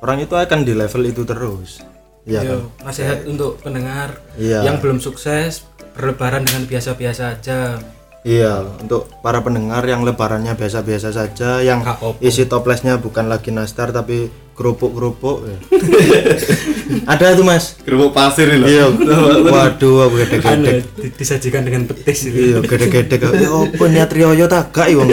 orang 0.02 0.26
itu 0.26 0.34
akan 0.34 0.66
di 0.66 0.72
level 0.74 1.02
itu 1.06 1.22
terus 1.22 1.78
iya 2.24 2.40
kan 2.40 2.56
Yo, 2.56 2.58
nasihat 2.80 3.18
untuk 3.24 3.60
pendengar 3.60 4.20
Iya. 4.34 4.64
yang 4.64 4.80
belum 4.80 4.98
sukses 4.98 5.64
berlebaran 5.92 6.42
dengan 6.42 6.64
biasa-biasa 6.64 7.38
aja 7.38 7.78
Iya, 8.24 8.80
untuk 8.80 9.12
para 9.20 9.44
pendengar 9.44 9.84
yang 9.84 10.00
lebarannya 10.00 10.56
biasa-biasa 10.56 11.12
saja, 11.12 11.60
yang 11.60 11.84
isi 12.18 12.48
toplesnya 12.48 12.96
bukan 12.96 13.28
lagi 13.28 13.52
nastar 13.52 13.92
tapi 13.92 14.32
kerupuk-kerupuk. 14.56 15.44
ya. 15.44 15.56
Ada 17.12 17.36
tuh 17.36 17.44
mas. 17.44 17.76
Kerupuk 17.84 18.16
pasir 18.16 18.48
ini 18.48 18.64
loh. 18.64 18.66
Iya. 18.66 18.84
Waduh, 19.52 20.08
aku 20.08 20.16
anu 20.16 20.24
gede-gede. 20.24 20.72
di- 20.96 21.12
disajikan 21.12 21.68
dengan 21.68 21.84
petis 21.84 22.24
itu 22.24 22.56
Iya, 22.56 22.58
gede-gede. 22.64 23.16
Ya 23.20 23.28
apa 23.52 23.84
niat 23.92 24.08
Rioyo 24.08 24.48
tak 24.48 24.72
gak 24.72 24.88
iwang. 24.88 25.12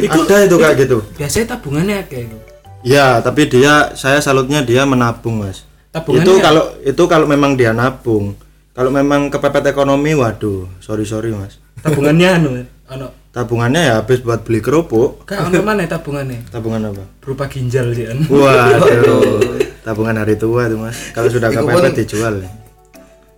Ada 0.00 0.36
itu 0.48 0.56
kayak 0.56 0.76
gitu. 0.80 0.98
biasanya 1.12 1.46
tabungannya 1.50 2.08
kayak 2.08 2.24
gitu 2.24 2.49
Ya, 2.82 3.20
tapi 3.20 3.44
dia 3.44 3.92
saya 3.92 4.18
salutnya 4.18 4.60
dia 4.60 4.82
menabung, 4.82 5.40
Mas. 5.40 5.68
Tabungannya- 5.90 6.22
Itu 6.22 6.32
kalau 6.38 6.64
itu 6.80 7.02
kalau 7.04 7.26
memang 7.26 7.52
dia 7.52 7.70
nabung. 7.70 8.32
Kalau 8.70 8.88
memang 8.88 9.28
kepepet 9.28 9.66
ekonomi, 9.68 10.14
waduh, 10.14 10.64
sorry 10.78 11.04
sorry, 11.04 11.30
Mas. 11.30 11.58
tabungannya 11.78 12.28
anu 12.30 12.50
ono 12.86 13.08
Tabungannya 13.30 13.80
ya 13.82 13.94
habis 13.96 14.20
buat 14.20 14.42
beli 14.42 14.60
kerupuk. 14.60 15.24
kan 15.24 15.46
ono 15.46 15.60
mana 15.60 15.86
tabungannya 15.86 16.44
Tabungan 16.46 16.90
apa? 16.90 17.04
berupa 17.18 17.46
ginjal 17.46 17.88
sih 17.90 18.04
kan 18.04 18.18
Waduh, 18.26 19.40
tabungan 19.86 20.18
hari 20.18 20.34
tua 20.34 20.66
tuh 20.66 20.76
mas. 20.78 20.96
Kalau 21.10 21.28
sudah 21.28 21.48
Itu 21.48 21.56
kepepet 21.58 21.80
pun- 21.84 21.96
dijual. 21.96 22.34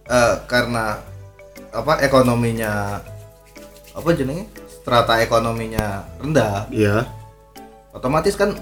Eh, 0.04 0.34
karena 0.44 0.98
apa 1.70 1.92
ekonominya 2.00 2.98
apa 3.92 4.08
jenenge 4.12 4.48
strata 4.74 5.18
ekonominya 5.18 6.02
rendah 6.18 6.66
Iya. 6.68 7.06
otomatis 7.90 8.34
kan 8.34 8.52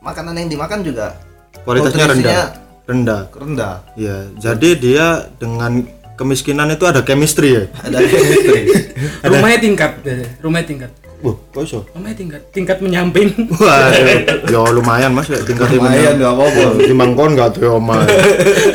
makanan 0.00 0.34
yang 0.36 0.48
dimakan 0.48 0.80
juga 0.80 1.16
Kualitasnya 1.60 2.06
rendah. 2.08 2.46
Rendah. 2.88 3.22
rendah 3.30 3.74
Iya. 3.94 4.32
Jadi 4.40 4.70
dia 4.80 5.28
dengan 5.36 5.84
kemiskinan 6.16 6.68
itu 6.68 6.84
ada 6.88 7.00
chemistry 7.00 7.56
ya. 7.56 7.64
ada 7.86 7.96
chemistry 8.00 8.60
rumahnya 9.30 9.58
tingkat 9.60 9.90
biasanya. 10.04 10.28
rumahnya 10.40 10.68
tingkat 10.68 10.92
Wah, 11.20 11.36
kok 11.52 11.62
iso? 11.68 11.80
rumahnya 11.92 12.16
tingkat 12.16 12.42
tingkat 12.48 12.78
menyamping 12.80 13.28
Waduh, 13.60 14.48
ya 14.48 14.60
lumayan 14.72 15.12
mas, 15.12 15.28
ya 15.28 15.36
tingkat 15.44 15.68
lumayan 15.68 16.16
nggak 16.16 16.32
apa-apa 16.32 16.80
Di 16.80 16.94
mangkon 16.96 17.36
nggak 17.36 17.60
tuh 17.60 17.76
mas. 17.76 18.08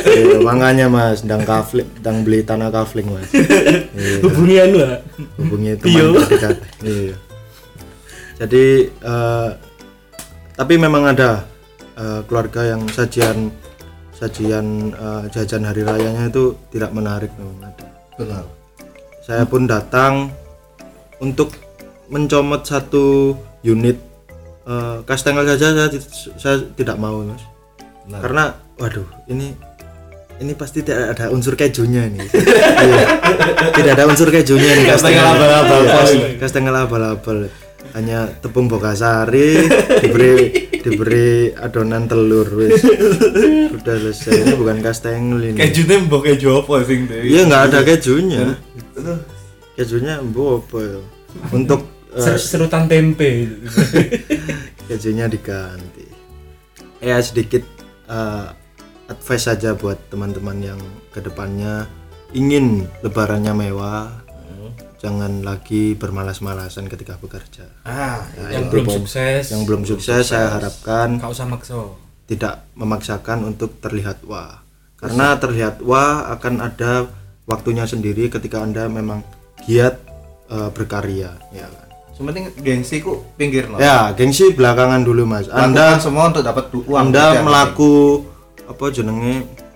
Iya, 0.06 0.38
makanya 0.46 0.86
mas, 0.86 1.26
dang 1.26 1.42
kafling, 1.42 1.90
dang 2.06 2.22
beli 2.22 2.46
tanah 2.46 2.70
kafling 2.70 3.10
mas. 3.10 3.26
Iya, 3.34 4.22
hubungi 4.22 4.56
anu 4.62 4.76
lah 4.78 5.02
hubungi 5.42 5.74
teman 5.74 6.22
terdekat. 6.22 6.56
Iya. 6.86 7.14
Jadi 8.38 8.64
eh, 8.94 9.48
tapi 10.56 10.74
memang 10.80 11.04
ada 11.06 11.44
eh, 11.94 12.20
keluarga 12.24 12.74
yang 12.74 12.82
sajian 12.88 13.52
sajian 14.16 14.90
eh, 14.96 15.22
jajan 15.28 15.68
hari 15.68 15.84
rayanya 15.84 16.32
itu 16.32 16.56
tidak 16.72 16.90
menarik 16.90 17.28
memang 17.36 17.60
ada. 17.70 17.86
benar 18.16 18.44
Saya 19.20 19.42
pun 19.42 19.66
datang 19.66 20.30
untuk 21.20 21.52
mencomot 22.08 22.64
satu 22.64 23.36
unit 23.60 24.00
eh, 24.64 24.96
kastengel 25.04 25.44
saja 25.44 25.76
saya, 25.76 25.88
saya 26.40 26.56
tidak 26.74 26.96
mau 26.96 27.20
mas. 27.22 27.44
Benar. 28.06 28.20
karena 28.22 28.44
waduh 28.78 29.08
ini 29.26 29.50
ini 30.38 30.52
pasti 30.54 30.78
tidak 30.86 31.18
ada 31.18 31.26
unsur 31.34 31.58
kejunya 31.58 32.06
ini 32.06 32.22
Iya. 32.86 33.06
tidak 33.74 33.92
ada 33.98 34.04
unsur 34.06 34.30
kejunya 34.30 34.78
nih 34.78 34.84
Kastengel 34.94 35.26
abal-abal, 35.26 35.80
Iya, 36.14 36.38
kastengel 36.38 36.76
abal-abal 36.76 37.50
hanya 37.96 38.28
tepung 38.44 38.68
bogasari 38.68 39.64
diberi 40.04 40.36
diberi 40.84 41.48
adonan 41.56 42.04
telur 42.04 42.44
wis. 42.52 42.84
Udah 43.72 43.96
selesai. 43.96 44.44
Ini 44.44 44.54
bukan 44.54 44.84
kastengel 44.84 45.40
ini. 45.50 45.58
Kejune 45.58 46.04
mbok 46.04 46.28
keju 46.28 46.60
apa 46.60 46.84
sing 46.84 47.08
deh? 47.08 47.24
iya 47.24 47.48
nggak 47.48 47.62
ada 47.72 47.80
kejunya. 47.82 48.54
Kejunya 49.74 50.20
bu 50.20 50.60
apa 50.60 50.78
ya? 50.78 51.00
Untuk 51.56 51.88
eh, 52.12 52.20
Ser- 52.20 52.38
serutan 52.38 52.84
tempe. 52.84 53.48
Kejunya 54.86 55.26
diganti. 55.26 56.04
Ya 57.00 57.16
sedikit 57.24 57.64
eh, 58.12 58.46
advice 59.08 59.48
saja 59.48 59.72
buat 59.72 59.96
teman-teman 60.12 60.60
yang 60.60 60.80
ke 61.10 61.24
depannya 61.24 61.88
ingin 62.36 62.84
lebarannya 63.00 63.56
mewah 63.56 64.25
jangan 64.96 65.44
lagi 65.44 65.92
bermalas-malasan 65.92 66.88
ketika 66.88 67.16
bekerja 67.16 67.68
Ah, 67.82 68.24
yang 68.48 68.66
belum 68.66 68.88
sukses 68.88 69.52
yang 69.52 69.62
belum 69.62 69.84
sukses 69.84 70.24
saya 70.26 70.48
harapkan 70.50 71.20
kau 71.20 71.30
usah 71.30 71.44
makso 71.44 71.94
tidak 72.24 72.64
memaksakan 72.72 73.44
untuk 73.46 73.76
terlihat 73.78 74.24
wah 74.24 74.64
karena 74.96 75.36
terlihat 75.36 75.84
wah 75.84 76.32
akan 76.32 76.60
ada 76.60 77.06
waktunya 77.44 77.84
sendiri 77.84 78.26
ketika 78.26 78.58
anda 78.58 78.88
memang 78.88 79.20
giat 79.62 80.00
eh, 80.48 80.70
berkarya 80.72 81.36
ya 81.50 81.66
kan 81.66 81.86
sementing 82.16 82.48
gengsi 82.56 83.04
ku 83.04 83.20
pinggir 83.36 83.68
no. 83.68 83.76
ya 83.76 84.10
gengsi 84.10 84.48
belakangan 84.50 85.04
dulu 85.04 85.28
mas 85.28 85.52
Anda 85.52 85.92
anda 85.92 86.00
semua 86.00 86.32
untuk 86.32 86.40
dapat 86.40 86.72
uang. 86.72 87.12
anda 87.12 87.20
itu 87.22 87.34
yang 87.36 87.44
melaku 87.44 87.94
apa 88.64 88.84
jenenge 88.88 89.34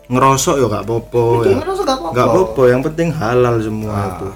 ngerosok 0.09 0.55
ya 0.57 0.67
gak 0.67 0.87
popo 0.89 1.45
ya 1.45 1.55
ngerasa 1.55 1.83
gak 1.85 1.97
apa-apa. 2.01 2.15
gak 2.17 2.29
popo 2.33 2.63
yang 2.65 2.81
penting 2.81 3.09
halal 3.13 3.61
semua 3.61 3.93
Ah. 3.95 4.09
itu 4.11 4.29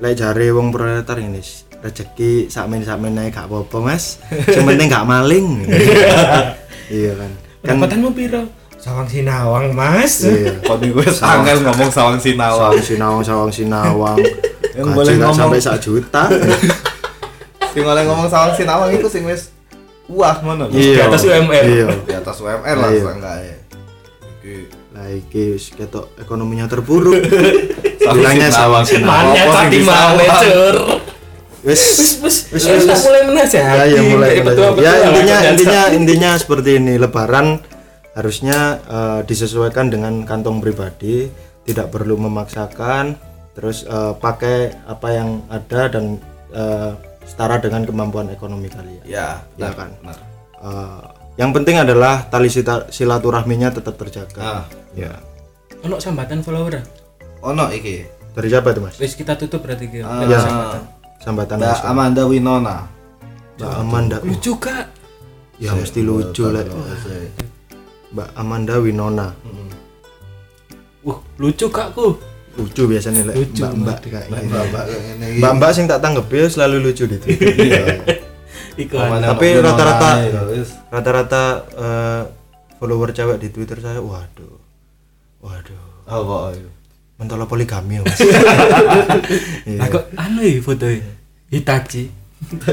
lek 0.00 0.14
jare 0.14 0.48
wong 0.50 0.68
proletar 0.70 1.16
ini 1.16 1.40
rezeki 1.78 2.48
sakmen 2.48 2.80
sakmen 2.80 3.12
naik 3.12 3.32
gak 3.32 3.46
popo 3.46 3.80
mas 3.80 4.20
yang 4.46 4.64
penting 4.64 4.88
gak 4.88 5.04
maling 5.04 5.64
iya 6.90 7.12
kan 7.14 7.30
kan 7.60 7.76
pendapatanmu 7.76 8.08
piro 8.10 8.42
sawang 8.76 9.04
sinawang 9.06 9.72
mas 9.72 10.24
iya 10.24 10.56
Kok 10.58 10.76
gue 10.80 11.04
sangat 11.10 11.60
ngomong 11.60 11.90
sawang 11.90 12.16
sinawang. 12.16 12.72
sawang 12.72 12.80
sinawang 12.82 13.22
sawang 13.22 13.52
sinawang 13.52 14.18
Yang 14.70 14.86
boleh 14.94 15.14
ngomong. 15.18 15.36
sampai 15.36 15.60
sak 15.60 15.76
juta 15.78 16.24
Sing 17.72 17.84
oleh 17.84 18.02
ngomong 18.02 18.26
sawang 18.26 18.52
sinawang 18.52 18.88
itu 18.90 19.06
sing 19.06 19.22
wis 19.22 19.52
wah 20.06 20.34
ngono. 20.40 20.66
Iya. 20.70 20.96
di 20.96 21.02
atas 21.04 21.22
UMR. 21.22 21.64
iya 21.66 21.86
Di 22.02 22.14
atas 22.14 22.36
UMR 22.38 22.76
lah 22.78 22.88
Iya. 22.88 23.10
enggak 23.12 23.36
ya. 23.38 23.56
Iki 24.32 24.54
lah 24.90 25.06
iki 25.12 25.42
wis 25.54 25.64
ketok 25.70 26.08
ekonominya 26.16 26.66
terpuruk 26.66 27.20
sawang 27.20 27.36
bilangnya 28.00 28.48
sawang 28.48 28.84
sinawang 28.84 29.36
Mana 29.36 29.44
tadi 29.52 29.78
mana 29.84 30.12
wis 31.60 31.80
wis 32.24 32.36
wis 32.48 32.64
Wis, 32.64 33.00
mulai 33.04 33.22
menasehati 33.28 33.92
ya. 33.92 34.00
Ya 34.00 34.02
mulai 34.02 34.40
ya 34.80 34.92
intinya 35.04 35.36
intinya 35.52 35.82
intinya 35.92 36.30
seperti 36.40 36.80
ini. 36.80 36.96
Lebaran 36.96 37.60
harusnya 38.16 38.80
eh, 38.88 39.20
disesuaikan 39.28 39.92
dengan 39.92 40.24
kantong 40.24 40.58
pribadi 40.64 41.28
tidak 41.68 41.92
perlu 41.92 42.16
memaksakan 42.16 43.14
terus 43.52 43.84
eh, 43.84 44.12
pakai 44.16 44.72
apa 44.88 45.08
yang 45.12 45.44
ada 45.52 45.92
dan 45.92 46.16
eh, 46.56 46.92
setara 47.28 47.60
dengan 47.60 47.84
kemampuan 47.84 48.32
ekonomi 48.32 48.66
kalian. 48.72 49.04
Ya, 49.04 49.44
Ya 49.60 49.70
benar, 49.70 49.72
kan? 49.76 49.90
benar. 50.00 50.18
Eh, 50.64 51.02
yang 51.38 51.50
penting 51.56 51.76
adalah 51.80 52.24
tali 52.28 52.48
silaturahminya 52.88 53.68
tetap 53.72 53.96
terjaga. 54.00 54.40
Ah, 54.40 54.64
ya. 54.96 55.12
Ono 55.84 55.96
sambatan 55.96 56.44
follower 56.44 56.80
ono 57.42 57.64
iki. 57.70 58.04
dari 58.30 58.46
siapa 58.46 58.70
itu 58.70 58.80
mas? 58.80 58.94
Wis 58.96 59.12
kita 59.12 59.34
tutup 59.34 59.60
berarti 59.60 59.84
gitu 59.86 60.02
Ah, 60.02 60.22
ya 60.22 60.38
sambatan. 60.38 60.82
Sambatan 61.18 61.56
Mbak 61.56 61.68
mas 61.68 61.80
Amanda 61.82 62.22
Winona. 62.24 62.76
Mbak 63.56 63.72
Amanda 63.76 64.16
lucu 64.20 64.52
kak 64.56 64.86
ya 65.56 65.72
mesti 65.72 66.00
lucu 66.00 66.46
lah. 66.46 66.62
Mbak 68.10 68.28
Amanda 68.34 68.74
Winona. 68.76 69.26
Wah 71.00 71.18
lucu 71.36 71.66
kakku 71.68 72.16
lucu 72.50 72.82
biasanya 72.84 73.24
lah 73.24 73.34
Lucu, 73.34 73.62
mbak 73.62 73.72
mbak. 73.74 73.98
kayak 74.04 74.26
Mbak. 74.28 74.42
Mbak 74.44 74.84
mbak 75.38 75.52
mbak 75.56 75.70
sing 75.72 75.84
tak 75.86 76.00
tanggep 76.00 76.26
ya 76.28 76.44
selalu 76.46 76.76
lucu 76.82 77.04
di 77.04 77.16
Twitter. 77.16 77.50
Iya. 77.58 77.84
Tapi 79.26 79.46
Winona 79.50 79.70
rata-rata- 79.70 80.16
wis. 80.50 80.70
rata-rata 80.88 81.42
eh, 81.74 82.22
follower 82.76 83.10
cewek 83.10 83.36
di 83.38 83.48
Twitter 83.48 83.76
saya 83.76 83.98
waduh. 83.98 84.56
Waduh. 85.40 85.84
Apa 86.06 86.34
ayo? 86.52 86.68
Mentolo 87.20 87.44
poligami 87.44 88.00
ya 88.00 88.02
mas 88.02 88.18
Iya. 89.68 89.76
Lah 89.76 89.86
kok 89.86 90.04
anu 90.16 90.40
ya 90.40 90.58
foto 90.58 90.86
Hitachi 91.46 92.08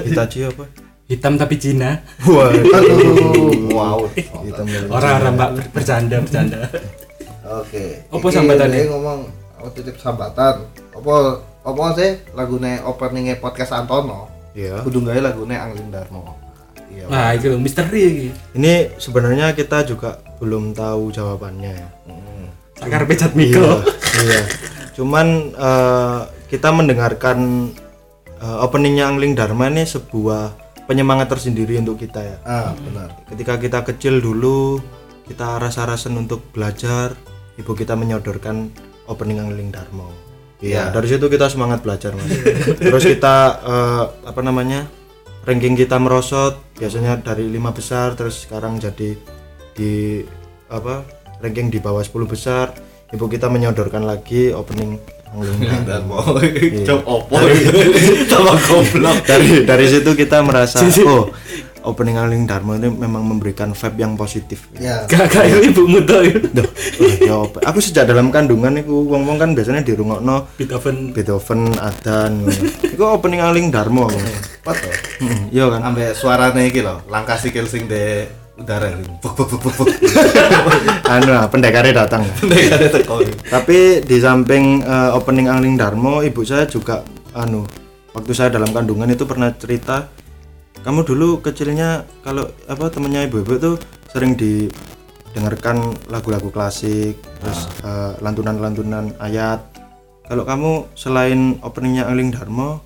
Hitachi 0.02 0.40
apa 0.46 0.64
hitam 1.06 1.36
tapi 1.36 1.56
Cina 1.56 2.00
waduh 2.24 2.64
Wow. 3.78 4.08
hitam 4.42 4.66
orang-orang 4.88 5.34
mbak 5.36 5.50
bercanda 5.70 6.18
bercanda 6.18 6.66
Oke. 7.46 8.04
Apa 8.08 8.20
Iki 8.22 8.36
sambatannya? 8.36 8.76
dia 8.78 8.92
ngomong 8.92 9.20
aku 9.56 9.68
titip 9.72 9.96
sambatan. 9.96 10.68
Apa 10.92 11.16
apa 11.64 11.84
sih 11.96 12.12
lagune 12.34 12.76
openingnya 12.84 13.40
podcast 13.40 13.72
Antono? 13.72 14.28
Iya. 14.52 14.84
Kudu 14.84 15.00
gawe 15.02 15.16
lagune 15.22 15.56
Angling 15.56 15.88
Darmo. 15.88 16.36
Iya. 16.88 17.08
nah 17.08 17.32
itu 17.32 17.52
misteri 17.56 18.02
iki 18.04 18.28
ini 18.54 18.90
sebenarnya 18.96 19.52
kita 19.54 19.84
juga 19.84 20.18
belum 20.40 20.72
tahu 20.72 21.08
jawabannya 21.10 21.72
ya 21.72 21.88
Hmm. 22.04 22.27
Sakar 22.78 23.04
pecat 23.06 23.32
iya 23.32 23.38
Miko 23.38 23.70
iya 24.22 24.42
cuman 24.94 25.28
eh, 25.54 26.20
kita 26.48 26.70
mendengarkan 26.72 27.70
eh, 28.38 28.58
openingnya 28.62 29.06
Angling 29.08 29.34
Dharma 29.34 29.68
ini 29.68 29.84
sebuah 29.84 30.54
penyemangat 30.86 31.28
tersendiri 31.30 31.78
untuk 31.78 32.00
kita 32.00 32.20
ya 32.20 32.38
Ah, 32.44 32.72
benar. 32.74 33.12
ketika 33.28 33.58
kita 33.58 33.80
kecil 33.84 34.18
dulu 34.18 34.80
kita 35.28 35.60
rasa-rasan 35.60 36.16
untuk 36.16 36.40
belajar 36.50 37.14
ibu 37.56 37.74
kita 37.74 37.94
menyodorkan 37.94 38.72
opening 39.06 39.40
Angling 39.40 39.70
Dharma 39.70 40.08
Iya, 40.58 40.90
Iya. 40.90 40.96
dari 40.96 41.06
situ 41.06 41.30
kita 41.30 41.54
semangat 41.54 41.86
belajar 41.86 42.18
mas. 42.18 42.34
Terus 42.82 43.06
kita 43.06 43.36
eh, 43.62 44.04
apa 44.26 44.42
namanya 44.42 44.90
ranking 45.46 45.78
kita 45.78 46.02
merosot, 46.02 46.58
biasanya 46.74 47.22
dari 47.22 47.46
lima 47.46 47.70
besar, 47.70 48.18
terus 48.18 48.42
sekarang 48.42 48.82
jadi 48.82 49.14
di 49.72 50.26
apa 50.66 51.06
ranking 51.42 51.70
di 51.70 51.80
bawah 51.82 52.02
10 52.02 52.28
besar. 52.28 52.74
Ibu 53.08 53.32
kita 53.32 53.48
menyodorkan 53.48 54.04
lagi 54.04 54.52
opening 54.52 55.00
Dharma. 55.28 55.84
Darmo. 55.84 56.18
Cok 56.88 57.02
opo. 57.04 57.36
Tambah 58.32 58.58
goblok. 58.68 59.18
dari 59.28 59.68
dari 59.68 59.86
situ 59.88 60.16
kita 60.16 60.40
merasa 60.44 60.80
oh 61.08 61.28
opening 61.88 62.20
Angling 62.20 62.44
Dharma 62.44 62.76
ini 62.76 62.92
memang 62.92 63.24
memberikan 63.24 63.72
vibe 63.72 63.98
yang 64.04 64.14
positif. 64.20 64.68
Ya. 64.76 65.08
kakak 65.08 65.48
ini 65.48 65.72
ibumu 65.72 66.04
tuh 66.04 66.20
Duh, 66.52 66.68
oh, 67.32 67.48
ya 67.48 67.64
aku 67.64 67.80
sejak 67.80 68.12
dalam 68.12 68.28
kandungan 68.28 68.76
itu 68.76 69.08
wong-wong 69.08 69.40
kan 69.40 69.56
biasanya 69.56 69.88
dirungokno 69.88 70.52
Beethoven 70.60 71.16
Beethoven 71.16 71.72
Adan 71.80 72.44
itu 72.84 73.04
opening 73.04 73.40
Angling 73.40 73.72
Dharma 73.72 74.04
tuh? 74.12 74.20
Hmm, 75.24 75.48
iya 75.48 75.72
kan 75.72 75.82
Ambek 75.88 76.12
suarane 76.12 76.68
iki 76.68 76.84
lho, 76.84 77.00
langkah 77.08 77.40
sikil 77.40 77.64
sing 77.72 77.88
de 77.88 78.28
udara. 78.58 78.90
Anu 81.14 81.32
ah, 81.32 81.48
pendekarnya 81.48 82.04
datang 82.04 82.28
teko. 82.92 83.24
tapi 83.48 84.04
di 84.04 84.18
samping 84.20 84.84
eh, 84.84 85.16
opening 85.16 85.48
Angling 85.48 85.80
Darmo 85.80 86.20
ibu 86.26 86.44
saya 86.44 86.68
juga 86.68 87.06
anu 87.32 87.64
waktu 88.12 88.32
saya 88.34 88.50
dalam 88.52 88.74
kandungan 88.74 89.08
itu 89.08 89.24
pernah 89.24 89.54
cerita 89.56 90.10
kamu 90.82 91.06
dulu 91.06 91.40
kecilnya 91.40 92.04
kalau 92.26 92.50
apa 92.68 92.90
temennya 92.90 93.30
ibu-ibu 93.30 93.54
tuh 93.62 93.76
sering 94.12 94.36
didengarkan 94.36 95.96
lagu-lagu 96.10 96.50
klasik 96.50 97.16
terus 97.40 97.70
eh, 97.86 98.18
lantunan-lantunan 98.20 99.16
ayat 99.22 99.64
kalau 100.28 100.44
kamu 100.44 100.72
selain 100.98 101.62
openingnya 101.64 102.10
Angling 102.10 102.36
Darmo 102.36 102.84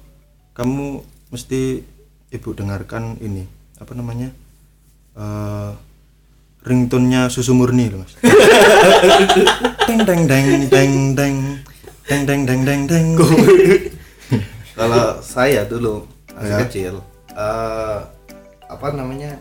kamu 0.54 1.02
mesti 1.32 1.82
ibu 2.30 2.50
dengarkan 2.54 3.18
ini 3.24 3.48
apa 3.80 3.98
namanya 3.98 4.30
eh 5.14 5.70
ringtone-nya 6.62 7.26
susu 7.28 7.52
murni 7.52 7.90
loh 7.90 8.06
mas 8.06 8.14
deng 9.88 10.06
deng 10.06 10.22
deng 10.30 10.46
deng 10.70 10.92
deng 11.14 11.36
deng 12.06 12.26
deng 12.26 12.42
deng 12.46 12.62
deng 12.64 12.82
deng 12.86 13.08
Kalau 14.72 15.20
saya 15.22 15.62
dulu 15.64 16.08
masih 16.32 16.48
Ya. 16.48 16.58
kecil 16.66 16.94
eh 17.32 18.00
apa 18.66 18.88
namanya? 18.92 19.36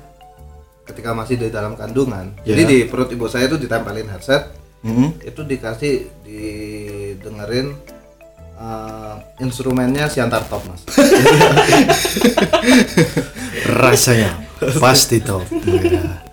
Ketika 0.84 1.14
masih 1.14 1.38
di 1.38 1.48
dalam 1.48 1.78
kandungan. 1.78 2.34
Ya. 2.42 2.52
Jadi 2.52 2.62
di 2.66 2.78
perut 2.84 3.06
ibu 3.08 3.30
saya 3.30 3.46
itu 3.46 3.56
ditempelin 3.56 4.10
headset, 4.10 4.50
Hmm, 4.82 5.14
itu 5.22 5.40
dikasih 5.40 6.08
didengerin 6.26 7.72
eh, 8.58 9.14
instrumennya 9.38 10.10
Siantar 10.10 10.44
Top, 10.50 10.66
Mas. 10.66 10.82
rasanya 13.70 14.34
pasti 14.82 15.18
top 15.24 15.44
ya. 15.64 16.30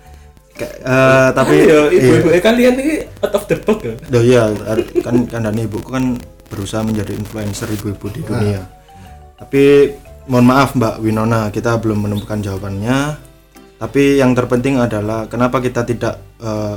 Kayak, 0.58 0.74
eh, 0.82 1.28
tapi 1.38 1.56
iya. 1.62 1.80
ibu-ibu 1.86 2.28
eh, 2.34 2.42
kalian 2.42 2.74
ini 2.82 2.94
out 3.22 3.34
of 3.38 3.46
the 3.46 3.56
box 3.62 3.78
ya. 3.78 3.94
Duh, 4.10 4.22
iya, 4.26 4.42
kan 5.06 5.30
kan 5.30 5.54
ibuku 5.54 5.86
kan 5.86 6.18
berusaha 6.50 6.82
menjadi 6.82 7.14
influencer 7.14 7.70
ibu-ibu 7.70 8.10
di 8.10 8.26
dunia. 8.26 8.66
Tapi 9.38 9.94
mohon 10.26 10.50
maaf 10.50 10.74
Mbak 10.74 10.98
Winona, 10.98 11.54
kita 11.54 11.78
belum 11.78 12.10
menemukan 12.10 12.42
jawabannya. 12.42 13.14
Tapi 13.78 14.18
yang 14.18 14.34
terpenting 14.34 14.82
adalah 14.82 15.30
kenapa 15.30 15.62
kita 15.62 15.86
tidak 15.86 16.18
eh, 16.42 16.76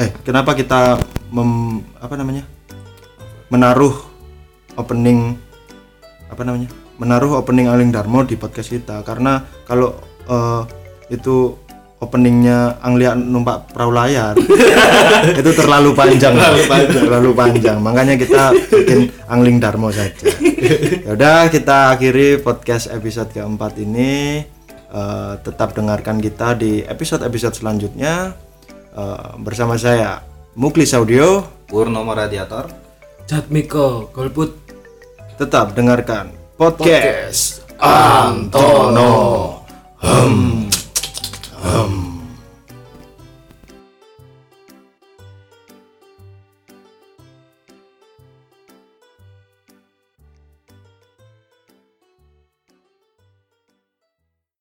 eh 0.00 0.08
kenapa 0.24 0.56
kita 0.56 0.96
mem, 1.28 1.84
apa 2.00 2.16
namanya? 2.16 2.48
menaruh 3.52 3.92
opening 4.80 5.36
apa 6.32 6.40
namanya? 6.40 6.72
menaruh 6.96 7.36
opening 7.44 7.68
Angling 7.68 7.92
Darmo 7.92 8.24
di 8.24 8.40
podcast 8.40 8.72
kita 8.72 9.04
karena 9.04 9.44
kalau 9.68 9.92
eh, 10.28 10.62
itu 11.10 11.56
openingnya 12.02 12.82
Anglia 12.82 13.14
numpak 13.14 13.70
perahu 13.70 13.94
layar. 13.94 14.34
Itu 15.40 15.54
terlalu 15.54 15.94
panjang. 15.94 16.34
Terlalu 16.34 16.62
panjang. 16.66 17.02
Terlalu 17.06 17.30
panjang. 17.30 17.78
Makanya 17.78 18.14
kita 18.18 18.50
bikin 18.50 19.14
Angling 19.30 19.62
Darmo 19.62 19.94
saja. 19.94 20.10
Ya 21.02 21.18
udah 21.18 21.50
kita 21.50 21.90
akhiri 21.90 22.38
podcast 22.38 22.86
episode 22.90 23.34
keempat 23.34 23.82
ini. 23.82 24.42
Eh, 24.92 25.32
tetap 25.42 25.74
dengarkan 25.74 26.22
kita 26.22 26.54
di 26.54 26.86
episode 26.86 27.26
episode 27.26 27.54
selanjutnya. 27.54 28.34
Eh, 28.94 29.30
bersama 29.42 29.74
saya 29.74 30.22
Muklis 30.54 30.94
Audio. 30.94 31.42
Purnomo 31.66 32.14
Radiator 32.14 32.68
Jatmiko, 33.26 34.12
golput. 34.12 34.54
Tetap 35.38 35.72
dengarkan 35.72 36.30
podcast 36.60 37.64
Antono. 37.80 39.61
Um. 40.02 40.68
Um. 41.62 42.11